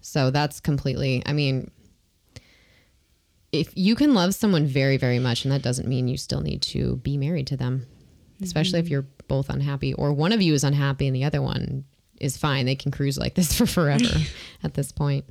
So 0.00 0.30
that's 0.30 0.60
completely 0.60 1.22
I 1.26 1.32
mean 1.32 1.70
if 3.52 3.72
you 3.74 3.94
can 3.94 4.14
love 4.14 4.34
someone 4.34 4.66
very 4.66 4.96
very 4.96 5.18
much 5.18 5.44
and 5.44 5.52
that 5.52 5.62
doesn't 5.62 5.88
mean 5.88 6.08
you 6.08 6.16
still 6.16 6.40
need 6.40 6.62
to 6.62 6.96
be 6.96 7.16
married 7.16 7.46
to 7.48 7.56
them 7.56 7.86
mm-hmm. 8.34 8.44
especially 8.44 8.78
if 8.78 8.88
you're 8.88 9.06
both 9.28 9.48
unhappy 9.48 9.94
or 9.94 10.12
one 10.12 10.32
of 10.32 10.42
you 10.42 10.54
is 10.54 10.64
unhappy 10.64 11.06
and 11.06 11.14
the 11.14 11.24
other 11.24 11.42
one 11.42 11.84
is 12.20 12.36
fine. 12.36 12.66
They 12.66 12.76
can 12.76 12.92
cruise 12.92 13.18
like 13.18 13.34
this 13.34 13.52
for 13.56 13.66
forever 13.66 14.04
at 14.62 14.74
this 14.74 14.92
point. 14.92 15.24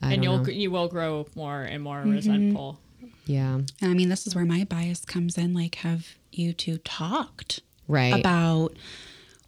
I 0.00 0.14
and 0.14 0.24
you'll 0.24 0.38
know. 0.38 0.50
you 0.50 0.70
will 0.72 0.88
grow 0.88 1.26
more 1.36 1.62
and 1.62 1.82
more 1.82 1.98
mm-hmm. 1.98 2.10
resentful. 2.10 2.80
Yeah 3.24 3.54
And 3.54 3.68
I 3.90 3.94
mean, 3.94 4.08
this 4.08 4.26
is 4.26 4.34
where 4.34 4.44
my 4.44 4.64
bias 4.64 5.04
comes 5.04 5.38
in. 5.38 5.54
Like, 5.54 5.76
have 5.76 6.16
you 6.30 6.52
two 6.52 6.78
talked 6.78 7.60
right 7.88 8.18
about 8.18 8.76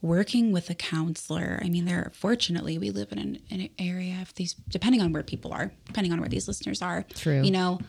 working 0.03 0.53
with 0.53 0.71
a 0.71 0.75
counselor? 0.75 1.61
I 1.63 1.69
mean, 1.69 1.85
there 1.85 2.13
fortunately 2.15 2.79
we 2.79 2.91
live 2.91 3.11
in 3.13 3.19
an, 3.19 3.39
an 3.51 3.69
area 3.79 4.19
of 4.23 4.35
these, 4.35 4.55
depending 4.69 5.01
on 5.01 5.13
where 5.13 5.23
people 5.23 5.53
are, 5.53 5.73
depending 5.87 6.13
on 6.13 6.21
where 6.21 6.29
these 6.29 6.47
listeners 6.47 6.83
are. 6.83 7.05
True. 7.15 7.43
You 7.43 7.51
know, 7.51 7.81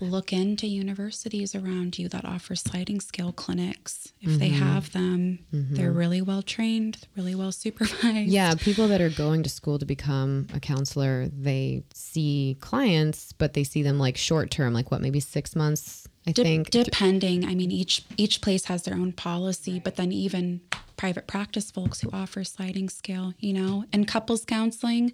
look 0.00 0.32
into 0.32 0.66
universities 0.66 1.54
around 1.54 1.98
you 1.98 2.08
that 2.08 2.24
offer 2.24 2.54
sliding 2.54 3.00
scale 3.00 3.32
clinics. 3.32 4.12
If 4.20 4.38
they 4.38 4.50
Mm-hmm. 4.50 4.58
have 4.64 4.92
them, 4.92 5.38
they're 5.52 5.92
really 5.92 6.22
well 6.22 6.42
trained, 6.42 7.06
really 7.16 7.34
well 7.34 7.52
supervised. 7.52 8.30
Yeah, 8.30 8.54
people 8.54 8.88
that 8.88 9.00
are 9.00 9.10
going 9.10 9.42
to 9.42 9.50
school 9.50 9.78
to 9.78 9.84
become 9.86 10.46
a 10.54 10.60
counselor, 10.60 11.28
they 11.28 11.84
see 11.94 12.56
clients, 12.60 13.32
but 13.32 13.52
they 13.54 13.64
see 13.64 13.82
them 13.82 13.98
like 13.98 14.16
short 14.16 14.50
term, 14.50 14.72
like 14.72 14.90
what, 14.90 15.00
maybe 15.00 15.20
six 15.20 15.54
months, 15.54 16.06
I 16.26 16.32
De- 16.32 16.42
think. 16.42 16.70
depending 16.70 17.46
i 17.46 17.54
mean 17.54 17.70
each 17.70 18.04
each 18.18 18.42
place 18.42 18.66
has 18.66 18.82
their 18.82 18.94
own 18.94 19.12
policy 19.12 19.80
but 19.80 19.96
then 19.96 20.12
even 20.12 20.60
private 20.98 21.26
practice 21.26 21.70
folks 21.70 22.02
who 22.02 22.10
offer 22.12 22.44
sliding 22.44 22.90
scale 22.90 23.32
you 23.38 23.54
know 23.54 23.84
and 23.90 24.06
couples 24.06 24.44
counseling 24.44 25.12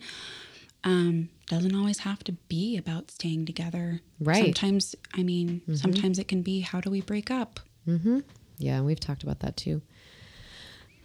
um 0.83 1.29
doesn't 1.47 1.75
always 1.75 1.99
have 2.01 2.23
to 2.25 2.33
be 2.49 2.77
about 2.77 3.11
staying 3.11 3.47
together 3.47 4.01
Right. 4.21 4.45
sometimes 4.45 4.95
i 5.15 5.23
mean 5.23 5.63
sometimes 5.75 6.19
it 6.19 6.27
can 6.29 6.43
be 6.43 6.61
how 6.61 6.81
do 6.81 6.91
we 6.91 7.01
break 7.01 7.31
up 7.31 7.61
yeah, 8.59 8.81
we've 8.81 8.99
talked 8.99 9.23
about 9.23 9.41
that 9.41 9.57
too. 9.57 9.81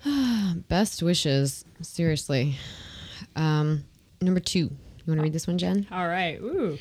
Best 0.68 1.04
wishes, 1.04 1.64
seriously. 1.82 2.56
Um, 3.36 3.84
number 4.20 4.40
two, 4.40 4.60
you 4.60 4.72
want 5.08 5.20
to 5.20 5.24
read 5.24 5.34
this 5.34 5.48
one, 5.48 5.58
Jen? 5.58 5.86
All 5.92 6.08
right. 6.08 6.40
Ooh. 6.42 6.78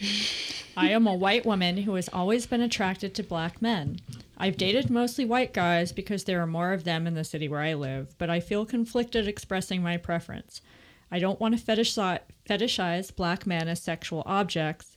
I 0.77 0.91
am 0.91 1.07
a 1.07 1.15
white 1.15 1.45
woman 1.45 1.77
who 1.79 1.95
has 1.95 2.09
always 2.13 2.47
been 2.47 2.63
attracted 2.63 3.15
to 3.17 3.23
black 3.23 3.61
men. 3.61 3.99
I've 4.39 4.57
dated 4.57 4.89
mostly 4.89 5.25
white 5.27 5.53
guys 5.53 5.93
because 5.93 6.25
there 6.25 6.41
are 6.41 6.47
more 6.47 6.73
of 6.73 6.85
them 6.85 7.07
in 7.07 7.15
the 7.15 7.25
city 7.25 7.49
where 7.49 7.61
I 7.61 7.75
live, 7.75 8.17
but 8.17 8.31
I 8.31 8.41
feel 8.41 8.65
conflicted 8.65 9.29
expressing 9.29 9.83
my 9.83 9.99
preference. 9.99 10.63
I 11.11 11.19
don't 11.19 11.41
want 11.41 11.59
to 11.59 11.65
fetishize, 11.65 12.21
fetishize 12.49 13.15
black 13.15 13.47
men 13.47 13.69
as 13.69 13.81
sexual 13.83 14.23
objects. 14.27 14.97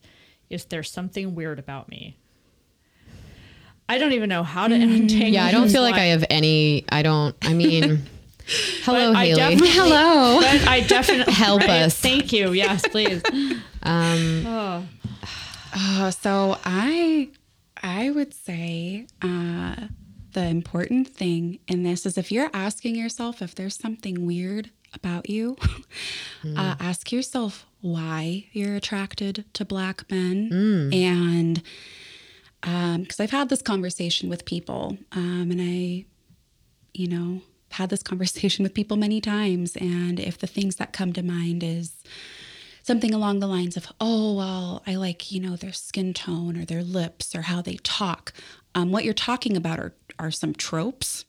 Is 0.50 0.66
there 0.66 0.84
something 0.84 1.34
weird 1.36 1.58
about 1.60 1.90
me? 1.90 2.18
I 3.90 3.98
don't 3.98 4.14
even 4.14 4.30
know 4.30 4.44
how 4.44 4.68
to 4.68 4.76
untangle 4.76 5.28
Yeah, 5.30 5.46
I 5.46 5.52
don't 5.52 5.64
this 5.64 5.74
feel 5.74 5.82
like. 5.82 5.96
I 5.96 6.06
have 6.06 6.26
any. 6.30 6.86
I 6.90 7.02
don't. 7.02 7.36
I 7.42 7.54
mean, 7.54 7.84
hello, 8.84 9.12
But 9.14 9.18
Halle. 9.28 9.36
definitely- 9.36 9.70
hello 9.70 10.40
But 10.42 10.68
I 10.68 10.80
definitely 10.88 11.34
Help 11.34 11.62
right? 11.62 11.70
us. 11.84 12.00
Thank 12.00 12.32
you. 12.32 12.52
Yes, 12.54 12.88
please. 12.88 13.22
Oh, 15.76 16.10
so 16.22 16.58
I 16.64 17.30
I 17.82 18.12
would 18.12 18.34
say 18.34 19.08
uh, 19.22 19.76
the 20.34 20.46
important 20.46 21.08
thing 21.08 21.60
in 21.68 21.84
this 21.84 22.06
is 22.06 22.18
if 22.18 22.32
you're 22.32 22.50
asking 22.54 22.96
yourself 22.96 23.42
if 23.42 23.56
there's 23.56 23.76
something 23.76 24.26
weird 24.26 24.70
about 24.94 25.30
you, 25.30 25.58
uh, 26.56 26.76
ask 26.80 27.12
yourself 27.12 27.66
why 27.82 28.46
you're 28.52 28.76
attracted 28.76 29.46
to 29.54 29.66
black 29.66 30.10
men 30.10 30.50
and 30.94 31.62
because 32.62 33.20
I've 33.20 33.32
had 33.32 33.50
this 33.50 33.62
conversation 33.62 34.30
with 34.30 34.46
people 34.46 34.98
um, 35.12 35.52
and 35.52 35.60
I, 35.62 36.06
you 36.94 37.08
know, 37.08 37.42
had 37.72 37.90
this 37.90 38.04
conversation 38.12 38.64
with 38.64 38.74
people 38.74 38.96
many 38.98 39.20
times. 39.20 39.76
And 39.76 40.20
if 40.20 40.38
the 40.38 40.48
things 40.48 40.78
that 40.78 40.94
come 40.94 41.12
to 41.14 41.24
mind 41.24 41.64
is 41.64 41.92
something 42.84 43.14
along 43.14 43.40
the 43.40 43.48
lines 43.48 43.76
of, 43.76 43.88
oh, 44.00 44.36
well, 44.36 44.84
I 44.88 44.96
like, 44.96 45.32
you 45.32 45.40
know, 45.42 45.56
their 45.56 45.74
skin 45.74 46.14
tone 46.14 46.58
or 46.58 46.66
their 46.66 46.84
lips 46.84 47.36
or 47.36 47.42
how 47.44 47.62
they 47.62 47.76
talk. 47.84 48.32
Um, 48.76 48.92
what 48.92 49.04
you're 49.04 49.14
talking 49.14 49.58
about 49.58 49.80
are, 49.80 49.94
are 50.20 50.32
some 50.32 50.54
tropes 50.54 51.26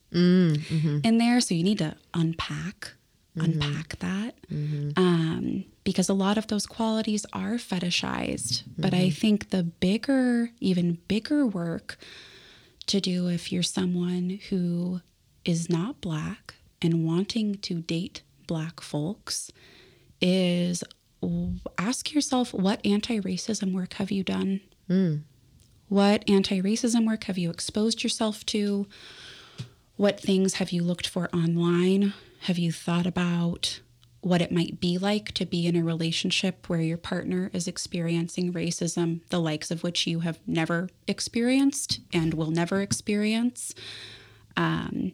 in 1.05 1.19
there. 1.19 1.41
So 1.41 1.55
you 1.55 1.65
need 1.65 1.79
to 1.79 1.97
unpack, 2.15 2.93
Mm-hmm. 3.37 3.61
unpack 3.61 3.99
that. 3.99 4.37
Mm-hmm. 4.53 4.91
Um, 4.97 5.65
because 5.83 6.09
a 6.09 6.15
lot 6.15 6.39
of 6.39 6.47
those 6.47 6.67
qualities 6.67 7.27
are 7.33 7.55
fetishized. 7.55 8.63
But 8.79 8.95
I 8.95 9.09
mm-hmm. 9.09 9.11
think 9.11 9.51
the 9.51 9.65
bigger, 9.65 10.51
even 10.61 10.99
bigger 11.09 11.45
work 11.45 11.99
to 12.87 13.01
do 13.01 13.29
if 13.29 13.51
you're 13.51 13.63
someone 13.63 14.41
who 14.51 15.01
is 15.45 15.69
not 15.69 16.01
black 16.01 16.55
and 16.81 17.05
wanting 17.05 17.57
to 17.57 17.81
date 17.81 18.23
black 18.47 18.81
folks 18.81 19.51
is 20.21 20.85
ask 21.79 22.13
yourself 22.13 22.53
what 22.53 22.85
anti-racism 22.85 23.73
work 23.73 23.95
have 23.95 24.11
you 24.11 24.23
done? 24.23 24.61
Mm. 24.89 25.23
What 25.89 26.29
anti-racism 26.29 27.07
work 27.07 27.25
have 27.25 27.39
you 27.39 27.51
exposed 27.51 28.03
yourself 28.03 28.45
to 28.47 28.87
what 29.97 30.21
things 30.21 30.55
have 30.55 30.73
you 30.73 30.83
looked 30.83 31.07
for 31.07 31.29
online? 31.35 32.15
Have 32.41 32.59
you 32.59 32.73
thought 32.73 33.07
about 33.07 33.81
what 34.21 34.41
it 34.41 34.51
might 34.51 34.81
be 34.81 34.97
like 34.97 35.33
to 35.33 35.45
be 35.45 35.67
in 35.67 35.77
a 35.77 35.85
relationship 35.85 36.69
where 36.69 36.81
your 36.81 36.97
partner 36.97 37.51
is 37.53 37.69
experiencing 37.69 38.53
racism 38.55 39.21
the 39.29 39.41
likes 39.41 39.71
of 39.71 39.83
which 39.83 40.07
you 40.07 40.21
have 40.21 40.39
never 40.47 40.89
experienced 41.07 42.01
and 42.13 42.35
will 42.35 42.51
never 42.51 42.81
experience? 42.81 43.75
Um, 44.57 45.13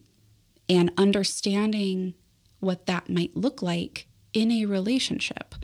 and 0.68 0.92
understanding 0.96 2.14
what 2.60 2.86
that 2.86 3.08
might 3.08 3.36
look 3.36 3.62
like 3.62 4.06
in 4.32 4.52
a 4.52 4.64
relationship. 4.66 5.56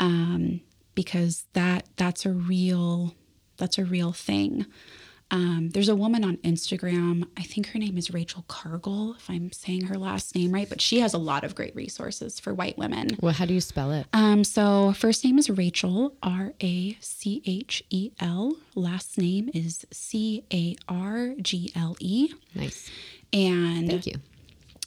Um, 0.00 0.60
because 0.94 1.46
that 1.54 1.86
that's 1.96 2.26
a 2.26 2.32
real 2.32 3.14
that's 3.56 3.78
a 3.78 3.84
real 3.84 4.12
thing 4.12 4.66
um, 5.30 5.68
there's 5.74 5.88
a 5.90 5.94
woman 5.96 6.24
on 6.24 6.36
instagram 6.38 7.26
i 7.36 7.42
think 7.42 7.68
her 7.68 7.78
name 7.78 7.98
is 7.98 8.10
rachel 8.10 8.44
Cargle 8.48 9.14
if 9.18 9.28
i'm 9.28 9.52
saying 9.52 9.82
her 9.86 9.96
last 9.98 10.34
name 10.34 10.52
right 10.52 10.68
but 10.68 10.80
she 10.80 11.00
has 11.00 11.12
a 11.14 11.18
lot 11.18 11.44
of 11.44 11.54
great 11.54 11.74
resources 11.76 12.40
for 12.40 12.54
white 12.54 12.78
women 12.78 13.16
Well, 13.20 13.32
how 13.34 13.44
do 13.44 13.52
you 13.54 13.60
spell 13.60 13.92
it? 13.92 14.06
um, 14.12 14.42
so 14.44 14.92
first 14.94 15.24
name 15.24 15.38
is 15.38 15.50
Rachel, 15.50 16.14
R 16.22 16.52
A 16.62 16.96
C 17.00 17.42
H 17.46 17.82
E 17.90 18.10
L. 18.20 18.56
Last 18.74 19.18
name 19.18 19.50
is 19.52 19.86
C 19.92 20.44
A 20.52 20.76
R 20.88 21.34
G 21.40 21.72
L 21.76 21.96
E. 22.00 22.32
Nice. 22.54 22.90
And 23.32 23.88
Thank 23.88 24.06
you. 24.06 24.14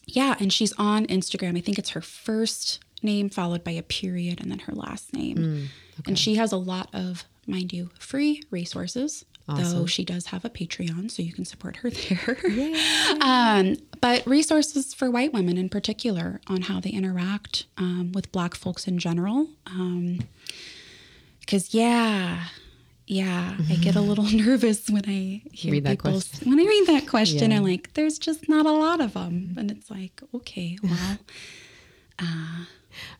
yeah, 0.07 0.35
and 0.39 0.51
she's 0.51 0.73
on 0.73 1.05
Instagram. 1.07 1.57
I 1.57 1.61
think 1.61 1.77
it's 1.77 1.89
her 1.91 2.01
first 2.01 2.79
name 3.03 3.29
followed 3.29 3.63
by 3.63 3.71
a 3.71 3.83
period 3.83 4.39
and 4.41 4.49
then 4.51 4.59
her 4.59 4.73
last 4.73 5.13
name. 5.13 5.69
And 6.07 6.17
she 6.17 6.35
has 6.35 6.51
a 6.51 6.57
lot 6.57 6.89
of, 6.93 7.25
mind 7.45 7.71
you, 7.73 7.89
free 7.99 8.41
resources. 8.49 9.25
Though 9.57 9.85
she 9.85 10.03
does 10.05 10.27
have 10.27 10.45
a 10.45 10.49
Patreon, 10.49 11.09
so 11.11 11.21
you 11.23 11.33
can 11.33 11.45
support 11.45 11.77
her 11.77 11.89
there. 12.09 12.37
um, 13.21 13.75
but 13.99 14.25
resources 14.25 14.93
for 14.93 15.09
white 15.11 15.33
women 15.33 15.57
in 15.57 15.69
particular 15.69 16.41
on 16.47 16.61
how 16.63 16.79
they 16.79 16.89
interact 16.91 17.65
um, 17.77 18.11
with 18.13 18.31
Black 18.31 18.55
folks 18.55 18.87
in 18.87 18.97
general. 18.99 19.47
Because 21.39 21.73
yeah, 21.73 22.45
yeah, 23.07 23.57
I 23.69 23.75
get 23.75 23.95
a 23.95 24.01
little 24.01 24.23
nervous 24.31 24.89
when 24.89 25.03
I 25.07 25.41
hear 25.51 25.73
Read 25.73 25.83
that 25.83 25.91
people 25.91 26.11
question. 26.11 26.49
when 26.49 26.59
I 26.59 26.63
read 26.63 26.87
that 26.87 27.07
question. 27.07 27.51
Yeah. 27.51 27.57
I'm 27.57 27.63
like, 27.63 27.93
there's 27.93 28.17
just 28.17 28.47
not 28.47 28.65
a 28.65 28.71
lot 28.71 29.01
of 29.01 29.13
them, 29.13 29.55
and 29.57 29.69
it's 29.71 29.89
like, 29.91 30.21
okay, 30.33 30.77
well, 30.83 31.17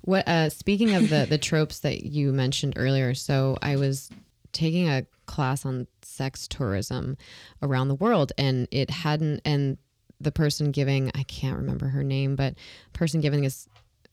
What 0.01 0.27
uh 0.27 0.49
speaking 0.49 0.93
of 0.95 1.09
the 1.09 1.25
the 1.29 1.38
tropes 1.38 1.79
that 1.79 2.03
you 2.03 2.32
mentioned 2.32 2.73
earlier, 2.77 3.13
so 3.13 3.57
I 3.61 3.75
was 3.75 4.09
taking 4.53 4.89
a 4.89 5.05
class 5.25 5.65
on 5.65 5.88
sex 6.12 6.47
tourism 6.47 7.18
around 7.62 7.88
the 7.88 7.95
world. 7.95 8.32
And 8.38 8.68
it 8.72 8.89
hadn't 8.89 9.41
and 9.45 9.78
the 10.20 10.32
person 10.32 10.72
giving 10.72 11.12
I 11.16 11.24
can't 11.24 11.57
remember 11.57 11.88
her 11.88 12.03
name, 12.03 12.36
but 12.36 12.55
person 12.93 13.22
giving 13.22 13.41
this 13.41 13.68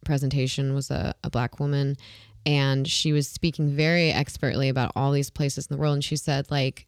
presentation 0.04 0.74
was 0.74 0.90
a, 0.90 1.14
a 1.24 1.30
black 1.30 1.60
woman. 1.60 1.96
And 2.46 2.88
she 2.88 3.12
was 3.12 3.28
speaking 3.28 3.70
very 3.70 4.10
expertly 4.10 4.68
about 4.68 4.92
all 4.96 5.12
these 5.12 5.28
places 5.28 5.66
in 5.66 5.76
the 5.76 5.80
world. 5.80 5.94
And 5.94 6.04
she 6.04 6.16
said 6.16 6.50
like 6.50 6.86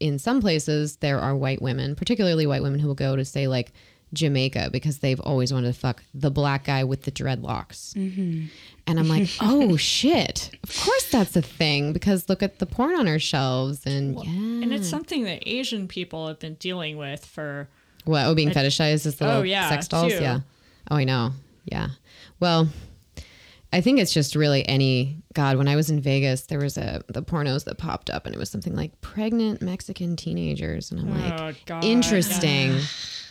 in 0.00 0.18
some 0.18 0.40
places 0.40 0.96
there 0.96 1.20
are 1.20 1.36
white 1.36 1.62
women 1.62 1.94
particularly 1.94 2.46
white 2.46 2.62
women 2.62 2.80
who 2.80 2.88
will 2.88 2.94
go 2.96 3.14
to 3.14 3.24
say 3.24 3.46
like 3.46 3.72
jamaica 4.14 4.70
because 4.72 4.98
they've 4.98 5.20
always 5.20 5.52
wanted 5.52 5.72
to 5.72 5.78
fuck 5.78 6.02
the 6.14 6.30
black 6.30 6.64
guy 6.64 6.84
with 6.84 7.02
the 7.02 7.10
dreadlocks. 7.12 7.94
Mm-hmm. 7.94 8.46
And 8.86 8.98
i'm 9.00 9.08
like 9.08 9.28
oh 9.40 9.76
shit. 9.76 10.50
Of 10.62 10.76
course 10.84 11.10
that's 11.10 11.36
a 11.36 11.42
thing 11.42 11.92
because 11.92 12.28
look 12.28 12.42
at 12.42 12.58
the 12.58 12.66
porn 12.66 12.94
on 12.94 13.08
our 13.08 13.18
shelves 13.18 13.84
and 13.86 14.16
yeah. 14.16 14.30
And 14.30 14.72
it's 14.72 14.88
something 14.88 15.24
that 15.24 15.42
Asian 15.46 15.88
people 15.88 16.28
have 16.28 16.38
been 16.38 16.54
dealing 16.54 16.96
with 16.96 17.24
for 17.24 17.68
what 18.04 18.26
oh 18.26 18.34
being 18.34 18.50
fetishized 18.50 19.06
as 19.06 19.16
the 19.16 19.30
Oh, 19.30 19.42
yeah, 19.42 19.68
sex 19.68 19.88
dolls? 19.88 20.12
too. 20.12 20.20
yeah. 20.20 20.40
Oh 20.90 20.96
i 20.96 21.04
know. 21.04 21.32
Yeah. 21.64 21.88
Well 22.40 22.68
I 23.74 23.80
think 23.80 23.98
it's 23.98 24.12
just 24.14 24.36
really 24.36 24.66
any 24.68 25.22
God. 25.34 25.56
When 25.56 25.66
I 25.66 25.74
was 25.74 25.90
in 25.90 26.00
Vegas, 26.00 26.42
there 26.42 26.60
was 26.60 26.78
a 26.78 27.02
the 27.08 27.22
pornos 27.22 27.64
that 27.64 27.76
popped 27.76 28.08
up, 28.08 28.24
and 28.24 28.32
it 28.32 28.38
was 28.38 28.48
something 28.48 28.76
like 28.76 29.00
pregnant 29.00 29.60
Mexican 29.62 30.14
teenagers, 30.14 30.92
and 30.92 31.00
I'm 31.00 31.20
like, 31.20 31.40
Oh, 31.40 31.52
God, 31.66 31.84
interesting, 31.84 32.78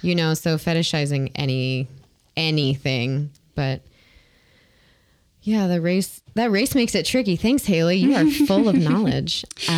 you 0.02 0.16
know. 0.16 0.34
So 0.34 0.58
fetishizing 0.58 1.32
any 1.36 1.88
anything, 2.36 3.32
but 3.56 3.84
yeah, 5.44 5.68
the 5.68 5.80
race 5.80 6.22
that 6.36 6.52
race 6.52 6.76
makes 6.76 6.94
it 6.94 7.06
tricky. 7.06 7.38
Thanks, 7.38 7.66
Halle. 7.66 7.94
You 7.94 8.16
are 8.16 8.30
full 8.46 8.68
of 8.68 8.76
knowledge. 8.90 9.46
Uh, 9.70 9.72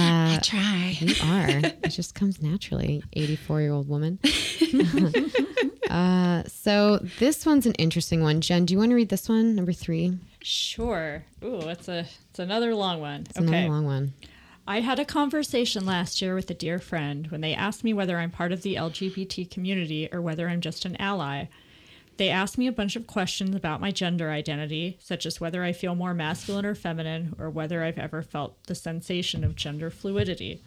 Try. 0.43 0.97
you 0.99 1.13
are. 1.23 1.71
It 1.83 1.89
just 1.89 2.15
comes 2.15 2.41
naturally. 2.41 3.03
84 3.13 3.61
year 3.61 3.71
old 3.73 3.87
woman. 3.87 4.19
uh, 5.89 6.43
so 6.43 6.99
this 7.19 7.45
one's 7.45 7.65
an 7.65 7.73
interesting 7.73 8.21
one. 8.21 8.41
Jen, 8.41 8.65
do 8.65 8.73
you 8.73 8.79
want 8.79 8.89
to 8.91 8.95
read 8.95 9.09
this 9.09 9.29
one? 9.29 9.55
Number 9.55 9.73
three. 9.73 10.17
Sure. 10.41 11.23
Ooh, 11.43 11.61
it's 11.69 11.87
a 11.87 12.05
it's 12.29 12.39
another 12.39 12.75
long 12.75 13.01
one. 13.01 13.21
It's 13.29 13.37
okay. 13.37 13.47
another 13.47 13.69
long 13.69 13.85
one. 13.85 14.13
I 14.67 14.79
had 14.81 14.97
a 14.97 15.05
conversation 15.05 15.85
last 15.85 16.21
year 16.21 16.33
with 16.33 16.49
a 16.49 16.55
dear 16.55 16.79
friend 16.79 17.27
when 17.27 17.41
they 17.41 17.53
asked 17.53 17.83
me 17.83 17.93
whether 17.93 18.17
I'm 18.17 18.31
part 18.31 18.51
of 18.51 18.63
the 18.63 18.75
LGBT 18.75 19.51
community 19.51 20.09
or 20.11 20.21
whether 20.21 20.49
I'm 20.49 20.61
just 20.61 20.85
an 20.85 20.99
ally. 20.99 21.45
They 22.17 22.29
asked 22.29 22.57
me 22.57 22.67
a 22.67 22.71
bunch 22.71 22.95
of 22.95 23.07
questions 23.07 23.55
about 23.55 23.81
my 23.81 23.91
gender 23.91 24.29
identity, 24.29 24.97
such 25.01 25.25
as 25.25 25.41
whether 25.41 25.63
I 25.63 25.73
feel 25.73 25.95
more 25.95 26.13
masculine 26.13 26.65
or 26.65 26.75
feminine, 26.75 27.35
or 27.37 27.49
whether 27.49 27.83
I've 27.83 27.97
ever 27.97 28.21
felt 28.21 28.63
the 28.67 28.75
sensation 28.75 29.43
of 29.43 29.55
gender 29.55 29.89
fluidity. 29.89 30.61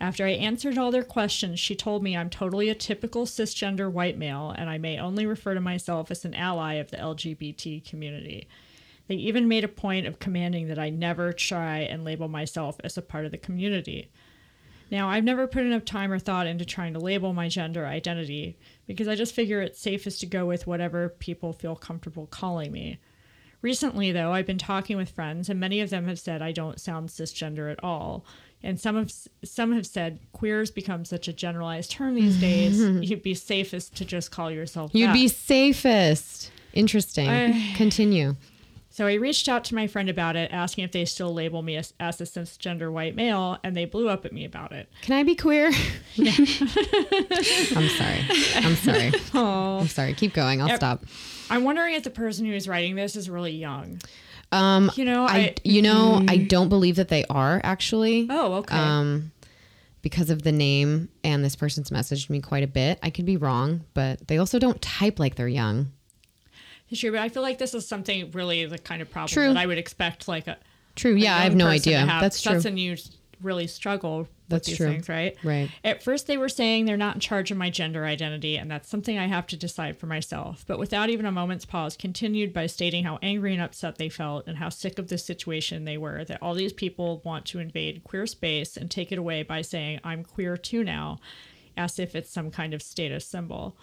After 0.00 0.26
I 0.26 0.30
answered 0.30 0.76
all 0.76 0.90
their 0.90 1.02
questions, 1.02 1.58
she 1.58 1.74
told 1.74 2.02
me 2.02 2.16
I'm 2.16 2.30
totally 2.30 2.68
a 2.68 2.74
typical 2.74 3.24
cisgender 3.24 3.90
white 3.90 4.18
male 4.18 4.54
and 4.56 4.68
I 4.68 4.76
may 4.76 4.98
only 4.98 5.24
refer 5.24 5.54
to 5.54 5.60
myself 5.60 6.10
as 6.10 6.24
an 6.24 6.34
ally 6.34 6.74
of 6.74 6.90
the 6.90 6.98
LGBT 6.98 7.88
community. 7.88 8.46
They 9.08 9.14
even 9.14 9.48
made 9.48 9.64
a 9.64 9.68
point 9.68 10.06
of 10.06 10.18
commanding 10.18 10.68
that 10.68 10.78
I 10.78 10.90
never 10.90 11.32
try 11.32 11.78
and 11.78 12.04
label 12.04 12.28
myself 12.28 12.76
as 12.84 12.98
a 12.98 13.02
part 13.02 13.24
of 13.24 13.30
the 13.30 13.38
community. 13.38 14.10
Now, 14.90 15.08
I've 15.08 15.24
never 15.24 15.46
put 15.46 15.64
enough 15.64 15.84
time 15.84 16.12
or 16.12 16.18
thought 16.18 16.46
into 16.46 16.64
trying 16.64 16.92
to 16.92 17.00
label 17.00 17.32
my 17.32 17.48
gender 17.48 17.86
identity 17.86 18.56
because 18.86 19.08
I 19.08 19.14
just 19.14 19.34
figure 19.34 19.60
it's 19.60 19.80
safest 19.80 20.20
to 20.20 20.26
go 20.26 20.46
with 20.46 20.66
whatever 20.66 21.08
people 21.08 21.52
feel 21.52 21.76
comfortable 21.76 22.26
calling 22.26 22.72
me. 22.72 22.98
Recently, 23.62 24.12
though, 24.12 24.32
I've 24.32 24.46
been 24.46 24.58
talking 24.58 24.96
with 24.96 25.10
friends, 25.10 25.48
and 25.48 25.58
many 25.58 25.80
of 25.80 25.90
them 25.90 26.06
have 26.06 26.20
said 26.20 26.42
I 26.42 26.52
don't 26.52 26.80
sound 26.80 27.08
cisgender 27.08 27.70
at 27.70 27.82
all. 27.82 28.24
And 28.62 28.80
some 28.80 28.96
have 28.96 29.12
some 29.44 29.72
have 29.72 29.86
said 29.86 30.20
queers 30.32 30.70
become 30.70 31.04
such 31.04 31.28
a 31.28 31.32
generalized 31.32 31.90
term 31.90 32.14
these 32.14 32.40
days. 32.40 32.80
You'd 33.10 33.22
be 33.22 33.34
safest 33.34 33.96
to 33.96 34.04
just 34.04 34.30
call 34.30 34.50
yourself. 34.50 34.90
You'd 34.94 35.08
that. 35.08 35.14
be 35.14 35.28
safest. 35.28 36.50
Interesting. 36.72 37.28
I- 37.28 37.74
Continue. 37.76 38.36
So 38.96 39.06
I 39.06 39.12
reached 39.16 39.46
out 39.46 39.62
to 39.64 39.74
my 39.74 39.88
friend 39.88 40.08
about 40.08 40.36
it, 40.36 40.50
asking 40.54 40.84
if 40.84 40.92
they 40.92 41.04
still 41.04 41.34
label 41.34 41.60
me 41.60 41.76
as, 41.76 41.92
as 42.00 42.18
a 42.22 42.24
cisgender 42.24 42.90
white 42.90 43.14
male, 43.14 43.58
and 43.62 43.76
they 43.76 43.84
blew 43.84 44.08
up 44.08 44.24
at 44.24 44.32
me 44.32 44.46
about 44.46 44.72
it. 44.72 44.88
Can 45.02 45.14
I 45.18 45.22
be 45.22 45.34
queer? 45.34 45.66
I'm 46.18 47.88
sorry. 47.90 48.24
I'm 48.54 48.74
sorry. 48.74 49.12
I'm 49.34 49.88
sorry. 49.88 50.14
Keep 50.14 50.32
going. 50.32 50.62
I'll 50.62 50.74
stop. 50.74 51.04
I'm 51.50 51.62
wondering 51.62 51.92
if 51.92 52.04
the 52.04 52.10
person 52.10 52.46
who's 52.46 52.66
writing 52.66 52.94
this 52.94 53.16
is 53.16 53.28
really 53.28 53.52
young. 53.52 54.00
Um, 54.50 54.90
You 54.94 55.04
know, 55.04 55.26
I, 55.26 55.36
I, 55.36 55.54
you 55.62 55.82
know, 55.82 56.24
I 56.26 56.38
don't 56.38 56.70
believe 56.70 56.96
that 56.96 57.08
they 57.08 57.26
are 57.28 57.60
actually. 57.62 58.28
oh 58.30 58.54
okay. 58.54 58.78
um, 58.78 59.30
because 60.00 60.30
of 60.30 60.42
the 60.42 60.52
name 60.52 61.10
and 61.22 61.44
this 61.44 61.54
person's 61.54 61.90
messaged 61.90 62.30
me 62.30 62.40
quite 62.40 62.64
a 62.64 62.66
bit. 62.66 62.98
I 63.02 63.10
could 63.10 63.26
be 63.26 63.36
wrong, 63.36 63.84
but 63.92 64.26
they 64.26 64.38
also 64.38 64.58
don't 64.58 64.80
type 64.80 65.18
like 65.18 65.34
they're 65.34 65.48
young. 65.48 65.92
Sure, 66.92 67.12
but 67.12 67.20
I 67.20 67.28
feel 67.28 67.42
like 67.42 67.58
this 67.58 67.74
is 67.74 67.86
something 67.86 68.30
really 68.30 68.64
the 68.66 68.78
kind 68.78 69.02
of 69.02 69.10
problem 69.10 69.28
True. 69.28 69.48
that 69.48 69.56
I 69.56 69.66
would 69.66 69.78
expect 69.78 70.28
like 70.28 70.46
a 70.46 70.56
True. 70.94 71.16
a 71.16 71.18
Yeah, 71.18 71.36
I 71.36 71.40
have 71.40 71.54
no 71.56 71.66
idea. 71.66 71.98
have. 71.98 72.20
That's 72.22 72.40
true. 72.40 72.52
That's 72.52 72.64
when 72.64 72.76
you 72.78 72.96
really 73.42 73.66
struggle 73.66 74.28
That's 74.48 74.60
with 74.60 74.66
these 74.66 74.76
true. 74.78 74.86
things, 74.92 75.08
right? 75.10 75.36
Right. 75.44 75.70
At 75.84 76.02
first, 76.02 76.26
they 76.26 76.38
were 76.38 76.48
saying 76.48 76.86
they're 76.86 76.96
not 76.96 77.16
in 77.16 77.20
charge 77.20 77.50
of 77.50 77.58
my 77.58 77.68
gender 77.68 78.06
identity, 78.06 78.56
and 78.56 78.70
that's 78.70 78.88
something 78.88 79.18
I 79.18 79.26
have 79.26 79.46
to 79.48 79.56
decide 79.58 79.98
for 79.98 80.06
myself. 80.06 80.64
But 80.66 80.78
without 80.78 81.10
even 81.10 81.26
a 81.26 81.32
moment's 81.32 81.66
pause, 81.66 81.96
continued 81.98 82.54
by 82.54 82.66
stating 82.66 83.04
how 83.04 83.18
angry 83.20 83.52
and 83.52 83.60
upset 83.60 83.98
they 83.98 84.08
felt 84.08 84.46
and 84.46 84.56
how 84.56 84.70
sick 84.70 84.98
of 84.98 85.08
this 85.08 85.24
situation 85.24 85.84
they 85.84 85.98
were. 85.98 86.24
That 86.24 86.40
all 86.40 86.54
these 86.54 86.72
people 86.72 87.20
want 87.24 87.44
to 87.46 87.58
invade 87.58 88.04
queer 88.04 88.26
space 88.26 88.76
and 88.76 88.90
take 88.90 89.12
it 89.12 89.18
away 89.18 89.42
by 89.42 89.60
saying, 89.60 90.00
I'm 90.02 90.24
queer 90.24 90.56
too 90.56 90.82
now, 90.82 91.18
as 91.76 91.98
if 91.98 92.14
it's 92.14 92.30
some 92.30 92.50
kind 92.50 92.72
of 92.72 92.80
status 92.80 93.26
symbol. 93.26 93.76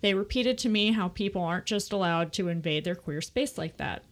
They 0.00 0.14
repeated 0.14 0.58
to 0.58 0.68
me 0.68 0.92
how 0.92 1.08
people 1.08 1.42
aren't 1.42 1.66
just 1.66 1.92
allowed 1.92 2.32
to 2.34 2.48
invade 2.48 2.84
their 2.84 2.94
queer 2.94 3.20
space 3.20 3.56
like 3.56 3.76
that. 3.78 4.02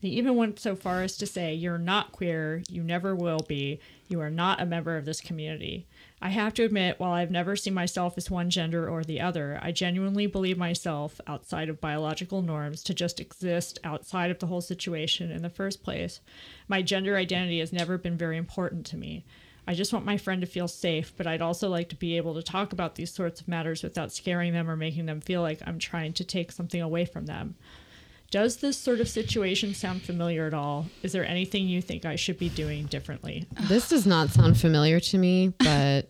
They 0.00 0.08
even 0.08 0.36
went 0.36 0.60
so 0.60 0.76
far 0.76 1.02
as 1.02 1.16
to 1.16 1.26
say, 1.26 1.54
You're 1.54 1.78
not 1.78 2.12
queer, 2.12 2.62
you 2.68 2.84
never 2.84 3.16
will 3.16 3.40
be, 3.48 3.80
you 4.08 4.20
are 4.20 4.30
not 4.30 4.60
a 4.60 4.66
member 4.66 4.96
of 4.96 5.04
this 5.04 5.20
community. 5.20 5.86
I 6.22 6.30
have 6.30 6.54
to 6.54 6.64
admit, 6.64 6.98
while 6.98 7.12
I've 7.12 7.30
never 7.30 7.56
seen 7.56 7.74
myself 7.74 8.14
as 8.16 8.30
one 8.30 8.50
gender 8.50 8.88
or 8.88 9.02
the 9.02 9.20
other, 9.20 9.58
I 9.62 9.72
genuinely 9.72 10.26
believe 10.26 10.58
myself, 10.58 11.20
outside 11.26 11.68
of 11.68 11.80
biological 11.80 12.42
norms, 12.42 12.82
to 12.84 12.94
just 12.94 13.20
exist 13.20 13.78
outside 13.84 14.30
of 14.30 14.38
the 14.38 14.46
whole 14.46 14.60
situation 14.60 15.30
in 15.30 15.42
the 15.42 15.50
first 15.50 15.82
place. 15.82 16.20
My 16.68 16.80
gender 16.82 17.16
identity 17.16 17.60
has 17.60 17.72
never 17.72 17.98
been 17.98 18.16
very 18.16 18.36
important 18.36 18.86
to 18.86 18.96
me. 18.96 19.24
I 19.68 19.74
just 19.74 19.92
want 19.92 20.06
my 20.06 20.16
friend 20.16 20.40
to 20.40 20.46
feel 20.46 20.66
safe, 20.66 21.12
but 21.14 21.26
I'd 21.26 21.42
also 21.42 21.68
like 21.68 21.90
to 21.90 21.94
be 21.94 22.16
able 22.16 22.34
to 22.36 22.42
talk 22.42 22.72
about 22.72 22.94
these 22.94 23.12
sorts 23.12 23.42
of 23.42 23.48
matters 23.48 23.82
without 23.82 24.10
scaring 24.10 24.54
them 24.54 24.70
or 24.70 24.76
making 24.76 25.04
them 25.04 25.20
feel 25.20 25.42
like 25.42 25.60
I'm 25.66 25.78
trying 25.78 26.14
to 26.14 26.24
take 26.24 26.50
something 26.52 26.80
away 26.80 27.04
from 27.04 27.26
them. 27.26 27.54
Does 28.30 28.56
this 28.56 28.78
sort 28.78 28.98
of 28.98 29.10
situation 29.10 29.74
sound 29.74 30.00
familiar 30.00 30.46
at 30.46 30.54
all? 30.54 30.86
Is 31.02 31.12
there 31.12 31.26
anything 31.26 31.68
you 31.68 31.82
think 31.82 32.06
I 32.06 32.16
should 32.16 32.38
be 32.38 32.48
doing 32.48 32.86
differently? 32.86 33.46
This 33.68 33.90
does 33.90 34.06
not 34.06 34.30
sound 34.30 34.58
familiar 34.58 35.00
to 35.00 35.18
me, 35.18 35.52
but 35.58 36.08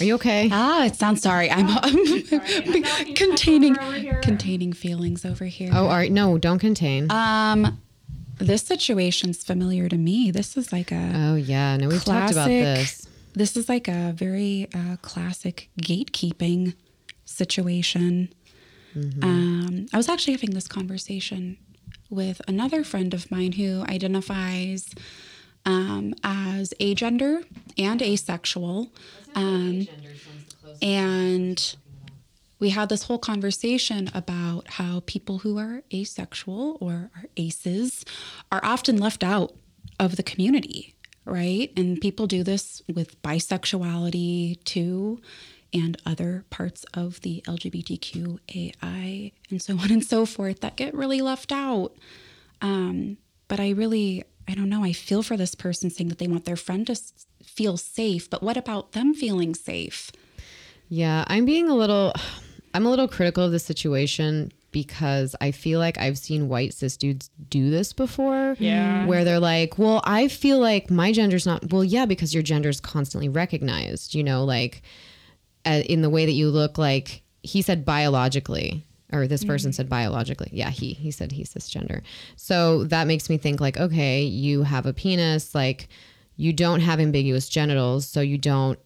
are 0.00 0.04
you 0.04 0.14
okay? 0.14 0.48
Ah, 0.52 0.84
it 0.86 0.94
sounds 0.94 1.20
sorry. 1.20 1.50
I'm, 1.50 1.66
I'm 1.68 3.14
containing 3.14 3.74
containing 4.22 4.72
feelings 4.72 5.24
over 5.24 5.46
here. 5.46 5.70
Oh, 5.72 5.86
all 5.86 5.96
right. 5.96 6.12
No, 6.12 6.38
don't 6.38 6.60
contain. 6.60 7.10
Um, 7.10 7.80
this 8.38 8.62
situation's 8.62 9.44
familiar 9.44 9.88
to 9.88 9.96
me. 9.96 10.30
This 10.30 10.56
is 10.56 10.72
like 10.72 10.92
a 10.92 11.12
oh, 11.14 11.34
yeah. 11.34 11.76
No, 11.76 11.88
we've 11.88 12.04
talked 12.04 12.32
about 12.32 12.48
this. 12.48 13.06
This 13.34 13.56
is 13.56 13.68
like 13.68 13.88
a 13.88 14.12
very 14.14 14.68
uh, 14.74 14.96
classic 15.00 15.70
gatekeeping 15.80 16.74
situation. 17.24 18.28
Um, 19.22 19.86
I 19.92 19.96
was 19.96 20.08
actually 20.10 20.34
having 20.34 20.50
this 20.50 20.68
conversation 20.68 21.56
with 22.10 22.42
another 22.46 22.84
friend 22.84 23.14
of 23.14 23.30
mine 23.30 23.52
who 23.52 23.84
identifies 23.88 24.94
um, 25.64 26.14
as 26.22 26.74
agender 26.78 27.44
and 27.78 28.02
asexual. 28.02 28.92
Um, 29.34 29.88
and 30.82 31.76
we 32.62 32.70
had 32.70 32.88
this 32.88 33.02
whole 33.02 33.18
conversation 33.18 34.08
about 34.14 34.68
how 34.68 35.02
people 35.04 35.38
who 35.38 35.58
are 35.58 35.82
asexual 35.92 36.78
or 36.80 37.10
are 37.16 37.24
aces 37.36 38.04
are 38.52 38.60
often 38.62 38.96
left 38.98 39.24
out 39.24 39.52
of 39.98 40.14
the 40.14 40.22
community, 40.22 40.94
right? 41.24 41.72
And 41.76 42.00
people 42.00 42.28
do 42.28 42.44
this 42.44 42.80
with 42.86 43.20
bisexuality 43.20 44.62
too, 44.62 45.20
and 45.74 46.00
other 46.06 46.44
parts 46.50 46.84
of 46.94 47.20
the 47.22 47.42
LGBTQAI 47.48 49.32
and 49.50 49.60
so 49.60 49.76
on 49.80 49.90
and 49.90 50.04
so 50.04 50.24
forth 50.24 50.60
that 50.60 50.76
get 50.76 50.94
really 50.94 51.20
left 51.20 51.50
out. 51.50 51.96
Um, 52.60 53.16
but 53.48 53.58
I 53.58 53.70
really, 53.70 54.22
I 54.46 54.54
don't 54.54 54.68
know, 54.68 54.84
I 54.84 54.92
feel 54.92 55.24
for 55.24 55.36
this 55.36 55.56
person 55.56 55.90
saying 55.90 56.10
that 56.10 56.18
they 56.18 56.28
want 56.28 56.44
their 56.44 56.54
friend 56.54 56.86
to 56.86 56.92
s- 56.92 57.26
feel 57.42 57.76
safe, 57.76 58.30
but 58.30 58.40
what 58.40 58.56
about 58.56 58.92
them 58.92 59.14
feeling 59.14 59.52
safe? 59.52 60.12
Yeah, 60.88 61.24
I'm 61.26 61.44
being 61.44 61.68
a 61.68 61.74
little 61.74 62.12
I'm 62.74 62.86
a 62.86 62.90
little 62.90 63.08
critical 63.08 63.44
of 63.44 63.52
the 63.52 63.58
situation 63.58 64.52
because 64.70 65.36
I 65.40 65.50
feel 65.50 65.78
like 65.78 65.98
I've 65.98 66.18
seen 66.18 66.48
white 66.48 66.72
cis 66.72 66.96
dudes 66.96 67.30
do 67.50 67.70
this 67.70 67.92
before. 67.92 68.56
Yeah. 68.58 69.06
Where 69.06 69.24
they're 69.24 69.40
like, 69.40 69.78
"Well, 69.78 70.00
I 70.04 70.28
feel 70.28 70.58
like 70.58 70.90
my 70.90 71.12
gender's 71.12 71.46
not 71.46 71.70
well, 71.70 71.84
yeah, 71.84 72.06
because 72.06 72.32
your 72.32 72.42
gender's 72.42 72.80
constantly 72.80 73.28
recognized, 73.28 74.14
you 74.14 74.24
know, 74.24 74.44
like 74.44 74.82
uh, 75.64 75.82
in 75.86 76.02
the 76.02 76.10
way 76.10 76.26
that 76.26 76.32
you 76.32 76.48
look 76.48 76.78
like 76.78 77.22
he 77.42 77.60
said 77.62 77.84
biologically 77.84 78.84
or 79.12 79.26
this 79.26 79.44
person 79.44 79.72
said 79.72 79.88
biologically. 79.88 80.48
Yeah, 80.52 80.70
he 80.70 80.94
he 80.94 81.10
said 81.10 81.32
he's 81.32 81.52
cisgender. 81.52 82.02
So 82.36 82.84
that 82.84 83.06
makes 83.06 83.28
me 83.28 83.36
think 83.36 83.60
like, 83.60 83.76
okay, 83.76 84.22
you 84.22 84.62
have 84.62 84.86
a 84.86 84.92
penis, 84.92 85.54
like 85.54 85.88
you 86.36 86.52
don't 86.52 86.80
have 86.80 86.98
ambiguous 86.98 87.48
genitals, 87.48 88.06
so 88.06 88.20
you 88.20 88.38
don't 88.38 88.78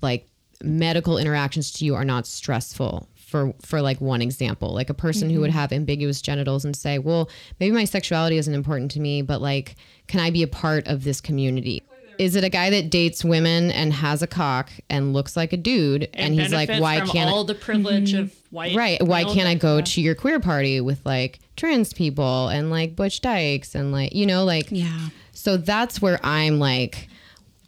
like 0.00 0.26
medical 0.62 1.18
interactions 1.18 1.70
to 1.72 1.84
you 1.84 1.94
are 1.94 2.04
not 2.04 2.26
stressful. 2.26 3.08
For 3.26 3.52
for 3.60 3.82
like 3.82 4.00
one 4.00 4.22
example, 4.22 4.72
like 4.72 4.88
a 4.88 4.94
person 4.94 5.28
who 5.30 5.40
would 5.40 5.50
mm-hmm. 5.50 5.58
have 5.58 5.72
ambiguous 5.72 6.22
genitals 6.22 6.64
and 6.64 6.76
say, 6.76 6.98
well, 7.00 7.28
maybe 7.58 7.74
my 7.74 7.84
sexuality 7.84 8.38
isn't 8.38 8.54
important 8.54 8.92
to 8.92 9.00
me, 9.00 9.20
but 9.20 9.42
like, 9.42 9.74
can 10.06 10.20
I 10.20 10.30
be 10.30 10.44
a 10.44 10.46
part 10.46 10.86
of 10.86 11.02
this 11.02 11.20
community? 11.20 11.82
Is 12.18 12.36
it 12.36 12.44
a 12.44 12.48
guy 12.48 12.70
that 12.70 12.88
dates 12.88 13.24
women 13.24 13.72
and 13.72 13.92
has 13.92 14.22
a 14.22 14.26
cock 14.26 14.70
and 14.88 15.12
looks 15.12 15.36
like 15.36 15.52
a 15.52 15.56
dude, 15.56 16.08
and, 16.14 16.34
he's 16.34 16.52
like, 16.52 16.68
why 16.80 17.00
can't 17.00 17.28
all 17.28 17.44
the 17.44 17.54
privilege 17.54 18.12
mm-hmm. 18.12 18.22
of 18.22 18.34
white? 18.50 18.76
Right. 18.76 19.02
Why 19.02 19.24
can't 19.24 19.48
I 19.48 19.54
go 19.54 19.78
yeah. 19.78 19.84
to 19.84 20.00
your 20.00 20.14
queer 20.14 20.40
party 20.40 20.80
with 20.80 21.04
like 21.04 21.40
trans 21.56 21.92
people 21.92 22.48
and 22.48 22.70
like 22.70 22.96
Butch 22.96 23.20
Dykes 23.20 23.74
and 23.74 23.92
like, 23.92 24.14
you 24.14 24.24
know, 24.24 24.44
like, 24.44 24.68
Yeah. 24.70 25.08
so 25.32 25.56
that's 25.56 26.00
where 26.00 26.18
I'm 26.24 26.58
like, 26.58 27.08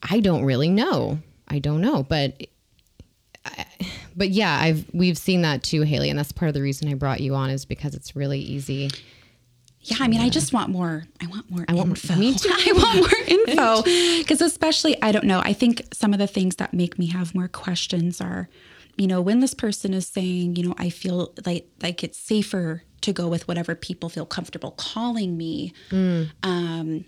I 0.09 0.21
don't 0.21 0.45
really 0.45 0.71
know. 0.71 1.19
I 1.49 1.59
don't 1.59 1.81
know. 1.81 2.05
But, 2.05 2.47
but 4.17 4.31
yeah, 4.31 4.59
I've, 4.61 4.85
we've 4.93 5.19
seen 5.19 5.43
that 5.43 5.63
too, 5.63 5.83
Halle. 5.83 6.09
And 6.11 6.19
that's 6.19 6.33
part 6.33 6.49
of 6.49 6.55
the 6.55 6.63
reason 6.63 6.89
I 6.89 6.95
brought 6.95 7.21
you 7.21 7.35
on 7.35 7.51
is 7.51 7.65
because 7.65 7.95
it's 7.95 8.15
really 8.17 8.41
easy. 8.41 8.91
Yeah, 9.83 9.99
I 10.01 10.09
mean, 10.09 10.21
I 10.21 10.29
just 10.29 10.53
want 10.53 10.71
more. 10.71 11.05
I 11.23 11.27
want 11.29 11.51
more 11.51 11.65
I 11.69 11.73
want 11.75 11.89
more- 11.89 11.97
info. 11.97 12.17
me 12.17 12.35
too. 12.39 12.51
I 12.53 12.73
want 12.73 12.97
more 12.99 13.27
info 13.27 13.83
because, 14.19 14.43
especially, 14.43 15.01
I 15.03 15.13
don't 15.13 15.25
know. 15.25 15.41
I 15.41 15.53
think 15.53 15.83
some 15.95 16.13
of 16.13 16.19
the 16.19 16.27
things 16.27 16.57
that 16.57 16.75
make 16.75 16.99
me 16.99 17.07
have 17.07 17.35
more 17.35 17.49
questions 17.49 18.21
are, 18.21 18.49
you 18.97 19.07
know, 19.07 19.23
when 19.23 19.41
this 19.41 19.55
person 19.55 19.95
is 19.95 20.07
saying, 20.07 20.57
you 20.57 20.67
know, 20.69 20.75
I 20.79 20.91
feel 20.91 21.33
like 21.47 21.69
like 21.81 22.03
it's 22.05 22.19
safer 22.19 22.83
to 23.03 23.13
go 23.13 23.29
with 23.29 23.47
whatever 23.47 23.75
people 23.77 24.09
feel 24.09 24.27
comfortable 24.27 24.73
calling 24.73 25.37
me. 25.39 25.73
Um, 26.43 27.05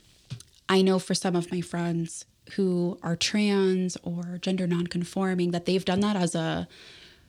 I 0.69 0.83
know 0.83 1.01
for 1.01 1.15
some 1.15 1.35
of 1.35 1.51
my 1.51 1.61
friends 1.61 2.25
who 2.57 2.99
are 3.03 3.17
trans 3.17 3.97
or 4.03 4.39
gender 4.43 4.67
nonconforming 4.67 5.51
that 5.53 5.65
they've 5.67 5.85
done 5.85 6.01
that 6.01 6.17
as 6.17 6.35
a 6.35 6.67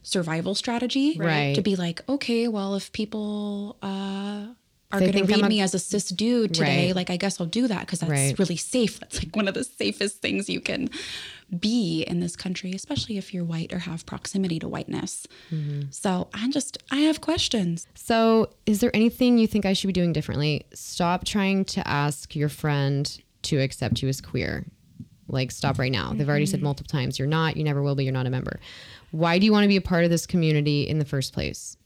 survival 0.04 0.56
strategy 0.56 1.16
Right. 1.20 1.54
to 1.56 1.62
be 1.62 1.76
like 1.76 2.02
okay 2.10 2.48
well 2.48 2.76
if 2.76 2.92
people 2.92 3.78
uh 3.84 4.48
are 4.94 5.00
going 5.00 5.14
to 5.14 5.24
read 5.24 5.38
I'm 5.38 5.46
a- 5.46 5.50
me 5.50 5.62
as 5.62 5.74
a 5.74 5.80
cis 5.80 6.10
dude 6.10 6.54
today 6.56 6.88
Right. 6.88 6.96
like 6.96 7.10
i 7.12 7.18
guess 7.18 7.40
i'll 7.40 7.46
do 7.48 7.68
that 7.68 7.82
because 7.82 8.00
that's 8.00 8.12
Right. 8.12 8.38
really 8.40 8.58
safe 8.58 9.00
that's 9.00 9.24
like 9.24 9.36
one 9.36 9.48
of 9.48 9.54
the 9.54 9.64
safest 9.64 10.18
things 10.22 10.50
you 10.50 10.60
can 10.60 10.90
be 11.60 12.02
in 12.04 12.20
this 12.20 12.36
country 12.36 12.72
especially 12.74 13.18
if 13.18 13.34
you're 13.34 13.44
white 13.44 13.72
or 13.74 13.80
have 13.80 14.06
proximity 14.06 14.58
to 14.60 14.68
whiteness 14.68 15.28
Mm-hmm. 15.54 15.82
so 15.92 16.28
i 16.34 16.50
just 16.50 16.78
i 16.92 16.98
have 16.98 17.22
questions 17.22 17.88
So, 17.94 18.50
is 18.66 18.80
there 18.80 18.94
anything 18.96 19.38
you 19.38 19.48
think 19.48 19.66
I 19.66 19.74
should 19.74 19.88
be 19.88 19.94
doing 19.94 20.14
differently? 20.14 20.66
Stop 20.74 21.26
trying 21.26 21.64
to 21.66 21.88
ask 21.88 22.36
your 22.36 22.50
friend 22.50 23.04
to 23.44 23.60
accept 23.60 24.02
you 24.02 24.10
as 24.10 24.20
queer. 24.22 24.66
Like, 25.32 25.52
stop 25.52 25.80
right 25.80 25.92
now. 25.92 26.14
They've 26.14 26.28
already 26.28 26.46
said 26.46 26.58
mm-hmm. 26.58 26.66
multiple 26.66 26.92
times, 26.92 27.18
you're 27.18 27.28
not, 27.28 27.58
you 27.58 27.64
never 27.64 27.82
will 27.82 27.96
be, 27.96 28.04
you're 28.04 28.14
not 28.14 28.28
a 28.28 28.30
member. 28.30 28.60
Why 29.12 29.40
do 29.40 29.46
you 29.46 29.52
want 29.52 29.64
to 29.64 29.68
be 29.68 29.78
a 29.78 29.82
part 29.82 30.04
of 30.04 30.10
this 30.10 30.26
community 30.26 30.88
in 30.88 31.00
the 31.00 31.06
first 31.06 31.34
place? 31.34 31.78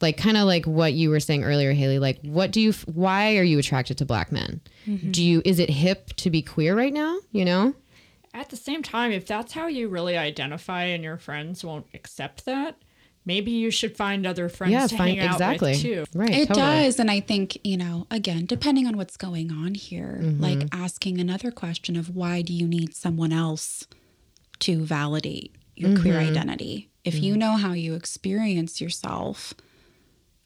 Like, 0.00 0.16
kind 0.16 0.36
of 0.36 0.46
like 0.46 0.66
what 0.66 0.94
you 0.94 1.10
were 1.10 1.20
saying 1.20 1.44
earlier, 1.44 1.72
Halle. 1.74 1.98
Like, 1.98 2.20
what 2.22 2.52
do 2.52 2.60
you, 2.60 2.72
why 2.86 3.36
are 3.36 3.42
you 3.42 3.58
attracted 3.58 3.98
to 3.98 4.06
black 4.06 4.32
men? 4.32 4.60
Mm-hmm. 4.86 5.10
Do 5.10 5.22
you, 5.22 5.42
is 5.44 5.58
it 5.58 5.68
hip 5.68 6.14
to 6.16 6.30
be 6.30 6.40
queer 6.40 6.74
right 6.74 6.92
now? 6.92 7.18
You 7.32 7.44
know? 7.44 7.74
At 8.32 8.48
the 8.48 8.56
same 8.56 8.82
time, 8.82 9.12
if 9.12 9.26
that's 9.26 9.52
how 9.52 9.66
you 9.66 9.88
really 9.88 10.16
identify 10.16 10.84
and 10.84 11.04
your 11.04 11.18
friends 11.18 11.64
won't 11.64 11.86
accept 11.92 12.44
that, 12.46 12.76
maybe 13.24 13.50
you 13.50 13.70
should 13.70 13.96
find 13.96 14.26
other 14.26 14.48
friends 14.48 14.72
Yeah, 14.72 14.86
to 14.86 14.96
fine. 14.96 15.08
hang 15.16 15.20
out 15.20 15.32
Exactly. 15.34 15.72
with 15.72 15.82
too. 15.82 16.04
Right. 16.14 16.30
It 16.30 16.48
totally. 16.48 16.66
does. 16.84 16.98
And 16.98 17.10
I 17.10 17.20
think, 17.20 17.58
you 17.64 17.76
know, 17.76 18.06
again, 18.10 18.46
depending 18.46 18.86
on 18.86 18.96
what's 18.96 19.16
going 19.16 19.52
on 19.52 19.74
here, 19.74 20.18
Mm-hmm. 20.22 20.42
like 20.42 20.68
asking 20.72 21.20
another 21.20 21.50
question 21.50 21.96
of 21.96 22.14
why 22.16 22.42
do 22.42 22.52
you 22.52 22.66
need 22.66 22.94
someone 22.94 23.32
else 23.32 23.86
to 24.60 24.84
validate 24.84 25.54
your 25.76 25.98
queer 25.98 26.14
Mm-hmm. 26.14 26.30
identity? 26.30 26.88
If 27.04 27.22
you 27.22 27.36
know 27.36 27.56
how 27.56 27.72
you 27.72 27.94
experience 27.94 28.80
yourself, 28.80 29.54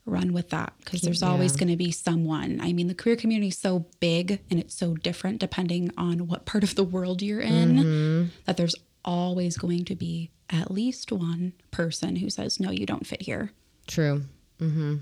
run 0.05 0.33
with 0.33 0.51
that 0.51 0.71
because 0.79 1.01
there's 1.01 1.23
always 1.23 1.55
going 1.55 1.67
to 1.69 1.75
be 1.75 1.91
someone. 1.91 2.59
I 2.61 2.71
mean, 2.73 2.87
the 2.87 2.93
queer 2.93 3.15
community 3.15 3.47
is 3.47 3.57
so 3.57 3.87
big 3.99 4.39
and 4.51 4.59
it's 4.59 4.75
so 4.75 4.93
different 4.95 5.39
depending 5.39 5.91
on 5.97 6.27
what 6.27 6.45
part 6.45 6.63
of 6.63 6.75
the 6.75 6.83
world 6.83 7.21
you're 7.21 7.39
in 7.41 7.75
Mm-hmm. 7.77 8.27
that 8.45 8.55
there's 8.57 8.75
always 9.05 9.57
going 9.57 9.85
to 9.85 9.95
be 9.95 10.31
at 10.49 10.69
least 10.69 11.11
one 11.11 11.53
person 11.71 12.17
who 12.17 12.29
says, 12.29 12.59
no, 12.59 12.71
you 12.71 12.85
don't 12.85 13.07
fit 13.07 13.21
here. 13.21 13.51
True. 13.87 14.23
Mm-hmm. 14.59 14.97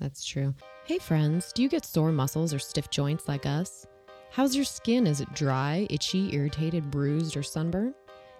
That's 0.00 0.24
true. 0.24 0.54
Hey, 0.84 0.98
friends, 0.98 1.52
do 1.52 1.62
you 1.62 1.68
get 1.68 1.84
sore 1.84 2.12
muscles 2.12 2.54
or 2.54 2.58
stiff 2.58 2.90
joints 2.90 3.28
like 3.28 3.44
us? 3.44 3.86
How's 4.30 4.54
your 4.54 4.64
skin? 4.64 5.06
Is 5.06 5.20
it 5.20 5.32
dry, 5.34 5.86
itchy, 5.90 6.34
irritated, 6.34 6.90
bruised, 6.90 7.36
or 7.36 7.42
sunburned? 7.42 7.94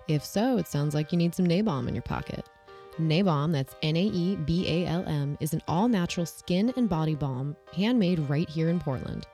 If 0.09 0.25
so, 0.25 0.57
it 0.59 0.69
sounds 0.69 0.95
like 0.95 1.11
you 1.11 1.19
need 1.19 1.35
some 1.35 1.47
Naebalm 1.47 1.89
in 1.89 1.95
your 1.95 2.03
pocket. 2.03 2.49
Naebalm, 3.01 3.53
that's 3.53 3.75
N 3.83 3.97
A 3.97 4.05
E 4.05 4.37
B 4.37 4.67
A 4.69 4.87
L 4.87 5.05
M, 5.07 5.37
is 5.41 5.53
an 5.53 5.63
all 5.69 5.89
natural 5.89 6.27
skin 6.27 6.73
and 6.77 6.89
body 6.89 7.15
balm 7.15 7.57
handmade 7.75 8.21
right 8.21 8.49
here 8.49 8.69
in 8.69 8.79
Portland. 8.79 9.27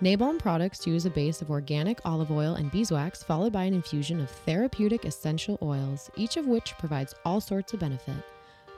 Naebalm 0.00 0.38
products 0.38 0.86
use 0.86 1.06
a 1.06 1.10
base 1.10 1.42
of 1.42 1.50
organic 1.50 2.00
olive 2.04 2.30
oil 2.30 2.54
and 2.54 2.70
beeswax, 2.70 3.24
followed 3.24 3.52
by 3.52 3.64
an 3.64 3.74
infusion 3.74 4.20
of 4.20 4.30
therapeutic 4.30 5.04
essential 5.04 5.58
oils, 5.60 6.08
each 6.14 6.36
of 6.36 6.46
which 6.46 6.78
provides 6.78 7.16
all 7.24 7.40
sorts 7.40 7.72
of 7.72 7.80
benefit. 7.80 8.14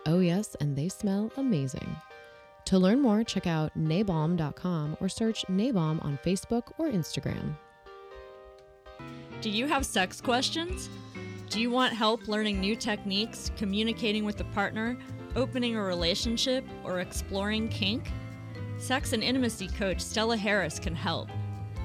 Oh, 0.07 0.21
yes, 0.21 0.57
and 0.61 0.75
they 0.75 0.89
smell 0.89 1.31
amazing. 1.37 1.95
To 2.65 2.79
learn 2.79 3.03
more, 3.03 3.23
check 3.23 3.47
out 3.47 3.71
naebalm.com 3.77 4.97
or 4.99 5.11
search 5.11 5.45
Naebalm 5.51 6.03
on 6.03 6.19
Facebook 6.25 6.73
or 6.79 6.89
Instagram. 6.89 7.55
Do 9.43 9.51
you 9.51 9.67
have 9.67 9.85
sex 9.85 10.23
questions? 10.23 10.89
Do 11.51 11.61
you 11.61 11.71
want 11.71 11.93
help 11.93 12.29
learning 12.29 12.61
new 12.61 12.77
techniques, 12.77 13.51
communicating 13.59 14.25
with 14.25 14.41
a 14.41 14.45
partner, 14.45 14.97
opening 15.37 15.77
a 15.77 15.83
relationship, 15.83 16.65
or 16.83 17.01
exploring 17.01 17.69
kink? 17.69 18.11
Sex 18.81 19.13
and 19.13 19.23
intimacy 19.23 19.69
coach 19.69 20.01
Stella 20.01 20.37
Harris 20.37 20.79
can 20.79 20.95
help. 20.95 21.29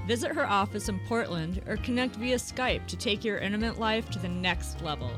Visit 0.08 0.32
her 0.32 0.50
office 0.50 0.88
in 0.88 1.00
Portland 1.08 1.62
or 1.68 1.76
connect 1.78 2.16
via 2.16 2.38
Skype 2.38 2.88
to 2.88 2.96
take 2.96 3.26
your 3.26 3.40
intimate 3.40 3.78
life 3.78 4.10
to 4.12 4.20
the 4.20 4.30
next 4.30 4.82
level. 4.82 5.12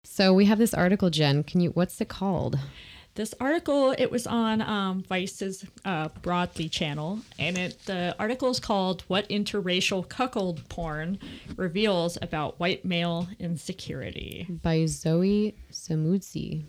So 0.05 0.35
we 0.35 0.45
have 0.45 0.59
this 0.59 0.75
article, 0.75 1.09
Jen. 1.09 1.45
Can 1.45 1.61
you? 1.61 1.71
What's 1.71 1.99
it 2.01 2.09
called? 2.09 2.59
This 3.15 3.33
article, 3.39 3.95
it 3.97 4.11
was 4.11 4.27
on 4.27 4.61
um, 4.61 5.05
Vice's 5.05 5.65
uh, 5.85 6.09
Broadly 6.21 6.69
channel, 6.69 7.21
and 7.39 7.57
it 7.57 7.79
the 7.87 8.17
article 8.19 8.51
is 8.51 8.59
called 8.59 9.03
"What 9.07 9.29
Interracial 9.29 10.09
Cuckold 10.09 10.69
Porn 10.69 11.21
Reveals 11.57 12.19
About 12.21 12.59
White 12.59 12.85
Male 12.85 13.29
Insecurity." 13.39 14.49
By 14.63 14.87
Zoe 14.87 15.55
Samudzi. 15.71 16.65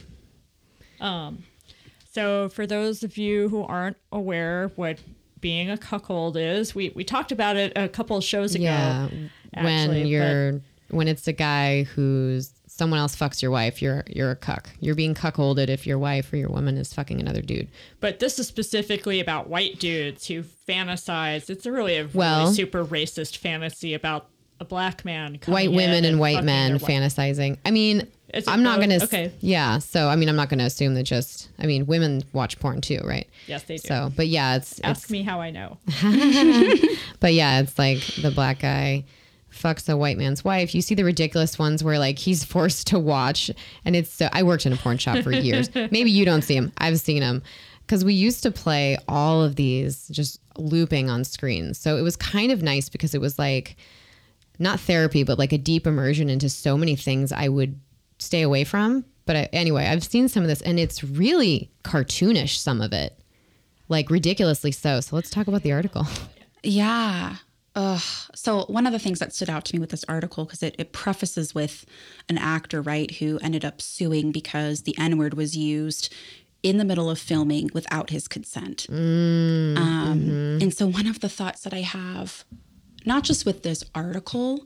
So, 2.12 2.48
for 2.50 2.66
those 2.66 3.04
of 3.04 3.18
you 3.18 3.50
who 3.50 3.64
aren't 3.64 3.98
aware 4.12 4.72
what 4.76 5.00
being 5.42 5.70
a 5.70 5.78
cuckold 5.78 6.38
is, 6.38 6.74
we 6.76 6.92
we 6.96 7.04
talked 7.04 7.32
about 7.32 7.56
it 7.58 7.74
a 7.76 7.90
couple 7.90 8.18
of 8.18 8.24
shows 8.24 8.54
ago. 8.54 8.64
Yeah, 8.64 9.10
actually, 9.56 9.64
when 9.64 9.90
but- 9.90 10.08
you're 10.08 10.62
when 10.90 11.08
it's 11.08 11.28
a 11.28 11.34
guy 11.34 11.84
who's 11.84 12.52
someone 12.68 13.00
else 13.00 13.16
fucks 13.16 13.42
your 13.42 13.52
wife, 13.52 13.82
you're 13.82 14.04
you're 14.08 14.32
a 14.32 14.36
cuck. 14.36 14.70
You're 14.80 14.96
being 14.96 15.14
cuckolded 15.14 15.70
if 15.70 15.86
your 15.88 15.98
wife 16.00 16.32
or 16.34 16.38
your 16.38 16.50
woman 16.50 16.78
is 16.78 16.94
fucking 16.94 17.20
another 17.20 17.42
dude. 17.42 17.68
But 18.00 18.20
this 18.20 18.38
is 18.40 18.48
specifically 18.48 19.20
about 19.20 19.48
white 19.50 19.80
dudes 19.80 20.28
who 20.28 20.44
fantasize. 20.68 21.50
It's 21.50 21.66
a 21.66 21.72
really 21.72 21.98
a 21.98 22.08
Well- 22.14 22.44
really 22.44 22.56
super 22.56 22.84
racist 22.86 23.38
fantasy 23.38 23.94
about 23.94 24.28
a 24.60 24.66
black 24.66 25.04
man. 25.04 25.38
white 25.46 25.72
women 25.72 26.06
and 26.06 26.20
white 26.20 26.44
men 26.44 26.74
wife. 26.74 26.84
fantasizing. 26.84 27.58
I 27.66 27.72
mean, 27.72 28.08
I'm 28.48 28.64
not 28.64 28.80
gonna. 28.80 29.04
Okay. 29.04 29.32
Yeah. 29.42 29.80
So 29.80 30.08
I 30.08 30.16
mean, 30.16 30.30
I'm 30.30 30.36
not 30.38 30.48
gonna 30.50 30.64
assume 30.66 30.94
that 30.96 31.04
just. 31.04 31.50
I 31.60 31.66
mean, 31.66 31.86
women 31.86 32.24
watch 32.34 32.58
porn 32.60 32.80
too, 32.82 33.00
right? 33.04 33.28
Yes, 33.48 33.64
they 33.64 33.76
do. 33.78 33.88
So, 33.88 34.12
but 34.16 34.28
yeah, 34.28 34.56
it's 34.56 34.80
Ask 34.82 35.04
it's 35.04 35.12
me 35.12 35.24
how 35.24 35.42
I 35.42 35.52
know. 35.52 35.78
But 37.20 37.34
yeah, 37.34 37.60
it's 37.62 37.78
like 37.80 38.00
the 38.22 38.32
black 38.32 38.60
guy 38.60 39.04
fucks 39.56 39.88
a 39.90 39.96
white 39.98 40.18
man's 40.18 40.44
wife. 40.44 40.76
You 40.76 40.82
see 40.82 40.96
the 40.96 41.04
ridiculous 41.04 41.58
ones 41.58 41.84
where 41.84 41.98
like 42.00 42.20
he's 42.20 42.44
forced 42.54 42.88
to 42.88 43.00
watch, 43.00 43.50
and 43.86 43.96
it's 43.96 44.12
so. 44.14 44.30
I 44.34 44.44
worked 44.44 44.66
in 44.66 44.74
a 44.74 44.78
porn 44.78 44.98
shop 44.98 45.24
for 45.24 45.32
years. 45.32 45.70
Maybe 45.76 46.12
you 46.12 46.26
don't 46.26 46.42
see 46.44 46.56
him. 46.56 46.72
I've 46.78 47.00
seen 47.00 47.22
him 47.22 47.42
because 47.82 48.04
we 48.04 48.14
used 48.14 48.44
to 48.44 48.52
play 48.52 48.98
all 49.08 49.44
of 49.44 49.56
these 49.56 50.08
just 50.10 50.40
looping 50.58 51.10
on 51.10 51.24
screens. 51.24 51.78
So 51.78 51.98
it 51.98 52.02
was 52.02 52.16
kind 52.16 52.52
of 52.52 52.62
nice 52.64 52.90
because 52.90 53.14
it 53.16 53.22
was 53.22 53.38
like 53.40 53.76
not 54.60 54.80
therapy, 54.80 55.24
but 55.24 55.38
like 55.38 55.54
a 55.54 55.58
deep 55.58 55.86
immersion 55.86 56.30
into 56.30 56.50
so 56.50 56.78
many 56.78 56.96
things 56.96 57.32
I 57.32 57.48
would 57.50 57.80
stay 58.20 58.42
away 58.42 58.64
from. 58.64 59.06
But 59.26 59.36
I, 59.36 59.50
anyway, 59.54 59.86
I've 59.88 60.04
seen 60.04 60.28
some 60.30 60.44
of 60.44 60.50
this, 60.50 60.62
and 60.62 60.80
it's 60.80 61.04
really 61.04 61.72
cartoonish. 61.84 62.58
Some 62.58 62.82
of 62.82 62.94
it. 62.94 63.20
like 63.90 64.10
ridiculously 64.10 64.72
so. 64.72 65.00
So 65.00 65.16
let's 65.16 65.30
talk 65.30 65.48
about 65.48 65.64
the 65.64 65.72
article. 65.72 66.06
Yeah. 66.68 67.36
Ugh. 67.76 68.02
So 68.34 68.64
one 68.68 68.88
of 68.88 68.94
the 68.94 69.00
things 69.00 69.20
that 69.20 69.34
stood 69.34 69.50
out 69.50 69.66
to 69.66 69.76
me 69.76 69.80
with 69.80 69.90
this 69.90 70.06
article, 70.08 70.46
because 70.46 70.64
it, 70.64 70.76
it 70.78 70.94
prefaces 70.94 71.54
with 71.54 71.86
an 72.30 72.38
actor, 72.38 72.82
right, 72.82 73.12
who 73.18 73.38
ended 73.40 73.66
up 73.66 73.82
suing 73.82 74.32
because 74.32 74.84
the 74.84 74.98
N 74.98 75.18
word 75.18 75.34
was 75.34 75.58
used 75.58 76.14
in 76.64 76.78
the 76.78 76.86
middle 76.86 77.10
of 77.10 77.20
filming 77.20 77.70
without 77.74 78.10
his 78.10 78.28
consent. 78.28 78.88
Mm, 78.90 79.78
um, 79.78 80.20
mm-hmm. 80.20 80.62
And 80.64 80.74
so 80.74 80.88
one 80.88 81.06
of 81.06 81.20
the 81.20 81.30
thoughts 81.30 81.62
that 81.62 81.74
I 81.74 81.82
have, 81.82 82.46
not 83.06 83.24
just 83.24 83.46
with 83.46 83.64
this 83.64 83.84
article, 83.94 84.66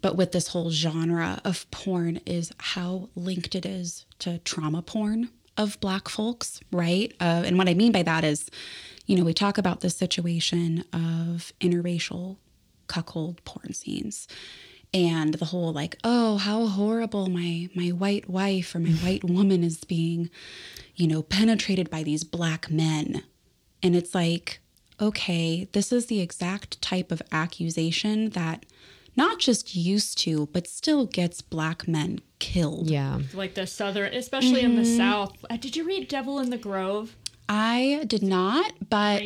but 0.00 0.16
with 0.16 0.32
this 0.32 0.48
whole 0.48 0.70
genre 0.70 1.40
of 1.44 1.70
porn, 1.70 2.18
is 2.26 2.50
how 2.58 3.08
linked 3.14 3.54
it 3.54 3.64
is 3.64 4.04
to 4.18 4.38
trauma 4.38 4.82
porn 4.82 5.28
of 5.56 5.78
Black 5.80 6.08
folks, 6.08 6.60
right? 6.72 7.12
Uh, 7.20 7.42
and 7.44 7.56
what 7.58 7.68
I 7.68 7.74
mean 7.74 7.92
by 7.92 8.02
that 8.02 8.24
is, 8.24 8.48
you 9.06 9.16
know, 9.16 9.24
we 9.24 9.34
talk 9.34 9.58
about 9.58 9.80
this 9.80 9.96
situation 9.96 10.84
of 10.92 11.52
interracial 11.60 12.36
cuckold 12.86 13.42
porn 13.44 13.72
scenes 13.72 14.28
and 14.94 15.34
the 15.34 15.46
whole 15.46 15.72
like 15.72 15.96
oh 16.04 16.36
how 16.36 16.66
horrible 16.66 17.28
my 17.28 17.68
my 17.74 17.88
white 17.88 18.28
wife 18.28 18.74
or 18.74 18.80
my 18.80 18.90
white 18.90 19.24
woman 19.38 19.64
is 19.64 19.84
being 19.84 20.28
you 20.94 21.06
know 21.06 21.22
penetrated 21.22 21.88
by 21.88 22.02
these 22.02 22.24
black 22.24 22.70
men 22.70 23.22
and 23.82 23.96
it's 23.96 24.14
like 24.14 24.60
okay 25.00 25.68
this 25.72 25.92
is 25.92 26.06
the 26.06 26.20
exact 26.20 26.82
type 26.82 27.10
of 27.10 27.22
accusation 27.32 28.30
that 28.30 28.66
not 29.16 29.38
just 29.38 29.74
used 29.74 30.18
to 30.18 30.46
but 30.52 30.66
still 30.66 31.06
gets 31.06 31.40
black 31.40 31.88
men 31.88 32.20
killed 32.38 32.90
Yeah. 32.90 33.20
Like 33.32 33.54
the 33.54 33.66
southern, 33.68 34.12
especially 34.12 34.62
in 34.62 34.74
the 34.74 34.84
South. 34.84 35.44
Uh, 35.48 35.56
did 35.56 35.76
you 35.76 35.84
read 35.84 36.08
Devil 36.08 36.40
in 36.40 36.50
the 36.50 36.58
Grove? 36.58 37.14
I 37.48 38.04
did 38.06 38.22
not 38.22 38.72
but 38.88 39.22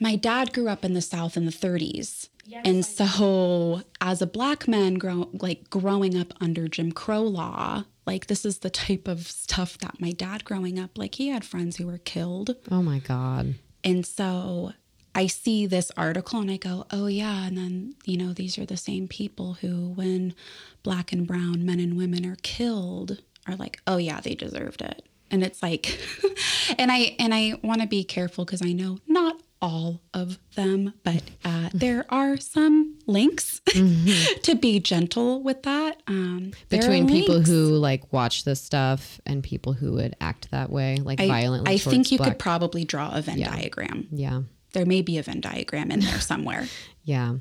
my 0.00 0.16
dad 0.16 0.52
grew 0.52 0.68
up 0.68 0.84
in 0.84 0.94
the 0.94 1.02
south 1.02 1.36
in 1.36 1.44
the 1.46 1.52
30s 1.52 2.28
Yes, 2.46 2.62
and 2.66 2.78
I 2.78 2.80
so 2.82 3.82
as 4.02 4.20
a 4.20 4.26
black 4.26 4.68
man 4.68 4.94
grow, 4.94 5.30
like 5.32 5.70
growing 5.70 6.14
up 6.14 6.34
under 6.42 6.68
jim 6.68 6.92
crow 6.92 7.22
law 7.22 7.84
like 8.06 8.26
this 8.26 8.44
is 8.44 8.58
the 8.58 8.68
type 8.68 9.08
of 9.08 9.26
stuff 9.26 9.78
that 9.78 9.98
my 10.00 10.10
dad 10.12 10.44
growing 10.44 10.78
up 10.78 10.98
like 10.98 11.14
he 11.14 11.28
had 11.28 11.42
friends 11.44 11.76
who 11.76 11.86
were 11.86 11.96
killed. 11.98 12.54
Oh 12.70 12.82
my 12.82 12.98
God. 12.98 13.54
and 13.82 14.04
so 14.04 14.72
i 15.14 15.26
see 15.26 15.64
this 15.66 15.90
article 15.96 16.38
and 16.40 16.50
i 16.50 16.58
go 16.58 16.84
oh 16.90 17.06
yeah. 17.06 17.46
And 17.46 17.56
then 17.56 17.94
you 18.04 18.18
know 18.18 18.32
these 18.34 18.58
are 18.58 18.66
the 18.66 18.76
same 18.76 19.08
people 19.08 19.54
who 19.54 19.88
when 19.94 20.34
black 20.82 21.12
and 21.12 21.26
brown 21.26 21.64
men 21.64 21.80
and 21.80 21.96
women 21.96 22.26
are 22.26 22.36
killed 22.42 23.22
are 23.46 23.56
like 23.56 23.80
oh 23.86 23.96
yeah 23.96 24.20
they 24.20 24.34
deserved 24.34 24.82
it 24.82 25.06
and 25.30 25.42
it's 25.42 25.62
like 25.62 25.98
and 26.78 26.90
i 26.92 27.14
and 27.18 27.34
i 27.34 27.58
want 27.62 27.80
to 27.80 27.86
be 27.86 28.04
careful 28.04 28.44
because 28.44 28.62
i 28.62 28.72
know 28.72 28.98
not 29.06 29.40
all 29.62 30.02
of 30.12 30.38
them 30.56 30.92
but 31.04 31.22
uh, 31.44 31.70
there 31.72 32.04
are 32.10 32.36
some 32.36 32.98
links 33.06 33.60
to 34.42 34.54
be 34.60 34.78
gentle 34.78 35.42
with 35.42 35.62
that 35.62 36.02
um 36.06 36.52
Between 36.68 37.08
people 37.08 37.40
who 37.40 37.68
like 37.76 38.12
watch 38.12 38.44
this 38.44 38.60
stuff 38.60 39.20
and 39.24 39.42
people 39.42 39.72
who 39.72 39.92
would 39.92 40.16
act 40.20 40.50
that 40.50 40.68
way, 40.68 40.96
like 40.96 41.18
I, 41.18 41.28
violently. 41.28 41.72
I 41.72 41.78
think 41.78 42.12
you 42.12 42.18
black- 42.18 42.32
could 42.32 42.38
probably 42.38 42.84
draw 42.84 43.14
a 43.14 43.22
venn 43.22 43.38
Yeah. 43.38 43.56
diagram 43.56 44.08
Yeah. 44.12 44.42
there 44.74 44.84
may 44.84 45.00
be 45.00 45.16
a 45.16 45.22
venn 45.22 45.40
diagram 45.40 45.90
in 45.90 46.00
there 46.00 46.20
somewhere 46.20 46.66
Yeah. 47.04 47.36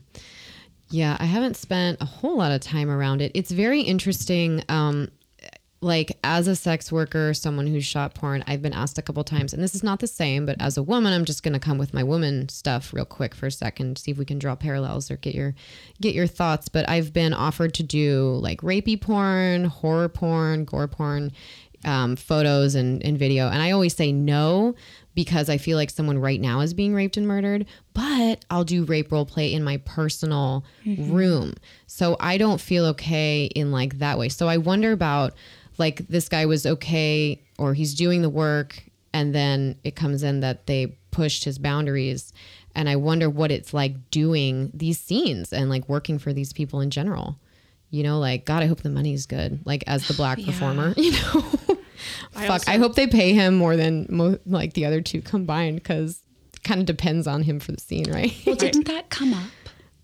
Yeah, 0.89 1.17
I 1.19 1.25
haven't 1.25 1.57
spent 1.57 2.01
a 2.01 2.05
whole 2.05 2.37
lot 2.37 2.51
of 2.51 2.61
time 2.61 2.89
around 2.89 3.21
it. 3.21 3.31
It's 3.33 3.49
very 3.51 3.81
interesting. 3.81 4.61
Um, 4.69 5.09
like 5.83 6.17
as 6.23 6.47
a 6.47 6.55
sex 6.55 6.91
worker, 6.91 7.33
someone 7.33 7.67
who's 7.67 7.85
shot 7.85 8.13
porn, 8.13 8.43
I've 8.47 8.61
been 8.61 8.73
asked 8.73 8.97
a 8.97 9.01
couple 9.01 9.23
times, 9.23 9.53
and 9.53 9.61
this 9.61 9.75
is 9.75 9.83
not 9.83 9.99
the 9.99 10.07
same, 10.07 10.45
but 10.45 10.55
as 10.59 10.77
a 10.77 10.83
woman, 10.83 11.13
I'm 11.13 11.25
just 11.25 11.43
gonna 11.43 11.59
come 11.59 11.77
with 11.77 11.93
my 11.93 12.03
woman 12.03 12.49
stuff 12.49 12.93
real 12.93 13.05
quick 13.05 13.35
for 13.35 13.47
a 13.47 13.51
second, 13.51 13.97
see 13.97 14.11
if 14.11 14.17
we 14.17 14.25
can 14.25 14.39
draw 14.39 14.55
parallels 14.55 15.11
or 15.11 15.17
get 15.17 15.35
your 15.35 15.53
get 16.01 16.15
your 16.15 16.27
thoughts. 16.27 16.69
But 16.69 16.89
I've 16.89 17.13
been 17.13 17.33
offered 17.33 17.73
to 17.75 17.83
do 17.83 18.39
like 18.41 18.61
rapey 18.61 18.99
porn, 18.99 19.65
horror 19.65 20.09
porn, 20.09 20.65
gore 20.65 20.87
porn, 20.87 21.31
um, 21.85 22.15
photos 22.15 22.75
and, 22.75 23.03
and 23.03 23.17
video. 23.17 23.49
And 23.49 23.61
I 23.61 23.71
always 23.71 23.95
say 23.95 24.11
no 24.11 24.75
because 25.15 25.49
I 25.49 25.57
feel 25.57 25.77
like 25.77 25.89
someone 25.89 26.17
right 26.17 26.39
now 26.39 26.61
is 26.61 26.73
being 26.73 26.93
raped 26.93 27.17
and 27.17 27.27
murdered, 27.27 27.65
but 27.93 28.43
I'll 28.49 28.63
do 28.63 28.83
rape 28.85 29.11
role 29.11 29.25
play 29.25 29.53
in 29.53 29.63
my 29.63 29.77
personal 29.77 30.65
room. 31.11 31.53
So 31.85 32.17
I 32.19 32.37
don't 32.37 32.59
feel 32.59 32.85
okay 32.87 33.45
in 33.45 33.71
like 33.71 33.99
that 33.99 34.17
way. 34.17 34.29
So 34.29 34.47
I 34.47 34.57
wonder 34.57 34.91
about 34.91 35.33
like 35.77 36.07
this 36.07 36.29
guy 36.29 36.45
was 36.45 36.65
okay 36.65 37.41
or 37.57 37.73
he's 37.73 37.93
doing 37.93 38.21
the 38.21 38.29
work 38.29 38.83
and 39.13 39.33
then 39.33 39.77
it 39.83 39.95
comes 39.95 40.23
in 40.23 40.39
that 40.41 40.65
they 40.67 40.97
pushed 41.11 41.43
his 41.43 41.57
boundaries. 41.59 42.33
And 42.75 42.89
I 42.89 42.95
wonder 42.95 43.29
what 43.29 43.51
it's 43.51 43.73
like 43.73 44.09
doing 44.09 44.71
these 44.73 44.99
scenes 44.99 45.53
and 45.53 45.69
like 45.69 45.87
working 45.87 46.17
for 46.17 46.33
these 46.33 46.51
people 46.53 46.81
in 46.81 46.89
general. 46.89 47.37
You 47.91 48.01
know, 48.01 48.17
like 48.19 48.45
God, 48.45 48.63
I 48.63 48.65
hope 48.65 48.81
the 48.81 48.89
money's 48.89 49.27
good. 49.27 49.59
Like 49.65 49.83
as 49.85 50.07
the 50.07 50.15
black 50.15 50.37
Yeah. 50.41 50.45
performer, 50.47 50.93
you 50.97 51.11
know. 51.11 51.45
I 52.35 52.47
Fuck, 52.47 52.49
also- 52.49 52.71
I 52.71 52.77
hope 52.77 52.95
they 52.95 53.05
pay 53.07 53.33
him 53.33 53.55
more 53.55 53.75
than 53.77 54.07
mo- 54.09 54.39
like 54.47 54.73
the 54.73 54.85
other 54.85 55.01
two 55.01 55.21
combined 55.21 55.75
because 55.77 56.19
it 56.53 56.63
kind 56.63 56.79
of 56.79 56.87
depends 56.87 57.27
on 57.27 57.43
him 57.43 57.59
for 57.59 57.71
the 57.71 57.79
scene, 57.79 58.11
right? 58.11 58.33
Well, 58.45 58.55
didn't 58.55 58.87
that 58.87 59.09
come 59.11 59.33
up? 59.33 59.49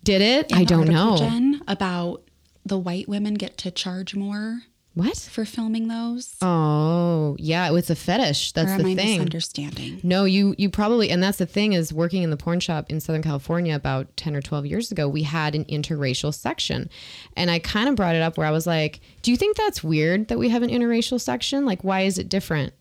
Did 0.04 0.22
it? 0.22 0.54
I 0.54 0.62
don't 0.64 0.88
know. 0.88 1.16
Jen, 1.18 1.60
about 1.68 2.22
the 2.64 2.78
white 2.78 3.08
women 3.08 3.34
get 3.34 3.58
to 3.58 3.70
charge 3.72 4.14
more 4.14 4.60
What? 5.00 5.16
for 5.16 5.44
filming 5.44 5.88
those. 5.88 6.34
Oh, 6.42 7.36
yeah, 7.38 7.66
it 7.66 7.72
was 7.72 7.88
a 7.88 7.96
fetish. 7.96 8.52
That's 8.52 8.70
or 8.70 8.74
am 8.74 8.82
the 8.82 8.92
I 8.92 8.94
thing. 8.96 9.18
misunderstanding? 9.18 10.00
No, 10.02 10.24
you 10.24 10.54
you 10.58 10.68
probably 10.68 11.10
and 11.10 11.22
that's 11.22 11.38
the 11.38 11.46
thing 11.46 11.72
is 11.72 11.92
working 11.92 12.22
in 12.22 12.30
the 12.30 12.36
porn 12.36 12.60
shop 12.60 12.90
in 12.90 13.00
Southern 13.00 13.22
California 13.22 13.74
about 13.74 14.14
10 14.16 14.36
or 14.36 14.42
12 14.42 14.66
years 14.66 14.92
ago, 14.92 15.08
we 15.08 15.22
had 15.22 15.54
an 15.54 15.64
interracial 15.64 16.34
section. 16.34 16.90
And 17.36 17.50
I 17.50 17.60
kind 17.60 17.88
of 17.88 17.96
brought 17.96 18.14
it 18.14 18.22
up 18.22 18.36
where 18.36 18.46
I 18.46 18.50
was 18.50 18.66
like, 18.66 19.00
"Do 19.22 19.30
you 19.30 19.36
think 19.36 19.56
that's 19.56 19.82
weird 19.82 20.28
that 20.28 20.38
we 20.38 20.50
have 20.50 20.62
an 20.62 20.70
interracial 20.70 21.20
section? 21.20 21.64
Like 21.64 21.82
why 21.82 22.02
is 22.02 22.18
it 22.18 22.28
different?" 22.28 22.74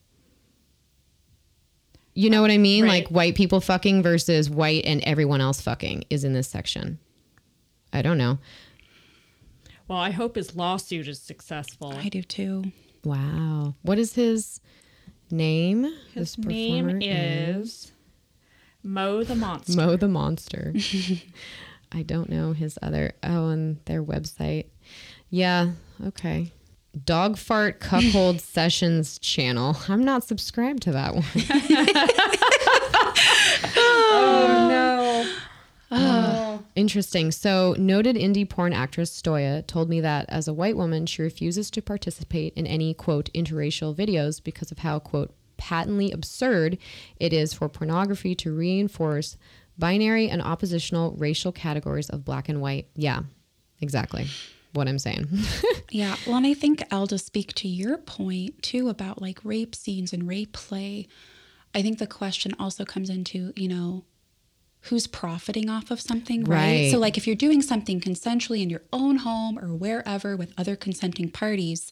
You 2.15 2.30
know 2.30 2.41
what 2.41 2.51
I 2.51 2.57
mean? 2.57 2.84
Right. 2.84 3.03
Like 3.03 3.07
white 3.09 3.36
people 3.36 3.61
fucking 3.61 4.03
versus 4.03 4.49
white 4.49 4.84
and 4.84 5.01
everyone 5.05 5.39
else 5.39 5.61
fucking 5.61 6.03
is 6.09 6.26
in 6.26 6.34
this 6.34 6.49
section. 6.49 6.99
I 7.93 8.01
don't 8.01 8.17
know. 8.17 8.39
Well, 9.90 9.98
I 9.98 10.12
hope 10.12 10.36
his 10.36 10.56
lawsuit 10.56 11.08
is 11.08 11.20
successful. 11.20 11.94
I 11.98 12.10
do 12.10 12.22
too. 12.22 12.66
Wow. 13.04 13.74
What 13.82 13.98
is 13.98 14.14
his 14.14 14.62
name? 15.32 15.84
His 16.14 16.36
This 16.36 16.46
name 16.46 16.86
performer 16.86 17.00
is 17.02 17.92
Mo 18.84 19.24
the 19.24 19.36
Monster. 19.36 19.76
Mo 19.76 19.96
the 19.96 20.08
Monster. 20.08 20.76
I 21.92 22.04
don't 22.04 22.30
know 22.30 22.54
his 22.54 22.78
other. 22.84 23.14
Oh, 23.24 23.48
and 23.48 23.84
their 23.86 24.04
website. 24.04 24.68
Yeah. 25.32 25.72
Okay. 26.06 26.52
Dog 27.04 27.40
Fart 27.40 27.80
Cuckold 27.80 28.42
Sessions 28.42 29.18
channel. 29.18 29.76
I'm 29.88 30.04
not 30.04 30.24
subscribed 30.24 30.84
to 30.84 30.92
that 30.92 31.16
one. 31.16 31.24
oh 33.76 34.68
no. 34.70 35.36
Ah. 35.92 36.60
Interesting. 36.76 37.32
So, 37.32 37.76
noted 37.78 38.16
indie 38.16 38.48
porn 38.48 38.74
actress 38.74 39.10
Stoya 39.22 39.66
told 39.66 39.90
me 39.90 40.02
that 40.02 40.26
as 40.30 40.48
a 40.48 40.54
white 40.54 40.78
woman, 40.78 41.06
she 41.06 41.22
refuses 41.22 41.70
to 41.72 41.82
participate 41.82 42.54
in 42.54 42.68
any 42.68 42.94
quote 42.94 43.30
interracial 43.34 43.96
videos 43.96 44.42
because 44.42 44.72
of 44.72 44.80
how 44.80 45.00
quote 45.00 45.34
patently 45.58 46.12
absurd 46.12 46.78
it 47.20 47.34
is 47.34 47.54
for 47.54 47.68
pornography 47.68 48.34
to 48.34 48.56
reinforce 48.56 49.38
binary 49.78 50.30
and 50.30 50.42
oppositional 50.42 51.16
racial 51.18 51.52
categories 51.52 52.10
of 52.10 52.24
black 52.24 52.48
and 52.50 52.62
white. 52.62 52.88
Yeah, 52.96 53.22
exactly 53.82 54.28
what 54.74 54.88
I'm 54.88 55.00
saying. 55.00 55.28
Yeah. 55.92 56.18
Well, 56.28 56.36
and 56.36 56.46
I 56.46 56.54
think, 56.54 56.84
Elle, 56.92 57.08
to 57.08 57.18
speak 57.18 57.56
to 57.56 57.68
your 57.68 57.98
point 57.98 58.62
too 58.62 58.90
about 58.90 59.20
like 59.20 59.40
rape 59.44 59.74
scenes 59.74 60.14
and 60.14 60.28
rape 60.28 60.54
play, 60.54 61.08
I 61.74 61.82
think 61.82 61.98
the 61.98 62.06
question 62.06 62.54
also 62.60 62.86
comes 62.86 63.10
into, 63.10 63.54
you 63.56 63.68
know, 63.68 64.04
who's 64.84 65.07
profiting 65.07 65.69
off 65.69 65.91
of 65.91 65.99
something, 65.99 66.43
right? 66.43 66.57
Right. 66.57 66.91
So, 66.91 66.97
like, 66.97 67.17
if 67.17 67.27
you're 67.27 67.36
doing 67.36 67.61
something 67.61 67.99
consensually 67.99 68.61
in 68.61 68.69
your 68.69 68.82
own 68.93 69.17
home 69.17 69.59
or 69.59 69.73
wherever 69.73 70.38
with 70.38 70.53
other 70.57 70.75
consenting 70.75 71.30
parties, 71.30 71.91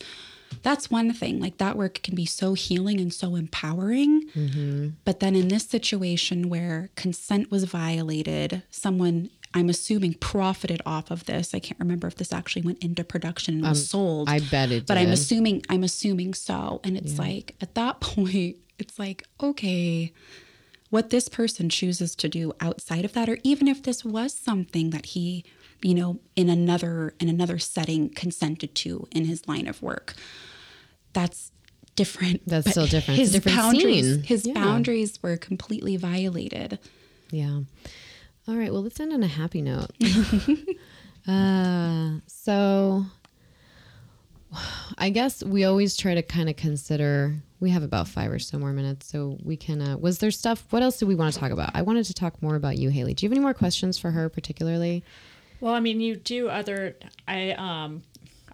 that's 0.63 0.89
one 0.89 1.11
thing. 1.13 1.39
Like, 1.39 1.57
that 1.57 1.75
work 1.75 2.01
can 2.01 2.15
be 2.15 2.25
so 2.25 2.53
healing 2.53 2.99
and 2.99 3.13
so 3.13 3.35
empowering. 3.35 4.29
Mm-hmm. 4.29 4.89
But 5.03 5.19
then 5.19 5.35
in 5.35 5.49
this 5.49 5.65
situation 5.65 6.49
where 6.49 6.89
consent 6.95 7.51
was 7.51 7.65
violated, 7.65 8.63
someone, 8.71 9.29
I'm 9.53 9.69
assuming, 9.69 10.13
profited 10.15 10.81
off 10.85 11.11
of 11.11 11.25
this. 11.25 11.53
I 11.53 11.59
can't 11.59 11.79
remember 11.79 12.07
if 12.07 12.15
this 12.15 12.31
actually 12.31 12.61
went 12.61 12.81
into 12.81 13.03
production 13.03 13.55
and 13.55 13.63
was 13.63 13.81
um, 13.81 13.85
sold. 13.85 14.29
I 14.29 14.39
bet 14.39 14.71
it 14.71 14.88
But 14.88 14.97
I'm 14.97 15.09
assuming 15.09 15.63
I'm 15.67 15.83
assuming 15.83 16.33
so. 16.33 16.79
And 16.85 16.95
it's 16.95 17.19
like 17.19 17.55
at 17.59 17.75
that 17.75 17.99
point, 18.01 18.57
it's 18.79 18.97
like, 18.97 19.23
okay, 19.41 20.13
what 20.89 21.09
this 21.09 21.27
person 21.29 21.69
chooses 21.69 22.15
to 22.15 22.29
do 22.29 22.53
outside 22.61 23.03
of 23.05 23.13
that, 23.13 23.27
or 23.29 23.38
even 23.43 23.67
if 23.67 23.83
this 23.83 24.05
was 24.05 24.33
something 24.33 24.91
that 24.91 25.07
he, 25.07 25.43
you 25.81 25.93
know, 25.93 26.19
in 26.35 26.49
another 26.49 27.13
in 27.19 27.29
another 27.29 27.59
setting 27.59 28.09
consented 28.09 28.73
to 28.75 29.07
in 29.11 29.25
his 29.25 29.47
line 29.47 29.67
of 29.67 29.81
work, 29.81 30.13
that's 31.13 31.51
different. 31.95 32.41
That's 32.47 32.65
but 32.65 32.71
still 32.71 32.88
different. 32.88 33.19
A 33.19 33.29
different 33.31 33.57
boundaries, 33.57 34.13
scene. 34.15 34.23
His 34.23 34.45
Yeah. 34.45 34.53
boundaries 34.53 35.21
were 35.21 35.35
completely 35.35 35.97
violated. 35.97 36.79
Yeah. 37.31 37.61
All 38.47 38.55
right. 38.55 38.71
Well, 38.71 38.83
let's 38.83 38.99
end 38.99 39.11
on 39.11 39.23
a 39.23 39.27
happy 39.27 39.61
note. 39.61 39.91
uh, 41.27 42.19
so, 42.27 43.05
I 44.97 45.09
guess 45.09 45.43
we 45.43 45.65
always 45.65 45.97
try 45.97 46.15
to 46.15 46.21
kind 46.23 46.49
of 46.49 46.55
consider. 46.55 47.35
We 47.60 47.72
have 47.72 47.84
about 47.84 48.08
five 48.08 48.32
or 48.32 48.39
so 48.39 48.60
more 48.60 48.74
minutes, 48.74 49.08
so 49.08 49.38
we 49.43 49.58
can. 49.58 49.82
Uh, 49.82 49.97
was 49.97 50.20
there 50.20 50.32
stuff? 50.32 50.66
What 50.70 50.84
else 50.84 50.97
do 50.97 51.08
we 51.08 51.16
want 51.16 51.34
to 51.34 51.39
talk 51.39 51.51
about? 51.51 51.72
I 51.74 51.82
wanted 51.82 52.05
to 52.05 52.14
talk 52.14 52.41
more 52.41 52.55
about 52.55 52.78
you, 52.78 52.89
Halle. 52.89 53.14
Do 53.14 53.26
you 53.26 53.30
have 53.30 53.36
any 53.36 53.41
more 53.41 53.53
questions 53.53 53.97
for 53.97 54.12
her, 54.12 54.30
particularly? 54.30 55.03
Well, 55.60 55.74
I 55.74 55.80
mean, 55.80 55.99
you 55.99 56.16
do 56.16 56.49
other. 56.49 56.95
I 57.28 57.51
um, 57.53 58.03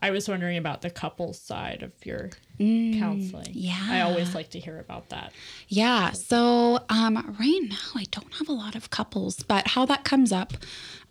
I 0.03 0.11
was 0.11 0.27
wondering 0.27 0.57
about 0.57 0.81
the 0.81 0.89
couples 0.89 1.39
side 1.39 1.81
of 1.81 1.91
your 2.05 2.31
counseling. 2.57 3.47
yeah. 3.51 3.87
I 3.89 4.01
always 4.01 4.35
like 4.35 4.49
to 4.49 4.59
hear 4.59 4.77
about 4.77 5.09
that. 5.09 5.31
Yeah. 5.69 6.11
So 6.11 6.79
um, 6.89 7.35
right 7.39 7.61
now, 7.63 7.77
I 7.95 8.03
don't 8.11 8.33
have 8.33 8.49
a 8.49 8.51
lot 8.53 8.75
of 8.75 8.89
couples, 8.89 9.43
but 9.43 9.69
how 9.69 9.85
that 9.85 10.03
comes 10.03 10.33
up 10.33 10.53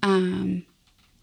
um, 0.03 0.66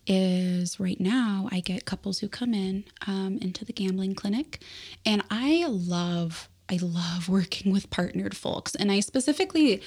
is 0.08 0.80
right 0.80 1.00
now 1.00 1.48
I 1.52 1.60
get 1.60 1.86
couples 1.86 2.20
who 2.20 2.28
come 2.28 2.56
in 2.56 2.86
um, 3.06 3.38
into 3.40 3.64
the 3.64 3.74
gambling 3.74 4.16
clinic, 4.16 4.64
and 5.06 5.24
I 5.30 5.66
love 5.68 6.49
I 6.70 6.78
love 6.82 7.28
working 7.30 7.72
with 7.72 7.90
partnered 7.90 8.36
folks, 8.36 8.76
and 8.76 8.92
I 8.92 9.00
specifically 9.00 9.82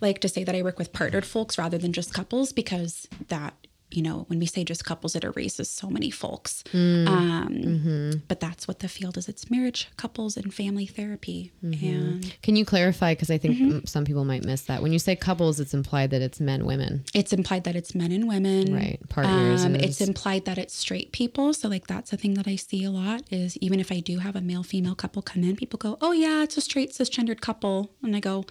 like 0.00 0.20
to 0.20 0.28
say 0.28 0.44
that 0.44 0.54
I 0.54 0.62
work 0.62 0.78
with 0.78 0.92
partnered 0.92 1.24
folks 1.24 1.58
rather 1.58 1.78
than 1.78 1.92
just 1.92 2.12
couples 2.14 2.52
because 2.52 3.08
that 3.28 3.54
you 3.96 4.02
know 4.02 4.24
when 4.28 4.38
we 4.38 4.46
say 4.46 4.64
just 4.64 4.84
couples 4.84 5.14
it 5.16 5.24
erases 5.24 5.68
so 5.68 5.88
many 5.88 6.10
folks 6.10 6.64
um, 6.74 8.22
but 8.28 8.40
that's 8.40 8.66
what 8.68 8.78
the 8.80 8.88
field 8.88 9.16
is 9.16 9.28
it's 9.28 9.50
marriage 9.50 9.88
couples 9.96 10.36
and 10.36 10.52
family 10.54 10.86
therapy 10.86 11.52
and 11.62 12.34
Can 12.42 12.56
you 12.56 12.64
clarify? 12.64 13.12
Because 13.12 13.30
I 13.30 13.38
think 13.38 13.52
Mm-hmm. 13.52 13.70
mm, 13.78 13.88
some 13.88 14.04
people 14.06 14.24
might 14.24 14.44
miss 14.44 14.62
that. 14.62 14.82
When 14.82 14.92
you 14.92 14.98
say 14.98 15.14
couples, 15.14 15.60
it's 15.60 15.74
implied 15.74 16.08
that 16.10 16.22
it's 16.22 16.40
men, 16.40 16.64
women. 16.64 17.04
it's 17.14 17.32
implied 17.34 17.64
that 17.64 17.76
it's 17.76 17.94
men 17.94 18.10
and 18.12 18.26
women 18.28 18.72
Right. 18.74 18.98
Partners 19.10 19.64
um, 19.64 19.74
it's 19.76 20.00
implied 20.00 20.44
that 20.46 20.56
it's 20.58 20.74
straight 20.74 21.12
people 21.12 21.52
so 21.52 21.68
like 21.68 21.86
that's 21.86 22.12
a 22.12 22.16
thing 22.16 22.34
that 22.34 22.46
i 22.48 22.56
see 22.56 22.82
a 22.84 22.90
lot 22.90 23.22
is 23.30 23.56
even 23.58 23.78
if 23.80 23.92
i 23.92 24.00
do 24.00 24.18
have 24.18 24.34
a 24.36 24.40
male 24.40 24.62
female 24.62 24.94
couple 24.94 25.20
come 25.22 25.42
in 25.44 25.54
people 25.56 25.76
go 25.78 25.98
oh 26.00 26.12
yeah 26.12 26.42
it's 26.42 26.56
a 26.56 26.60
straight 26.60 26.92
cisgendered 26.92 27.40
couple 27.40 27.90
and 28.02 28.16
i 28.16 28.20
go 28.20 28.44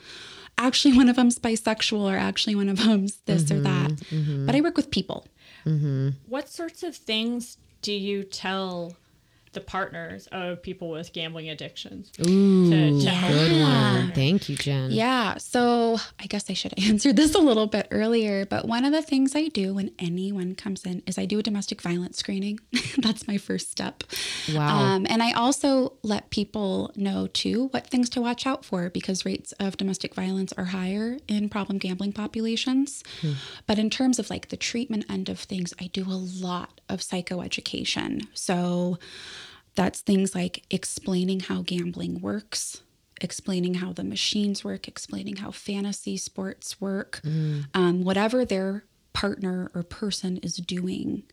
actually 0.58 0.96
one 0.96 1.10
of 1.10 1.16
them's 1.16 1.40
bisexual 1.40 2.02
or 2.12 2.18
actually 2.18 2.56
one 2.56 2.70
of 2.70 2.78
them's 2.78 3.18
this 3.26 3.52
or 3.52 3.60
that. 3.62 3.92
Mm-hmm, 3.92 4.46
but 4.46 4.56
i 4.56 4.62
work 4.62 4.78
with 4.78 4.92
people. 4.92 5.26
What 6.28 6.50
sorts 6.50 6.84
of 6.84 6.96
things 6.96 7.58
do 7.82 7.94
you 7.94 8.24
tell 8.24 8.96
the 9.54 9.62
partners 9.62 10.28
of 10.32 10.62
people 10.62 10.90
with 10.90 11.12
gambling 11.12 11.50
addictions 11.50 12.12
Ooh, 12.26 12.70
to, 12.70 13.02
to 13.02 13.10
help 13.10 13.34
good 13.34 13.62
one. 13.62 14.12
Thank 14.14 14.48
you, 14.48 14.56
Jen. 14.56 14.92
Yeah. 14.92 15.38
So 15.38 15.98
I 16.20 16.26
guess 16.28 16.50
I 16.50 16.54
should 16.54 16.74
answer 16.80 17.12
this 17.12 17.36
a 17.36 17.40
little 17.40 17.68
bit 17.68 17.88
earlier. 17.92 18.46
But 18.46 18.68
one 18.68 18.86
of 18.86 18.92
the 18.94 19.02
things 19.02 19.36
I 19.36 19.48
do 19.48 19.74
when 19.74 19.92
anyone 20.00 20.56
comes 20.56 20.86
in 20.86 21.04
is 21.06 21.18
I 21.18 21.26
do 21.26 21.40
a 21.40 21.44
domestic 21.44 21.82
violence 21.82 22.18
screening. 22.18 22.60
That's 22.98 23.28
my 23.28 23.38
first 23.38 23.72
step. 23.72 24.04
Wow. 24.54 24.78
Um, 24.78 25.08
and 25.10 25.22
I 25.22 25.34
also 25.34 25.94
let 26.02 26.30
people 26.30 26.92
know 26.96 27.28
too 27.28 27.68
what 27.72 27.88
things 27.88 28.10
to 28.12 28.22
watch 28.22 28.46
out 28.46 28.64
for 28.64 28.90
because 28.90 29.26
rates 29.26 29.52
of 29.54 29.78
domestic 29.78 30.16
violence 30.16 30.54
are 30.54 30.66
higher 30.66 31.18
in 31.28 31.50
problem 31.50 31.78
gambling 31.78 32.14
populations. 32.14 33.04
But 33.68 33.80
in 33.80 33.90
terms 33.90 34.20
of 34.20 34.30
like 34.30 34.50
the 34.50 34.58
treatment 34.58 35.06
end 35.10 35.30
of 35.30 35.40
things, 35.40 35.74
I 35.80 35.88
do 35.88 36.04
a 36.04 36.16
lot 36.16 36.82
of 36.90 37.00
psychoeducation. 37.00 38.28
So 38.34 38.98
that's 39.76 40.02
things 40.02 40.36
like 40.36 40.64
explaining 40.70 41.42
how 41.42 41.62
gambling 41.62 42.22
works, 42.22 42.82
explaining 43.22 43.76
how 43.76 43.94
the 43.94 44.04
machines 44.04 44.64
work, 44.64 44.88
explaining 44.88 45.38
how 45.38 45.52
fantasy 45.52 46.18
sports 46.18 46.82
work, 46.82 47.22
um, 47.74 48.04
whatever 48.04 48.44
their 48.46 48.84
partner 49.14 49.72
or 49.74 49.84
person 49.84 50.38
is 50.38 50.58
doing. 50.58 51.24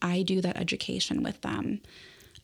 I 0.00 0.22
do 0.22 0.40
that 0.40 0.56
education 0.56 1.22
with 1.22 1.40
them. 1.42 1.80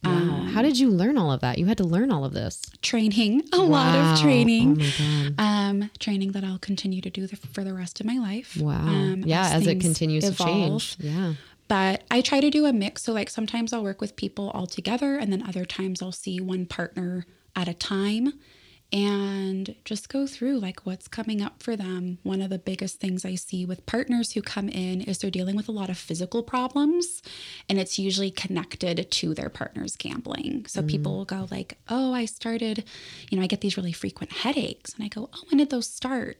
Wow. 0.05 0.49
How 0.53 0.63
did 0.63 0.81
you 0.81 0.91
learn 0.91 1.17
all 1.17 1.31
of 1.31 1.43
that? 1.43 1.59
You 1.59 1.67
had 1.67 1.79
to 1.79 1.85
learn 1.85 2.11
all 2.11 2.25
of 2.25 2.33
this. 2.33 2.61
Training, 2.83 3.45
a 3.53 3.59
lot 3.59 3.95
of 3.95 4.21
training. 4.21 4.83
Oh. 4.83 5.31
Um, 5.39 5.91
training 6.01 6.33
that 6.33 6.43
I'll 6.43 6.59
continue 6.59 7.01
to 7.03 7.11
do 7.11 7.29
the, 7.29 7.37
for 7.37 7.63
the 7.63 7.73
rest 7.73 8.01
of 8.01 8.07
my 8.07 8.19
life. 8.19 8.57
Wow. 8.61 8.81
Um, 8.81 9.23
yeah, 9.25 9.51
as, 9.53 9.63
it 9.63 9.67
things 9.67 9.85
continues 9.85 10.25
to 10.25 10.35
change. 10.35 10.97
Yeah. 10.99 11.35
But 11.69 12.05
I 12.11 12.21
try 12.21 12.41
to 12.41 12.51
do 12.51 12.67
a 12.67 12.73
mix. 12.73 13.03
So, 13.03 13.13
like, 13.13 13.31
sometimes 13.31 13.73
I'll 13.73 13.85
work 13.85 14.01
with 14.01 14.17
people 14.17 14.51
all 14.51 14.67
together, 14.67 15.17
and 15.17 15.33
then 15.33 15.43
other 15.43 15.65
times 15.65 16.03
I'll 16.03 16.13
see 16.13 16.41
one 16.41 16.67
partner 16.67 17.27
at 17.55 17.69
a 17.69 17.75
time 17.75 18.35
and 18.93 19.75
just 19.87 20.11
go 20.11 20.27
through 20.27 20.59
like 20.59 20.85
what's 20.85 21.09
coming 21.09 21.41
up 21.41 21.63
for 21.63 21.77
them. 21.77 22.19
One 22.25 22.43
of 22.43 22.51
the 22.51 22.59
biggest 22.59 23.01
things 23.01 23.25
I 23.25 23.37
see 23.37 23.65
with 23.65 23.87
partners 23.87 24.33
who 24.33 24.43
come 24.43 24.69
in 24.69 25.01
is 25.01 25.19
they're 25.19 25.31
dealing 25.31 25.57
with 25.57 25.69
a 25.69 25.73
lot 25.73 25.89
of 25.89 25.97
physical 25.97 26.43
problems, 26.43 27.23
and 27.69 27.79
it's 27.79 27.99
usually 27.99 28.31
connected 28.31 29.11
to 29.11 29.35
their 29.35 29.49
partner's 29.49 29.97
gambling. 29.97 30.67
So, 30.67 30.83
mm. 30.83 30.89
people 30.89 31.17
will 31.17 31.25
go, 31.25 31.49
like, 31.51 31.79
oh, 31.89 32.13
I 32.13 32.27
started, 32.27 32.85
you 33.31 33.39
know, 33.39 33.45
I 33.45 33.47
get 33.47 33.63
these 33.63 33.77
really 33.77 33.93
frequent 33.93 34.33
headaches. 34.33 34.93
And 34.95 35.05
I 35.05 35.09
go, 35.09 35.31
oh, 35.33 35.43
when 35.51 35.59
did 35.59 35.71
those 35.71 35.89
start? 35.89 36.39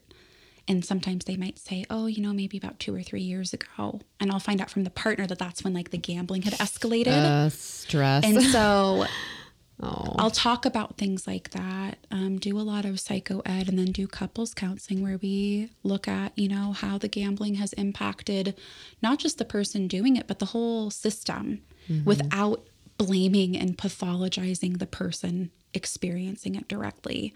And 0.67 0.85
sometimes 0.85 1.25
they 1.25 1.35
might 1.35 1.59
say, 1.59 1.83
oh, 1.89 2.05
you 2.05 2.21
know, 2.21 2.31
maybe 2.33 2.57
about 2.57 2.79
two 2.79 2.95
or 2.95 3.01
three 3.01 3.21
years 3.21 3.53
ago. 3.53 3.99
And 4.19 4.31
I'll 4.31 4.39
find 4.39 4.61
out 4.61 4.69
from 4.69 4.85
the 4.85 4.89
partner 4.89 5.27
that 5.27 5.39
that's 5.39 5.63
when 5.63 5.73
like 5.73 5.91
the 5.91 5.97
gambling 5.97 6.43
had 6.43 6.53
escalated. 6.53 7.07
Uh, 7.07 7.49
stress. 7.49 8.23
and 8.23 8.41
so 8.41 9.05
oh. 9.81 10.15
I'll 10.17 10.31
talk 10.31 10.65
about 10.65 10.97
things 10.97 11.27
like 11.27 11.49
that, 11.51 11.97
um, 12.11 12.37
do 12.37 12.57
a 12.57 12.61
lot 12.61 12.85
of 12.85 12.99
psycho 12.99 13.41
ed, 13.45 13.67
and 13.67 13.77
then 13.77 13.91
do 13.91 14.07
couples 14.07 14.53
counseling 14.53 15.01
where 15.03 15.17
we 15.17 15.69
look 15.83 16.07
at, 16.07 16.37
you 16.37 16.47
know, 16.47 16.71
how 16.71 16.97
the 16.97 17.09
gambling 17.09 17.55
has 17.55 17.73
impacted 17.73 18.55
not 19.01 19.19
just 19.19 19.37
the 19.37 19.45
person 19.45 19.89
doing 19.89 20.15
it, 20.15 20.27
but 20.27 20.39
the 20.39 20.45
whole 20.45 20.89
system 20.89 21.61
without 22.05 22.65
blaming 22.97 23.57
and 23.57 23.77
pathologizing 23.77 24.79
the 24.79 24.85
person 24.85 25.51
experiencing 25.73 26.55
it 26.55 26.67
directly. 26.67 27.33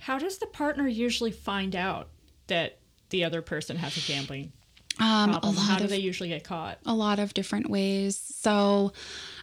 How 0.00 0.18
does 0.18 0.38
the 0.38 0.46
partner 0.46 0.86
usually 0.86 1.30
find 1.30 1.76
out 1.76 2.08
that 2.48 2.78
the 3.10 3.24
other 3.24 3.42
person 3.42 3.76
has 3.76 3.96
a 3.96 4.00
gambling 4.00 4.52
Um, 4.98 5.30
a 5.30 5.40
problem? 5.40 5.54
How 5.56 5.72
lot 5.72 5.78
do 5.78 5.84
of 5.84 5.90
they 5.90 5.98
usually 5.98 6.28
get 6.28 6.44
caught? 6.44 6.78
a 6.86 6.94
lot 6.94 7.18
of 7.18 7.34
different 7.34 7.68
ways. 7.70 8.16
So, 8.16 8.92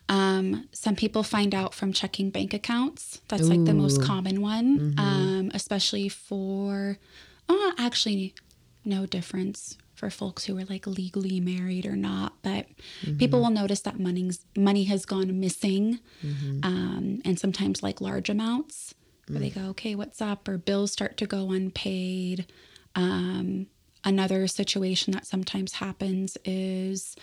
um, 0.10 0.68
some 0.72 0.96
people 0.96 1.24
find 1.24 1.54
out 1.54 1.74
from 1.74 1.94
checking 1.94 2.30
bank 2.32 2.54
accounts. 2.54 3.22
That's 3.28 3.48
like 3.48 3.64
the 3.66 3.74
most 3.74 4.02
common 4.02 4.42
one, 4.42 4.96
um, 4.98 5.52
especially 5.54 6.10
for, 6.10 6.98
uh, 7.48 7.72
actually, 7.78 8.34
no 8.86 9.06
difference 9.06 9.78
for 9.94 10.10
folks 10.10 10.46
who 10.46 10.58
are 10.58 10.64
like 10.66 10.88
legally 10.88 11.40
married 11.40 11.86
or 11.86 11.96
not. 11.96 12.34
But 12.42 12.68
people 13.18 13.42
will 13.42 13.50
notice 13.52 13.82
that 13.82 14.00
money's 14.00 14.40
money 14.56 14.86
has 14.86 15.06
gone 15.06 15.40
missing, 15.40 16.00
um, 16.64 17.22
and 17.26 17.38
sometimes 17.40 17.84
like 17.84 18.02
large 18.02 18.30
amounts. 18.30 18.96
Where 19.28 19.40
they 19.40 19.52
go, 19.52 19.66
okay, 19.70 19.94
what's 19.94 20.22
up? 20.24 20.48
Or 20.48 20.58
bills 20.58 20.92
start 20.92 21.16
to 21.18 21.28
go 21.28 21.52
unpaid. 21.52 22.48
Um, 22.96 23.68
another 24.04 24.48
situation 24.48 25.14
that 25.14 25.26
sometimes 25.26 25.74
happens 25.74 26.38
is 26.46 27.16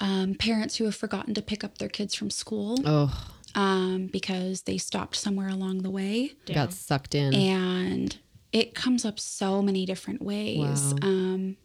um, 0.00 0.34
parents 0.34 0.76
who 0.76 0.84
have 0.84 0.94
forgotten 0.94 1.34
to 1.34 1.42
pick 1.42 1.62
up 1.62 1.78
their 1.78 1.88
kids 1.88 2.14
from 2.14 2.30
school 2.30 2.78
oh, 2.84 3.28
um, 3.54 4.06
because 4.06 4.62
they 4.62 4.78
stopped 4.78 5.16
somewhere 5.16 5.48
along 5.48 5.82
the 5.82 5.90
way. 5.90 6.32
got 6.54 6.72
sucked 6.72 7.14
in. 7.14 7.34
And 7.34 8.16
it 8.52 8.74
comes 8.74 9.04
up 9.04 9.20
so 9.20 9.62
many 9.62 9.84
different 9.84 10.22
ways. 10.22 10.94
Wow. 10.94 11.08
Um, 11.08 11.56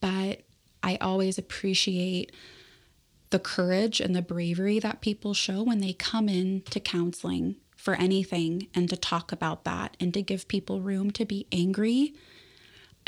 but 0.00 0.42
I 0.82 0.96
always 1.00 1.38
appreciate 1.38 2.32
the 3.30 3.38
courage 3.38 4.00
and 4.00 4.14
the 4.14 4.22
bravery 4.22 4.78
that 4.80 5.00
people 5.00 5.34
show 5.34 5.62
when 5.62 5.80
they 5.80 5.92
come 5.92 6.28
in 6.28 6.62
to 6.70 6.80
counseling 6.80 7.56
for 7.76 7.94
anything 7.94 8.66
and 8.74 8.90
to 8.90 8.96
talk 8.96 9.32
about 9.32 9.64
that 9.64 9.96
and 10.00 10.12
to 10.14 10.22
give 10.22 10.48
people 10.48 10.80
room 10.80 11.10
to 11.12 11.24
be 11.24 11.46
angry 11.52 12.14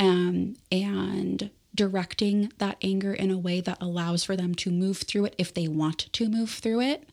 um, 0.02 0.56
and 0.70 1.50
directing 1.74 2.52
that 2.58 2.76
anger 2.82 3.14
in 3.14 3.30
a 3.30 3.38
way 3.38 3.60
that 3.60 3.78
allows 3.80 4.24
for 4.24 4.36
them 4.36 4.54
to 4.56 4.70
move 4.70 4.98
through 4.98 5.24
it 5.26 5.34
if 5.38 5.54
they 5.54 5.68
want 5.68 6.12
to 6.12 6.28
move 6.28 6.50
through 6.50 6.80
it. 6.80 7.08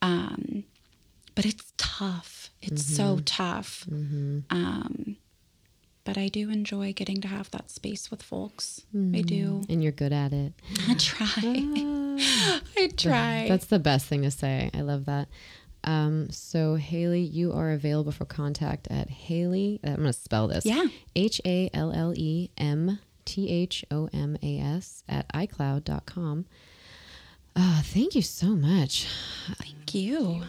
Um, 0.00 0.64
but 1.34 1.44
it's 1.44 1.72
tough. 1.76 2.50
It's 2.62 2.84
so 2.84 3.20
tough. 3.24 3.84
Um, 3.90 5.16
but 6.04 6.16
I 6.18 6.28
do 6.28 6.50
enjoy 6.50 6.92
getting 6.92 7.20
to 7.22 7.28
have 7.28 7.50
that 7.50 7.70
space 7.70 8.10
with 8.10 8.22
folks. 8.22 8.82
I 8.94 9.20
do. 9.22 9.62
and 9.68 9.82
you're 9.82 9.92
good 9.92 10.12
at 10.12 10.32
it. 10.32 10.52
I 10.88 10.94
try. 10.94 11.28
I 12.76 12.88
try. 12.96 13.46
That's 13.48 13.66
the 13.66 13.78
best 13.78 14.06
thing 14.06 14.22
to 14.22 14.30
say. 14.30 14.70
I 14.72 14.80
love 14.82 15.06
that. 15.06 15.28
Um, 15.84 16.30
so 16.30 16.76
Halle, 16.76 17.14
you 17.14 17.52
are 17.52 17.70
available 17.70 18.12
for 18.12 18.24
contact 18.24 18.88
at 18.90 19.10
Halle. 19.10 19.78
I'm 19.84 19.96
going 19.96 20.06
to 20.06 20.12
spell 20.12 20.48
this. 20.48 20.64
Yeah. 20.64 20.86
H 21.14 21.40
A 21.44 21.70
L 21.72 21.92
L 21.92 22.12
E 22.16 22.50
M 22.56 22.98
T 23.24 23.48
H 23.50 23.84
O 23.90 24.08
M 24.12 24.36
A 24.42 24.58
S 24.58 25.02
at 25.08 25.28
iCloud.com. 25.32 26.46
Uh, 27.56 27.82
thank 27.82 28.14
you 28.14 28.22
so 28.22 28.48
much. 28.48 29.06
Thank 29.58 29.94
you. 29.94 30.42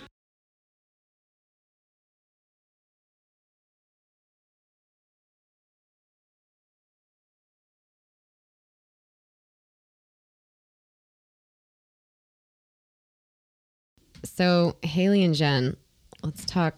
So 14.26 14.76
Halle 14.84 15.24
and 15.24 15.36
Jen, 15.36 15.78
let's 16.24 16.46
talk 16.46 16.76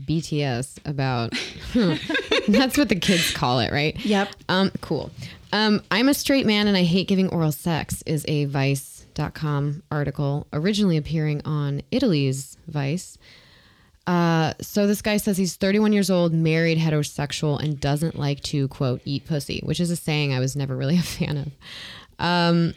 BTS 0.00 0.78
about. 0.84 1.32
that's 2.48 2.78
what 2.78 2.88
the 2.88 2.98
kids 2.98 3.32
call 3.32 3.60
it, 3.60 3.72
right? 3.72 3.98
Yep. 4.04 4.34
Um, 4.48 4.70
cool. 4.80 5.10
Um, 5.52 5.82
I'm 5.90 6.08
a 6.08 6.14
straight 6.14 6.46
man 6.46 6.66
and 6.66 6.76
I 6.76 6.82
hate 6.82 7.08
giving 7.08 7.28
oral 7.28 7.52
sex 7.52 8.02
is 8.06 8.24
a 8.26 8.46
Vice.com 8.46 9.82
article 9.90 10.46
originally 10.52 10.96
appearing 10.96 11.42
on 11.44 11.82
Italy's 11.90 12.56
Vice. 12.68 13.18
Uh, 14.06 14.54
so 14.60 14.86
this 14.86 15.02
guy 15.02 15.16
says 15.16 15.36
he's 15.36 15.56
31 15.56 15.92
years 15.92 16.10
old, 16.10 16.32
married, 16.32 16.78
heterosexual, 16.78 17.62
and 17.62 17.78
doesn't 17.78 18.18
like 18.18 18.40
to 18.40 18.66
quote 18.68 19.00
eat 19.04 19.26
pussy, 19.26 19.60
which 19.62 19.78
is 19.78 19.90
a 19.90 19.96
saying 19.96 20.32
I 20.32 20.40
was 20.40 20.56
never 20.56 20.76
really 20.76 20.98
a 20.98 21.02
fan 21.02 21.36
of. 21.36 21.52
Um, 22.18 22.74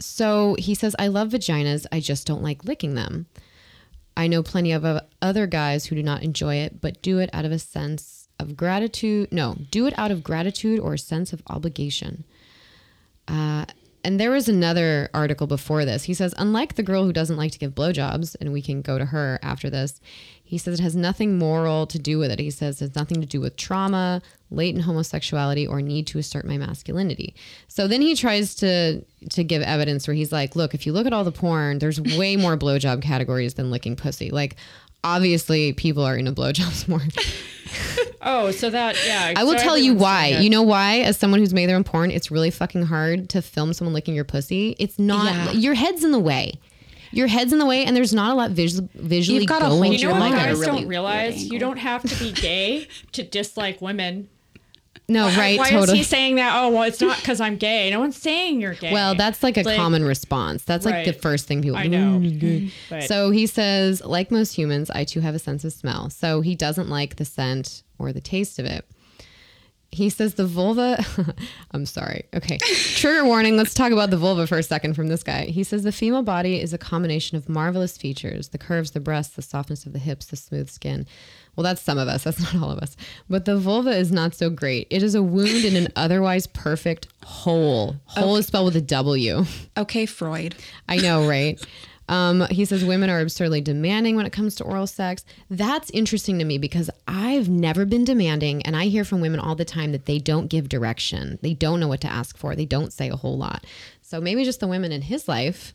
so 0.00 0.56
he 0.58 0.74
says, 0.74 0.94
I 0.98 1.08
love 1.08 1.30
vaginas, 1.30 1.86
I 1.90 2.00
just 2.00 2.26
don't 2.26 2.42
like 2.42 2.64
licking 2.64 2.94
them. 2.94 3.26
I 4.16 4.26
know 4.26 4.42
plenty 4.42 4.72
of 4.72 5.00
other 5.22 5.46
guys 5.46 5.86
who 5.86 5.94
do 5.94 6.02
not 6.02 6.22
enjoy 6.22 6.56
it, 6.56 6.80
but 6.80 7.02
do 7.02 7.18
it 7.18 7.30
out 7.32 7.44
of 7.44 7.52
a 7.52 7.58
sense 7.58 8.28
of 8.40 8.56
gratitude. 8.56 9.32
No, 9.32 9.56
do 9.70 9.86
it 9.86 9.96
out 9.96 10.10
of 10.10 10.24
gratitude 10.24 10.80
or 10.80 10.94
a 10.94 10.98
sense 10.98 11.32
of 11.32 11.42
obligation. 11.46 12.24
Uh, 13.28 13.64
and 14.04 14.18
there 14.18 14.30
was 14.30 14.48
another 14.48 15.10
article 15.12 15.46
before 15.46 15.84
this. 15.84 16.04
He 16.04 16.14
says, 16.14 16.34
unlike 16.38 16.74
the 16.74 16.82
girl 16.82 17.04
who 17.04 17.12
doesn't 17.12 17.36
like 17.36 17.52
to 17.52 17.58
give 17.58 17.74
blowjobs, 17.74 18.36
and 18.40 18.52
we 18.52 18.62
can 18.62 18.80
go 18.80 18.98
to 18.98 19.04
her 19.06 19.38
after 19.42 19.68
this, 19.68 20.00
he 20.42 20.56
says 20.56 20.80
it 20.80 20.82
has 20.82 20.96
nothing 20.96 21.38
moral 21.38 21.86
to 21.88 21.98
do 21.98 22.18
with 22.18 22.30
it. 22.30 22.38
He 22.38 22.50
says 22.50 22.80
it 22.80 22.86
has 22.86 22.96
nothing 22.96 23.20
to 23.20 23.26
do 23.26 23.40
with 23.40 23.56
trauma, 23.56 24.22
latent 24.50 24.84
homosexuality, 24.84 25.66
or 25.66 25.80
need 25.82 26.06
to 26.08 26.18
assert 26.18 26.44
my 26.46 26.56
masculinity. 26.58 27.34
So 27.68 27.86
then 27.88 28.00
he 28.02 28.14
tries 28.14 28.54
to 28.56 29.02
to 29.30 29.44
give 29.44 29.62
evidence 29.62 30.06
where 30.08 30.14
he's 30.14 30.32
like, 30.32 30.56
look, 30.56 30.74
if 30.74 30.86
you 30.86 30.92
look 30.92 31.06
at 31.06 31.12
all 31.12 31.24
the 31.24 31.32
porn, 31.32 31.78
there's 31.80 32.00
way 32.00 32.36
more 32.36 32.56
blowjob 32.56 33.02
categories 33.02 33.54
than 33.54 33.70
licking 33.70 33.96
pussy. 33.96 34.30
Like, 34.30 34.56
obviously, 35.04 35.72
people 35.72 36.02
are 36.04 36.16
into 36.16 36.32
blowjobs 36.32 36.88
more. 36.88 37.00
Oh, 38.20 38.50
so 38.50 38.70
that 38.70 38.96
yeah. 39.06 39.34
I 39.36 39.44
will 39.44 39.52
so 39.56 39.58
tell 39.62 39.78
you 39.78 39.94
why. 39.94 40.28
You 40.40 40.50
know 40.50 40.62
why? 40.62 40.98
As 41.00 41.16
someone 41.16 41.40
who's 41.40 41.54
made 41.54 41.66
their 41.68 41.76
own 41.76 41.84
porn, 41.84 42.10
it's 42.10 42.30
really 42.30 42.50
fucking 42.50 42.82
hard 42.82 43.28
to 43.30 43.42
film 43.42 43.72
someone 43.72 43.94
licking 43.94 44.14
your 44.14 44.24
pussy. 44.24 44.74
It's 44.78 44.98
not. 44.98 45.26
Yeah. 45.34 45.50
Your 45.52 45.74
head's 45.74 46.02
in 46.04 46.10
the 46.12 46.18
way. 46.18 46.54
Your 47.10 47.26
head's 47.26 47.52
in 47.54 47.58
the 47.58 47.64
way, 47.64 47.84
and 47.86 47.96
there's 47.96 48.12
not 48.12 48.32
a 48.32 48.34
lot 48.34 48.50
vis- 48.50 48.82
visually 48.94 49.40
You've 49.40 49.48
gotta 49.48 49.66
going. 49.66 49.92
hold 49.92 50.00
You 50.00 50.06
know 50.08 50.12
your 50.14 50.20
what 50.20 50.30
leg 50.30 50.32
on. 50.32 50.38
at 50.40 50.44
a 50.44 50.48
guys 50.50 50.60
really 50.60 50.80
don't 50.80 50.88
realize? 50.88 51.36
weird 51.36 51.52
You 51.52 51.58
don't 51.58 51.76
have 51.78 52.02
to 52.02 52.14
be 52.22 52.32
gay 52.32 52.86
to 53.12 53.22
dislike 53.22 53.80
women. 53.80 54.28
No, 55.10 55.26
right? 55.28 55.58
Why 55.58 55.70
totally. 55.70 55.98
is 55.98 56.04
he 56.06 56.10
saying 56.10 56.34
that? 56.34 56.52
Oh, 56.54 56.68
well, 56.68 56.82
it's 56.82 57.00
not 57.00 57.16
because 57.16 57.40
I'm 57.40 57.56
gay. 57.56 57.90
No 57.90 57.98
one's 58.00 58.16
saying 58.16 58.60
you're 58.60 58.74
gay. 58.74 58.92
Well, 58.92 59.14
that's 59.14 59.42
like 59.42 59.56
a 59.56 59.62
Like- 59.62 59.76
common 59.78 60.04
response. 60.04 60.64
That's 60.64 60.84
like 60.84 61.06
the 61.06 61.14
first 61.14 61.46
thing 61.46 61.62
people 61.62 61.78
I 61.78 61.86
know. 61.86 62.18
"Mm, 62.20 62.70
But- 62.90 63.04
So 63.04 63.30
he 63.30 63.46
says, 63.46 64.02
like 64.04 64.30
most 64.30 64.52
humans, 64.54 64.90
I 64.90 65.04
too 65.04 65.20
have 65.20 65.34
a 65.34 65.38
sense 65.38 65.64
of 65.64 65.72
smell. 65.72 66.10
So 66.10 66.42
he 66.42 66.54
doesn't 66.54 66.90
like 66.90 67.16
the 67.16 67.24
scent 67.24 67.82
or 67.98 68.12
the 68.12 68.20
taste 68.20 68.58
of 68.58 68.66
it. 68.66 68.84
He 69.90 70.10
says 70.10 70.34
the 70.34 70.46
vulva. 70.46 71.02
I'm 71.70 71.86
sorry. 71.86 72.26
Okay. 72.34 72.58
Trigger 72.58 73.24
warning. 73.24 73.56
Let's 73.56 73.72
talk 73.72 73.90
about 73.90 74.10
the 74.10 74.18
vulva 74.18 74.46
for 74.46 74.58
a 74.58 74.62
second 74.62 74.94
from 74.94 75.08
this 75.08 75.22
guy. 75.22 75.46
He 75.46 75.64
says 75.64 75.82
the 75.82 75.92
female 75.92 76.22
body 76.22 76.60
is 76.60 76.74
a 76.74 76.78
combination 76.78 77.36
of 77.38 77.48
marvelous 77.48 77.96
features 77.96 78.48
the 78.48 78.58
curves, 78.58 78.90
the 78.90 79.00
breasts, 79.00 79.34
the 79.34 79.42
softness 79.42 79.86
of 79.86 79.94
the 79.94 79.98
hips, 79.98 80.26
the 80.26 80.36
smooth 80.36 80.68
skin. 80.68 81.06
Well, 81.56 81.64
that's 81.64 81.80
some 81.80 81.98
of 81.98 82.06
us. 82.06 82.24
That's 82.24 82.40
not 82.54 82.62
all 82.62 82.70
of 82.70 82.78
us. 82.80 82.96
But 83.30 83.46
the 83.46 83.56
vulva 83.56 83.90
is 83.90 84.12
not 84.12 84.34
so 84.34 84.50
great. 84.50 84.86
It 84.90 85.02
is 85.02 85.14
a 85.14 85.22
wound 85.22 85.64
in 85.64 85.74
an 85.74 85.88
otherwise 85.96 86.46
perfect 86.46 87.08
hole. 87.24 87.96
Hole 88.06 88.36
is 88.36 88.46
spelled 88.46 88.66
with 88.66 88.76
a 88.76 88.82
W. 88.82 89.44
Okay, 89.76 90.06
Freud. 90.06 90.54
I 90.88 90.96
know, 90.96 91.26
right? 91.26 91.60
Um, 92.08 92.46
he 92.50 92.64
says 92.64 92.84
women 92.84 93.10
are 93.10 93.20
absurdly 93.20 93.60
demanding 93.60 94.16
when 94.16 94.26
it 94.26 94.32
comes 94.32 94.54
to 94.56 94.64
oral 94.64 94.86
sex. 94.86 95.24
That's 95.50 95.90
interesting 95.90 96.38
to 96.38 96.44
me 96.44 96.58
because 96.58 96.90
I've 97.06 97.48
never 97.48 97.84
been 97.84 98.04
demanding, 98.04 98.62
and 98.62 98.74
I 98.74 98.86
hear 98.86 99.04
from 99.04 99.20
women 99.20 99.40
all 99.40 99.54
the 99.54 99.64
time 99.64 99.92
that 99.92 100.06
they 100.06 100.18
don't 100.18 100.48
give 100.48 100.68
direction. 100.68 101.38
They 101.42 101.54
don't 101.54 101.80
know 101.80 101.88
what 101.88 102.00
to 102.02 102.10
ask 102.10 102.36
for. 102.36 102.56
They 102.56 102.64
don't 102.64 102.92
say 102.92 103.10
a 103.10 103.16
whole 103.16 103.36
lot. 103.36 103.64
So 104.00 104.20
maybe 104.20 104.44
just 104.44 104.60
the 104.60 104.66
women 104.66 104.90
in 104.90 105.02
his 105.02 105.28
life, 105.28 105.74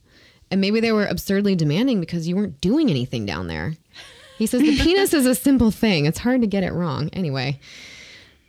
and 0.50 0.60
maybe 0.60 0.80
they 0.80 0.92
were 0.92 1.06
absurdly 1.06 1.56
demanding 1.56 2.00
because 2.00 2.28
you 2.28 2.36
weren't 2.36 2.62
doing 2.62 2.90
anything 2.90 3.26
down 3.26 3.48
there. 3.48 3.76
He 4.38 4.48
says 4.48 4.62
the 4.62 4.78
penis 4.82 5.14
is 5.14 5.26
a 5.26 5.36
simple 5.36 5.72
thing. 5.72 6.06
It's 6.06 6.20
hard 6.20 6.42
to 6.42 6.48
get 6.48 6.64
it 6.64 6.74
wrong. 6.74 7.10
Anyway, 7.14 7.60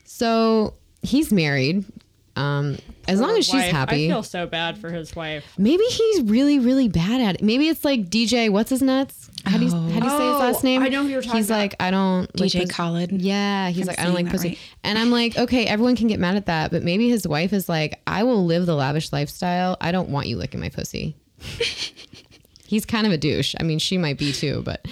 so 0.05 0.74
he's 1.03 1.32
married. 1.32 1.85
Um, 2.37 2.78
as 3.09 3.20
long 3.20 3.36
as 3.38 3.44
she's 3.44 3.55
Wife. 3.55 3.70
happy 3.70 4.07
I 4.07 4.09
feel 4.09 4.22
so 4.22 4.46
bad 4.46 4.78
for 4.78 4.90
his 4.90 5.14
wife. 5.14 5.44
Maybe 5.59 5.84
he's 5.84 6.22
really, 6.22 6.59
really 6.59 6.88
bad 6.88 7.20
at 7.20 7.34
it. 7.36 7.42
Maybe 7.42 7.68
it's 7.68 7.84
like 7.84 8.09
DJ. 8.11 8.50
What's 8.50 8.70
his 8.70 8.82
nuts? 8.82 9.30
How 9.46 9.59
do 9.59 9.64
you 9.66 9.70
how 9.70 9.78
do 9.78 9.94
you 9.94 10.00
say 10.00 10.00
his 10.00 10.11
Oh, 10.11 10.38
last 10.38 10.64
name? 10.64 10.82
I 10.82 10.88
know 10.88 11.02
who 11.02 11.09
you're 11.09 11.20
talking 11.20 11.36
He's 11.36 11.48
about. 11.50 11.59
like 11.59 11.76
I 11.80 11.90
don't 11.90 12.40
like 12.40 12.50
DJ 12.50 12.61
pussy. 12.62 12.72
Khaled. 12.72 13.12
Yeah, 13.12 13.68
he's 13.68 13.82
I'm 13.82 13.86
like 13.88 13.98
I 13.98 14.05
don't 14.05 14.14
saying 14.14 14.24
like 14.26 14.32
that 14.32 14.38
pussy. 14.38 14.48
right. 14.48 14.59
And 14.84 14.98
I'm 14.98 15.11
like, 15.11 15.36
okay, 15.36 15.66
everyone 15.66 15.96
can 15.96 16.07
get 16.09 16.18
mad 16.18 16.36
at 16.36 16.46
that, 16.46 16.70
but 16.70 16.82
maybe 16.82 17.09
his 17.11 17.28
wife 17.28 17.52
is 17.52 17.68
like, 17.68 18.00
I 18.07 18.22
will 18.22 18.46
live 18.46 18.64
the 18.66 18.74
lavish 18.74 19.12
lifestyle. 19.12 19.76
I 19.82 19.92
don't 19.92 20.09
want 20.09 20.26
you 20.28 20.36
licking 20.38 20.61
my 20.61 20.70
pussy. 20.70 21.14
he's 22.66 22.84
kind 22.86 23.07
of 23.07 23.12
a 23.12 23.18
douche. 23.18 23.55
I 23.61 23.62
mean, 23.62 23.78
she 23.78 23.98
might 23.98 24.18
be 24.18 24.32
too, 24.32 24.62
but 24.64 24.86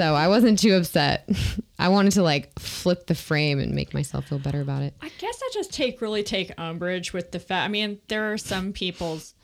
so 0.00 0.14
I 0.14 0.28
wasn't 0.28 0.58
too 0.58 0.74
upset. 0.74 1.28
I 1.78 1.88
wanted 1.88 2.12
to 2.12 2.22
like 2.22 2.58
flip 2.58 3.06
the 3.06 3.14
frame 3.14 3.58
and 3.58 3.74
make 3.74 3.92
myself 3.92 4.28
feel 4.28 4.38
better 4.38 4.60
about 4.62 4.82
it. 4.82 4.94
I 5.02 5.10
guess 5.18 5.38
I 5.42 5.50
just 5.52 5.72
take 5.74 6.00
really 6.00 6.22
take 6.22 6.52
umbrage 6.58 7.12
with 7.12 7.32
the 7.32 7.38
fact. 7.38 7.66
I 7.66 7.68
mean, 7.68 7.98
there 8.08 8.32
are 8.32 8.38
some 8.38 8.72
people's 8.72 9.34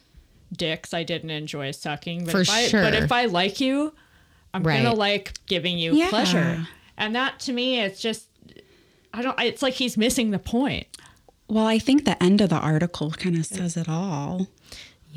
dicks 0.52 0.94
I 0.94 1.02
didn't 1.02 1.30
enjoy 1.30 1.72
sucking, 1.72 2.24
but 2.24 2.32
For 2.32 2.40
if 2.40 2.50
I, 2.50 2.68
sure. 2.68 2.82
But 2.82 2.94
if 2.94 3.12
I 3.12 3.26
like 3.26 3.61
you, 3.61 3.92
I'm 4.54 4.62
Right. 4.62 4.82
gonna 4.82 4.94
like 4.94 5.34
giving 5.46 5.76
you 5.76 5.94
Yeah. 5.94 6.09
pleasure, 6.09 6.66
and 6.96 7.14
that 7.14 7.38
to 7.40 7.52
me, 7.52 7.80
it's 7.80 8.00
just. 8.00 8.28
I 9.12 9.20
don't. 9.22 9.38
It's 9.40 9.61
like 9.62 9.74
he's 9.74 9.96
missing 9.98 10.30
the 10.30 10.38
point. 10.38 10.86
Well, 11.48 11.66
I 11.66 11.78
think 11.78 12.04
the 12.07 12.20
end 12.22 12.40
of 12.40 12.48
the 12.50 12.57
article 12.59 13.11
kind 13.12 13.36
of 13.36 13.44
says 13.46 13.76
it 13.76 13.88
all. 13.88 14.48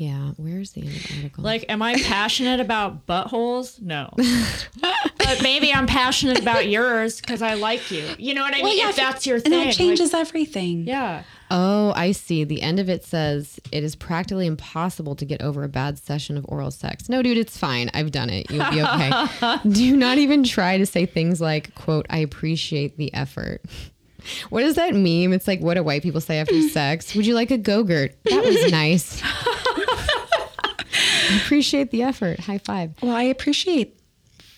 Yeah, 0.00 0.30
where's 0.38 0.70
the 0.70 0.80
end 0.80 0.96
of 0.96 1.02
the 1.02 1.16
article? 1.16 1.44
Like, 1.44 1.66
am 1.68 1.82
I 1.82 1.94
passionate 1.94 2.58
about 2.58 3.06
buttholes? 3.06 3.82
No. 3.82 4.08
but 5.18 5.42
maybe 5.42 5.74
I'm 5.74 5.86
passionate 5.86 6.40
about 6.40 6.70
yours 6.70 7.20
because 7.20 7.42
I 7.42 7.52
like 7.52 7.90
you. 7.90 8.08
You 8.16 8.32
know 8.32 8.40
what 8.40 8.54
I 8.54 8.62
mean? 8.62 8.88
if 8.88 8.96
that's 8.96 9.26
your 9.26 9.36
and 9.36 9.44
thing. 9.44 9.52
that 9.52 9.66
like- 9.66 9.74
changes 9.76 10.14
everything. 10.14 10.86
yeah. 10.86 11.24
Oh, 11.50 11.92
I 11.96 12.12
see. 12.12 12.44
The 12.44 12.62
end 12.62 12.78
of 12.78 12.88
it 12.88 13.04
says 13.04 13.60
it 13.72 13.84
is 13.84 13.94
practically 13.94 14.46
impossible 14.46 15.16
to 15.16 15.26
get 15.26 15.42
over 15.42 15.64
a 15.64 15.68
bad 15.68 15.98
session 15.98 16.38
of 16.38 16.46
oral 16.48 16.70
sex. 16.70 17.10
No, 17.10 17.22
dude, 17.22 17.36
it's 17.36 17.58
fine. 17.58 17.90
I've 17.92 18.10
done 18.10 18.30
it. 18.30 18.50
You'll 18.50 18.70
be 18.70 18.80
okay. 18.80 19.58
Do 19.68 19.96
not 19.98 20.16
even 20.16 20.44
try 20.44 20.78
to 20.78 20.86
say 20.86 21.04
things 21.04 21.42
like, 21.42 21.74
quote, 21.74 22.06
I 22.08 22.18
appreciate 22.18 22.96
the 22.96 23.12
effort. 23.12 23.62
What 24.50 24.62
is 24.64 24.74
that 24.74 24.92
meme? 24.92 25.32
It's 25.32 25.48
like, 25.48 25.60
what 25.60 25.74
do 25.74 25.82
white 25.82 26.02
people 26.02 26.20
say 26.20 26.40
after 26.40 26.60
sex? 26.68 27.14
Would 27.14 27.26
you 27.26 27.34
like 27.34 27.50
a 27.50 27.56
go-gurt? 27.56 28.16
That 28.24 28.44
was 28.44 28.70
nice. 28.70 29.22
I 31.30 31.40
appreciate 31.42 31.90
the 31.90 32.02
effort. 32.02 32.40
High 32.40 32.58
five. 32.58 32.94
Well, 33.02 33.14
I 33.14 33.22
appreciate 33.24 33.98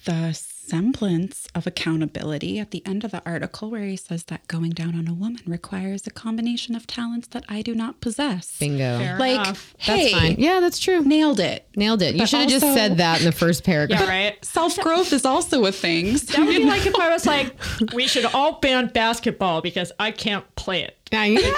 the 0.04 0.32
semblance 0.32 1.46
of 1.54 1.66
accountability 1.66 2.58
at 2.58 2.70
the 2.70 2.84
end 2.86 3.04
of 3.04 3.10
the 3.10 3.22
article 3.26 3.68
where 3.70 3.82
he 3.84 3.96
says 3.96 4.24
that 4.24 4.46
going 4.48 4.70
down 4.70 4.94
on 4.96 5.06
a 5.08 5.12
woman 5.12 5.40
requires 5.46 6.06
a 6.06 6.10
combination 6.10 6.74
of 6.74 6.86
talents 6.86 7.28
that 7.28 7.44
I 7.48 7.62
do 7.62 7.74
not 7.74 8.00
possess. 8.00 8.56
Bingo. 8.58 8.98
Fair 8.98 9.18
Like, 9.18 9.34
enough. 9.34 9.74
That's 9.86 10.00
hey, 10.00 10.12
fine. 10.12 10.36
Yeah, 10.38 10.60
that's 10.60 10.78
true. 10.78 11.02
nailed 11.04 11.40
it. 11.40 11.68
Nailed 11.76 12.00
it. 12.00 12.14
You 12.14 12.26
should 12.26 12.40
have 12.40 12.48
just 12.48 12.64
said 12.74 12.98
that 12.98 13.18
in 13.20 13.26
the 13.26 13.32
first 13.32 13.64
paragraph. 13.64 14.00
Yeah, 14.00 14.08
right. 14.08 14.44
Self 14.44 14.78
growth 14.78 15.12
is 15.12 15.26
also 15.26 15.64
a 15.66 15.72
thing. 15.72 16.16
so, 16.16 16.32
That 16.38 16.46
would 16.46 16.56
be 16.56 16.64
like 16.64 16.86
if 16.86 16.94
I 16.94 17.10
was 17.10 17.26
like, 17.26 17.54
we 17.92 18.06
should 18.06 18.24
all 18.26 18.58
ban 18.60 18.86
basketball 18.88 19.60
because 19.60 19.92
I 19.98 20.10
can't 20.10 20.44
play 20.54 20.82
it. 20.84 20.96
Yeah, 21.12 21.24
yeah, 21.24 21.52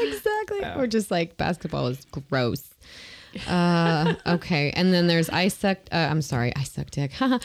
exactly. 0.02 0.64
Or 0.76 0.86
just 0.86 1.10
like 1.10 1.36
basketball 1.36 1.88
is 1.88 2.06
gross. 2.30 2.70
Uh, 3.48 4.14
okay, 4.26 4.70
and 4.70 4.92
then 4.92 5.06
there's 5.06 5.28
I 5.30 5.48
sucked. 5.48 5.88
Uh, 5.92 6.08
I'm 6.10 6.22
sorry, 6.22 6.52
I 6.56 6.62
suck 6.64 6.90
dick. 6.90 7.12
Why 7.18 7.38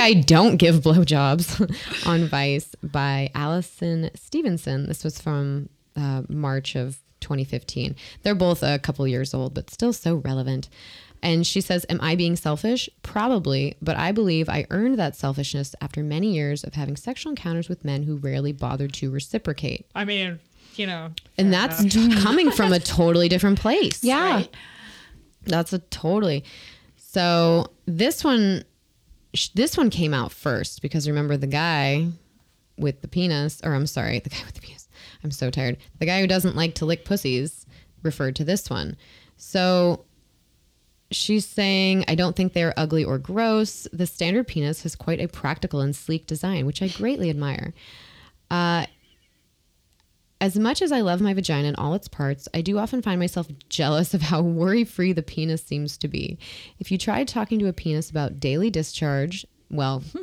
I 0.00 0.14
don't 0.14 0.56
give 0.56 0.76
blowjobs 0.76 1.60
on 2.06 2.26
Vice 2.28 2.74
by 2.82 3.30
Allison 3.34 4.10
Stevenson. 4.14 4.86
This 4.86 5.04
was 5.04 5.20
from 5.20 5.68
uh, 5.96 6.22
March 6.28 6.74
of 6.76 6.98
2015. 7.20 7.96
They're 8.22 8.34
both 8.34 8.62
a 8.62 8.78
couple 8.78 9.06
years 9.08 9.34
old, 9.34 9.54
but 9.54 9.70
still 9.70 9.92
so 9.92 10.16
relevant. 10.16 10.68
And 11.22 11.46
she 11.46 11.60
says, 11.60 11.86
Am 11.88 11.98
I 12.02 12.14
being 12.14 12.36
selfish? 12.36 12.88
Probably, 13.02 13.74
but 13.80 13.96
I 13.96 14.12
believe 14.12 14.48
I 14.48 14.66
earned 14.70 14.98
that 14.98 15.16
selfishness 15.16 15.74
after 15.80 16.02
many 16.02 16.34
years 16.34 16.62
of 16.62 16.74
having 16.74 16.94
sexual 16.96 17.30
encounters 17.30 17.68
with 17.68 17.84
men 17.84 18.02
who 18.02 18.16
rarely 18.16 18.52
bothered 18.52 18.92
to 18.94 19.10
reciprocate. 19.10 19.86
I 19.94 20.04
mean, 20.04 20.38
you 20.76 20.86
know. 20.86 21.10
And 21.38 21.52
that's 21.52 21.82
t- 21.82 22.14
coming 22.20 22.50
from 22.50 22.72
a 22.72 22.78
totally 22.78 23.28
different 23.28 23.58
place. 23.58 24.04
yeah. 24.04 24.34
Right. 24.36 24.54
That's 25.46 25.72
a 25.72 25.78
totally. 25.78 26.44
So 26.96 27.72
this 27.86 28.24
one, 28.24 28.64
this 29.54 29.76
one 29.76 29.90
came 29.90 30.12
out 30.12 30.32
first 30.32 30.82
because 30.82 31.08
remember 31.08 31.36
the 31.36 31.46
guy 31.46 32.08
with 32.78 33.00
the 33.00 33.08
penis, 33.08 33.60
or 33.64 33.74
I'm 33.74 33.86
sorry, 33.86 34.18
the 34.18 34.30
guy 34.30 34.42
with 34.44 34.54
the 34.54 34.60
penis. 34.60 34.88
I'm 35.24 35.30
so 35.30 35.50
tired. 35.50 35.78
The 35.98 36.06
guy 36.06 36.20
who 36.20 36.26
doesn't 36.26 36.56
like 36.56 36.74
to 36.76 36.86
lick 36.86 37.04
pussies 37.04 37.66
referred 38.02 38.36
to 38.36 38.44
this 38.44 38.70
one. 38.70 38.96
So 39.36 40.04
she's 41.10 41.46
saying, 41.46 42.04
I 42.08 42.14
don't 42.14 42.36
think 42.36 42.52
they're 42.52 42.74
ugly 42.76 43.04
or 43.04 43.18
gross. 43.18 43.86
The 43.92 44.06
standard 44.06 44.46
penis 44.46 44.82
has 44.82 44.96
quite 44.96 45.20
a 45.20 45.28
practical 45.28 45.80
and 45.80 45.94
sleek 45.94 46.26
design, 46.26 46.66
which 46.66 46.82
I 46.82 46.88
greatly 46.88 47.30
admire. 47.30 47.74
Uh, 48.50 48.86
as 50.40 50.58
much 50.58 50.82
as 50.82 50.92
I 50.92 51.00
love 51.00 51.20
my 51.20 51.34
vagina 51.34 51.68
and 51.68 51.76
all 51.76 51.94
its 51.94 52.08
parts, 52.08 52.48
I 52.52 52.60
do 52.60 52.78
often 52.78 53.02
find 53.02 53.18
myself 53.18 53.48
jealous 53.68 54.14
of 54.14 54.22
how 54.22 54.42
worry 54.42 54.84
free 54.84 55.12
the 55.12 55.22
penis 55.22 55.64
seems 55.64 55.96
to 55.98 56.08
be. 56.08 56.38
If 56.78 56.90
you 56.90 56.98
tried 56.98 57.28
talking 57.28 57.58
to 57.60 57.68
a 57.68 57.72
penis 57.72 58.10
about 58.10 58.40
daily 58.40 58.70
discharge, 58.70 59.46
well, 59.70 60.00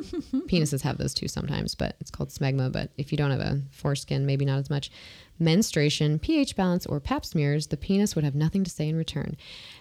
penises 0.48 0.82
have 0.82 0.98
those 0.98 1.14
too 1.14 1.28
sometimes, 1.28 1.74
but 1.74 1.96
it's 2.00 2.10
called 2.10 2.30
smegma. 2.30 2.72
But 2.72 2.90
if 2.96 3.12
you 3.12 3.18
don't 3.18 3.30
have 3.30 3.40
a 3.40 3.60
foreskin, 3.70 4.24
maybe 4.24 4.44
not 4.44 4.58
as 4.58 4.70
much. 4.70 4.90
Menstruation, 5.38 6.18
pH 6.18 6.54
balance, 6.54 6.86
or 6.86 7.00
pap 7.00 7.26
smears, 7.26 7.66
the 7.66 7.76
penis 7.76 8.14
would 8.14 8.24
have 8.24 8.36
nothing 8.36 8.62
to 8.64 8.70
say 8.70 8.88
in 8.88 8.96
return. 8.96 9.36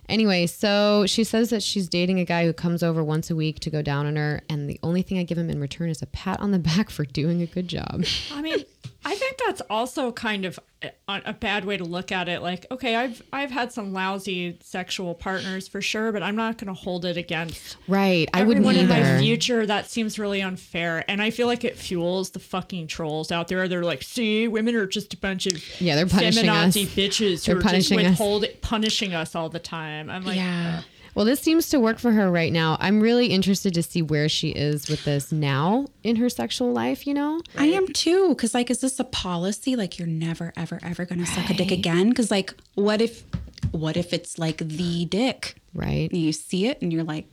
Anyway, 0.10 0.48
so 0.48 1.06
she 1.06 1.24
says 1.24 1.52
that 1.52 1.62
she's 1.62 1.88
dating 1.88 2.20
a 2.20 2.26
guy 2.26 2.46
who 2.46 2.54
comes 2.54 2.82
over 2.82 3.04
once 3.04 3.30
a 3.30 3.36
week 3.36 3.60
to 3.60 3.70
go 3.70 3.82
down 3.82 4.08
on 4.08 4.16
her, 4.16 4.42
and 4.50 4.68
the 4.68 4.80
only 4.82 5.04
thing 5.04 5.20
I 5.20 5.24
give 5.24 5.38
him 5.38 5.52
in 5.52 5.62
return 5.62 5.90
is 5.90 6.02
a 6.02 6.08
pat 6.08 6.40
on 6.40 6.52
the 6.52 6.60
back 6.74 6.90
for 6.90 7.06
doing 7.06 7.42
a 7.42 7.46
good 7.46 7.68
job. 7.68 8.04
I 8.32 8.42
mean, 8.42 8.66
I 9.06 9.16
think 9.16 9.38
that's 9.46 9.62
also 9.70 10.12
kind 10.12 10.46
of 10.46 10.60
a, 11.08 11.34
bad 11.34 11.66
way 11.66 11.78
to 11.78 11.84
look 11.84 12.12
at 12.12 12.28
it. 12.28 12.42
Like, 12.42 12.66
okay, 12.72 12.96
I've 12.96 13.22
I've 13.32 13.52
had 13.52 13.72
some 13.72 13.94
lousy 13.94 14.58
sexual 14.62 15.14
partners 15.14 15.68
for 15.68 15.82
sure, 15.82 16.12
but 16.12 16.24
I'm 16.24 16.36
not 16.36 16.58
going 16.58 16.68
to 16.68 16.74
hold 16.74 17.06
it 17.06 17.18
against 17.18 17.78
Right. 17.88 18.30
I 18.34 18.44
wouldn't 18.44 18.66
in 18.66 18.88
my 18.88 19.20
future. 19.20 19.66
That 19.66 19.90
seems 19.90 20.18
really 20.20 20.42
unfair, 20.42 21.04
and 21.08 21.22
I 21.22 21.30
feel 21.30 21.48
like 21.48 21.64
it 21.64 21.78
fuels 21.78 22.32
the 22.32 22.40
fucking 22.40 22.88
trolls 22.88 23.32
out 23.32 23.48
there. 23.48 23.68
They're 23.68 23.84
like, 23.84 24.04
see, 24.04 24.48
women 24.48 24.76
are 24.76 24.88
just 24.88 25.14
a 25.14 25.18
bunch 25.18 25.48
of 25.48 25.82
Yeah, 25.82 25.96
they're 25.96 26.08
punishing 26.08 26.50
us. 26.50 26.76
feminazi 26.76 26.86
bitches 26.88 27.46
They're 27.46 27.56
who 27.56 27.60
are 27.60 27.64
just 27.64 27.90
punishing 27.90 28.44
us. 28.44 28.58
punishing 28.62 29.14
us 29.14 29.36
all 29.36 29.50
the 29.50 29.60
time. 29.60 30.10
I'm 30.10 30.26
like, 30.26 30.38
yeah. 30.38 30.82
Well, 31.16 31.26
this 31.26 31.40
seems 31.40 31.70
to 31.70 31.80
work 31.80 32.00
for 32.00 32.12
her 32.12 32.30
right 32.32 32.52
now. 32.52 32.78
I'm 32.80 33.00
really 33.00 33.28
interested 33.28 33.74
to 33.76 33.84
see 33.84 34.02
where 34.02 34.28
she 34.28 34.50
is 34.50 34.90
with 34.90 35.06
this 35.06 35.32
now 35.32 35.88
in 36.04 36.16
her 36.16 36.30
sexual 36.30 36.72
life, 36.72 37.06
you 37.06 37.14
know? 37.14 37.42
I 37.58 37.68
am 37.68 37.88
too. 37.88 38.34
Cause 38.36 38.54
like, 38.54 38.72
is 38.72 38.82
this 38.82 39.00
a 39.00 39.04
policy? 39.04 39.76
Like 39.76 40.00
you're 40.00 40.08
never, 40.08 40.54
ever, 40.58 40.80
ever 40.82 41.06
gonna 41.06 41.26
suck 41.26 41.50
a 41.50 41.54
dick 41.54 41.72
again? 41.72 42.14
Cause 42.14 42.32
like, 42.32 42.54
what 42.76 43.02
if 43.02 43.24
what 43.72 43.98
if 43.98 44.14
it's 44.14 44.38
like 44.38 44.58
the 44.58 45.06
dick? 45.06 45.56
Right. 45.74 46.14
You 46.14 46.32
see 46.32 46.68
it 46.68 46.82
and 46.82 46.94
you're 46.94 47.04
like, 47.04 47.26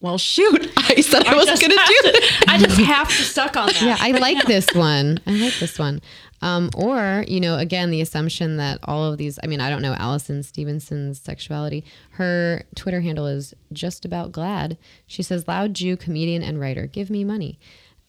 well 0.00 0.18
shoot, 0.18 0.70
I 0.76 1.00
said 1.00 1.26
I, 1.26 1.34
was 1.34 1.46
just 1.46 1.62
gonna 1.62 1.74
do 1.74 2.00
to- 2.02 2.12
this. 2.12 2.42
I 2.48 2.58
just 2.58 2.80
have 2.80 3.08
to 3.08 3.22
suck 3.22 3.56
on 3.56 3.66
that. 3.68 3.82
Yeah, 3.82 3.96
I 3.98 4.12
like 4.12 4.46
this 4.46 4.66
one. 4.74 5.20
I 5.26 5.32
like 5.32 5.58
this 5.58 5.78
one. 5.78 6.00
Um, 6.42 6.70
or, 6.76 7.24
you 7.26 7.40
know, 7.40 7.56
again, 7.56 7.90
the 7.90 8.00
assumption 8.02 8.58
that 8.58 8.78
all 8.84 9.10
of 9.10 9.16
these, 9.18 9.38
I 9.42 9.46
mean, 9.46 9.60
I 9.60 9.70
don't 9.70 9.80
know 9.80 9.94
Allison 9.94 10.42
Stevenson's 10.42 11.18
sexuality. 11.18 11.84
Her 12.10 12.62
Twitter 12.74 13.00
handle 13.00 13.26
is 13.26 13.54
just 13.72 14.04
about 14.04 14.32
glad. 14.32 14.76
She 15.06 15.22
says, 15.22 15.48
loud 15.48 15.74
Jew, 15.74 15.96
comedian, 15.96 16.42
and 16.42 16.60
writer. 16.60 16.86
Give 16.86 17.08
me 17.08 17.24
money. 17.24 17.58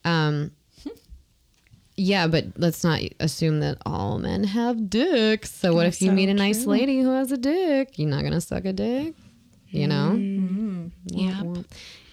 Um, 0.03 0.51
yeah, 1.95 2.27
but 2.27 2.45
let's 2.57 2.83
not 2.83 3.01
assume 3.19 3.59
that 3.61 3.79
all 3.85 4.19
men 4.19 4.43
have 4.43 4.89
dicks. 4.89 5.51
So 5.51 5.73
what 5.73 5.87
if 5.87 6.01
you 6.01 6.09
so 6.09 6.13
meet 6.13 6.29
a 6.29 6.33
nice 6.33 6.63
true. 6.63 6.73
lady 6.73 7.01
who 7.01 7.09
has 7.09 7.31
a 7.31 7.37
dick? 7.37 7.97
You're 7.97 8.09
not 8.09 8.21
going 8.21 8.33
to 8.33 8.41
suck 8.41 8.65
a 8.65 8.73
dick? 8.73 9.15
You 9.69 9.87
know? 9.87 10.11
Yeah. 11.05 11.41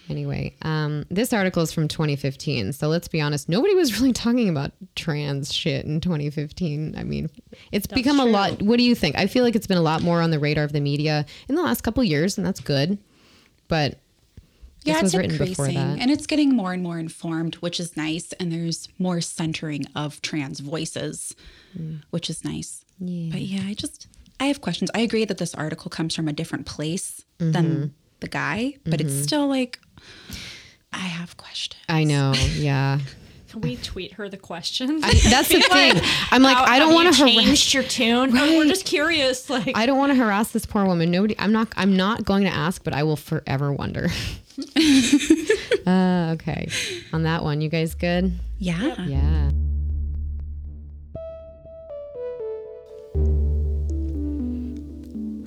Anyway, 0.07 0.55
um, 0.61 1.03
this 1.09 1.33
article 1.33 1.63
is 1.63 1.71
from 1.71 1.87
2015. 1.87 2.73
So 2.73 2.87
let's 2.89 3.07
be 3.07 3.19
honest, 3.21 3.49
nobody 3.49 3.73
was 3.73 3.99
really 3.99 4.13
talking 4.13 4.49
about 4.49 4.71
trans 4.95 5.51
shit 5.51 5.85
in 5.85 5.99
2015. 5.99 6.95
I 6.95 7.03
mean, 7.03 7.29
it's 7.71 7.87
become 7.87 8.19
a 8.19 8.25
lot. 8.25 8.61
What 8.61 8.77
do 8.77 8.83
you 8.83 8.93
think? 8.93 9.17
I 9.17 9.25
feel 9.25 9.43
like 9.43 9.55
it's 9.55 9.65
been 9.67 9.79
a 9.79 9.81
lot 9.81 10.03
more 10.03 10.21
on 10.21 10.29
the 10.29 10.37
radar 10.39 10.63
of 10.63 10.73
the 10.73 10.79
media 10.81 11.25
in 11.49 11.55
the 11.55 11.63
last 11.63 11.81
couple 11.81 12.03
years, 12.03 12.37
and 12.37 12.45
that's 12.45 12.59
good. 12.59 12.99
But 13.67 13.97
Yeah, 14.83 14.93
it's 14.95 15.03
was 15.03 15.15
written 15.17 15.39
before 15.39 15.65
increasing 15.65 15.99
and 15.99 16.11
it's 16.11 16.27
getting 16.27 16.55
more 16.55 16.71
and 16.71 16.83
more 16.83 16.99
informed, 16.99 17.55
which 17.55 17.79
is 17.79 17.97
nice. 17.97 18.31
And 18.33 18.51
there's 18.51 18.87
more 18.99 19.21
centering 19.21 19.87
of 19.95 20.21
trans 20.21 20.59
voices, 20.59 21.33
which 22.11 22.29
is 22.29 22.43
nice. 22.45 22.85
Yeah. 22.99 23.31
But 23.31 23.41
yeah, 23.41 23.63
I 23.65 23.73
just 23.73 24.05
I 24.39 24.45
have 24.45 24.61
questions. 24.61 24.91
I 24.93 24.99
agree 24.99 25.25
that 25.25 25.39
this 25.39 25.55
article 25.55 25.89
comes 25.89 26.13
from 26.15 26.27
a 26.27 26.33
different 26.33 26.67
place 26.67 27.23
Mm-hmm. 27.39 27.51
than 27.51 27.93
the 28.19 28.27
guy, 28.27 28.75
but 28.85 29.01
it's 29.01 29.13
still 29.13 29.47
like 29.47 29.79
I 30.91 30.99
have 30.99 31.37
questions. 31.37 31.83
I 31.89 32.03
know. 32.03 32.33
Yeah. 32.55 32.99
Can 33.49 33.61
we 33.61 33.77
tweet 33.77 34.13
her 34.13 34.27
the 34.27 34.35
questions? 34.37 35.01
I, 35.01 35.13
that's 35.29 35.47
the 35.47 35.61
thing. 35.71 36.01
I'm 36.29 36.41
like, 36.43 36.57
I 36.57 36.77
don't 36.77 36.93
want 36.93 37.15
to 37.15 37.21
harass. 37.21 37.73
your 37.73 37.83
tune. 37.83 38.37
Oh, 38.37 38.57
we're 38.57 38.67
just 38.67 38.85
curious. 38.85 39.49
Like, 39.49 39.77
I 39.77 39.85
don't 39.85 39.97
want 39.97 40.11
to 40.11 40.15
harass 40.17 40.51
this 40.51 40.65
poor 40.65 40.83
woman. 40.83 41.09
Nobody. 41.09 41.35
I'm 41.39 41.53
not. 41.53 41.69
I'm 41.77 41.95
not 41.95 42.25
going 42.25 42.43
to 42.43 42.49
ask, 42.49 42.83
but 42.83 42.93
I 42.93 43.03
will 43.03 43.15
forever 43.15 43.71
wonder. 43.71 44.09
uh, 45.87 46.33
okay. 46.33 46.67
On 47.13 47.23
that 47.23 47.43
one, 47.43 47.61
you 47.61 47.69
guys 47.69 47.95
good? 47.95 48.33
Yeah. 48.57 49.01
Yeah. 49.05 49.51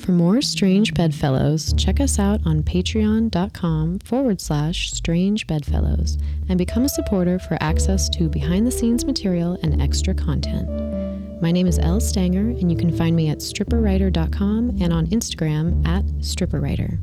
For 0.08 0.12
more 0.12 0.40
Strange 0.40 0.94
Bedfellows, 0.94 1.74
check 1.74 2.00
us 2.00 2.18
out 2.18 2.40
on 2.46 2.62
patreon.com 2.62 3.98
forward 3.98 4.40
slash 4.40 4.90
strange 4.90 5.46
bedfellows 5.46 6.16
and 6.48 6.56
become 6.56 6.86
a 6.86 6.88
supporter 6.88 7.38
for 7.38 7.58
access 7.60 8.08
to 8.16 8.30
behind 8.30 8.66
the 8.66 8.70
scenes 8.70 9.04
material 9.04 9.58
and 9.62 9.82
extra 9.82 10.14
content. 10.14 10.66
My 11.42 11.52
name 11.52 11.66
is 11.66 11.78
Elle 11.78 12.00
Stanger, 12.00 12.40
and 12.40 12.72
you 12.72 12.78
can 12.78 12.90
find 12.90 13.14
me 13.14 13.28
at 13.28 13.40
stripperwriter.com 13.40 14.78
and 14.80 14.94
on 14.94 15.08
Instagram 15.08 15.86
at 15.86 16.06
stripperwriter. 16.22 16.98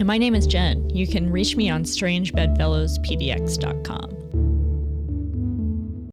and 0.00 0.08
my 0.08 0.18
name 0.18 0.34
is 0.34 0.48
Jen. 0.48 0.90
You 0.90 1.06
can 1.06 1.30
reach 1.30 1.54
me 1.54 1.70
on 1.70 1.84
strangebedfellowspdx.com. 1.84 4.53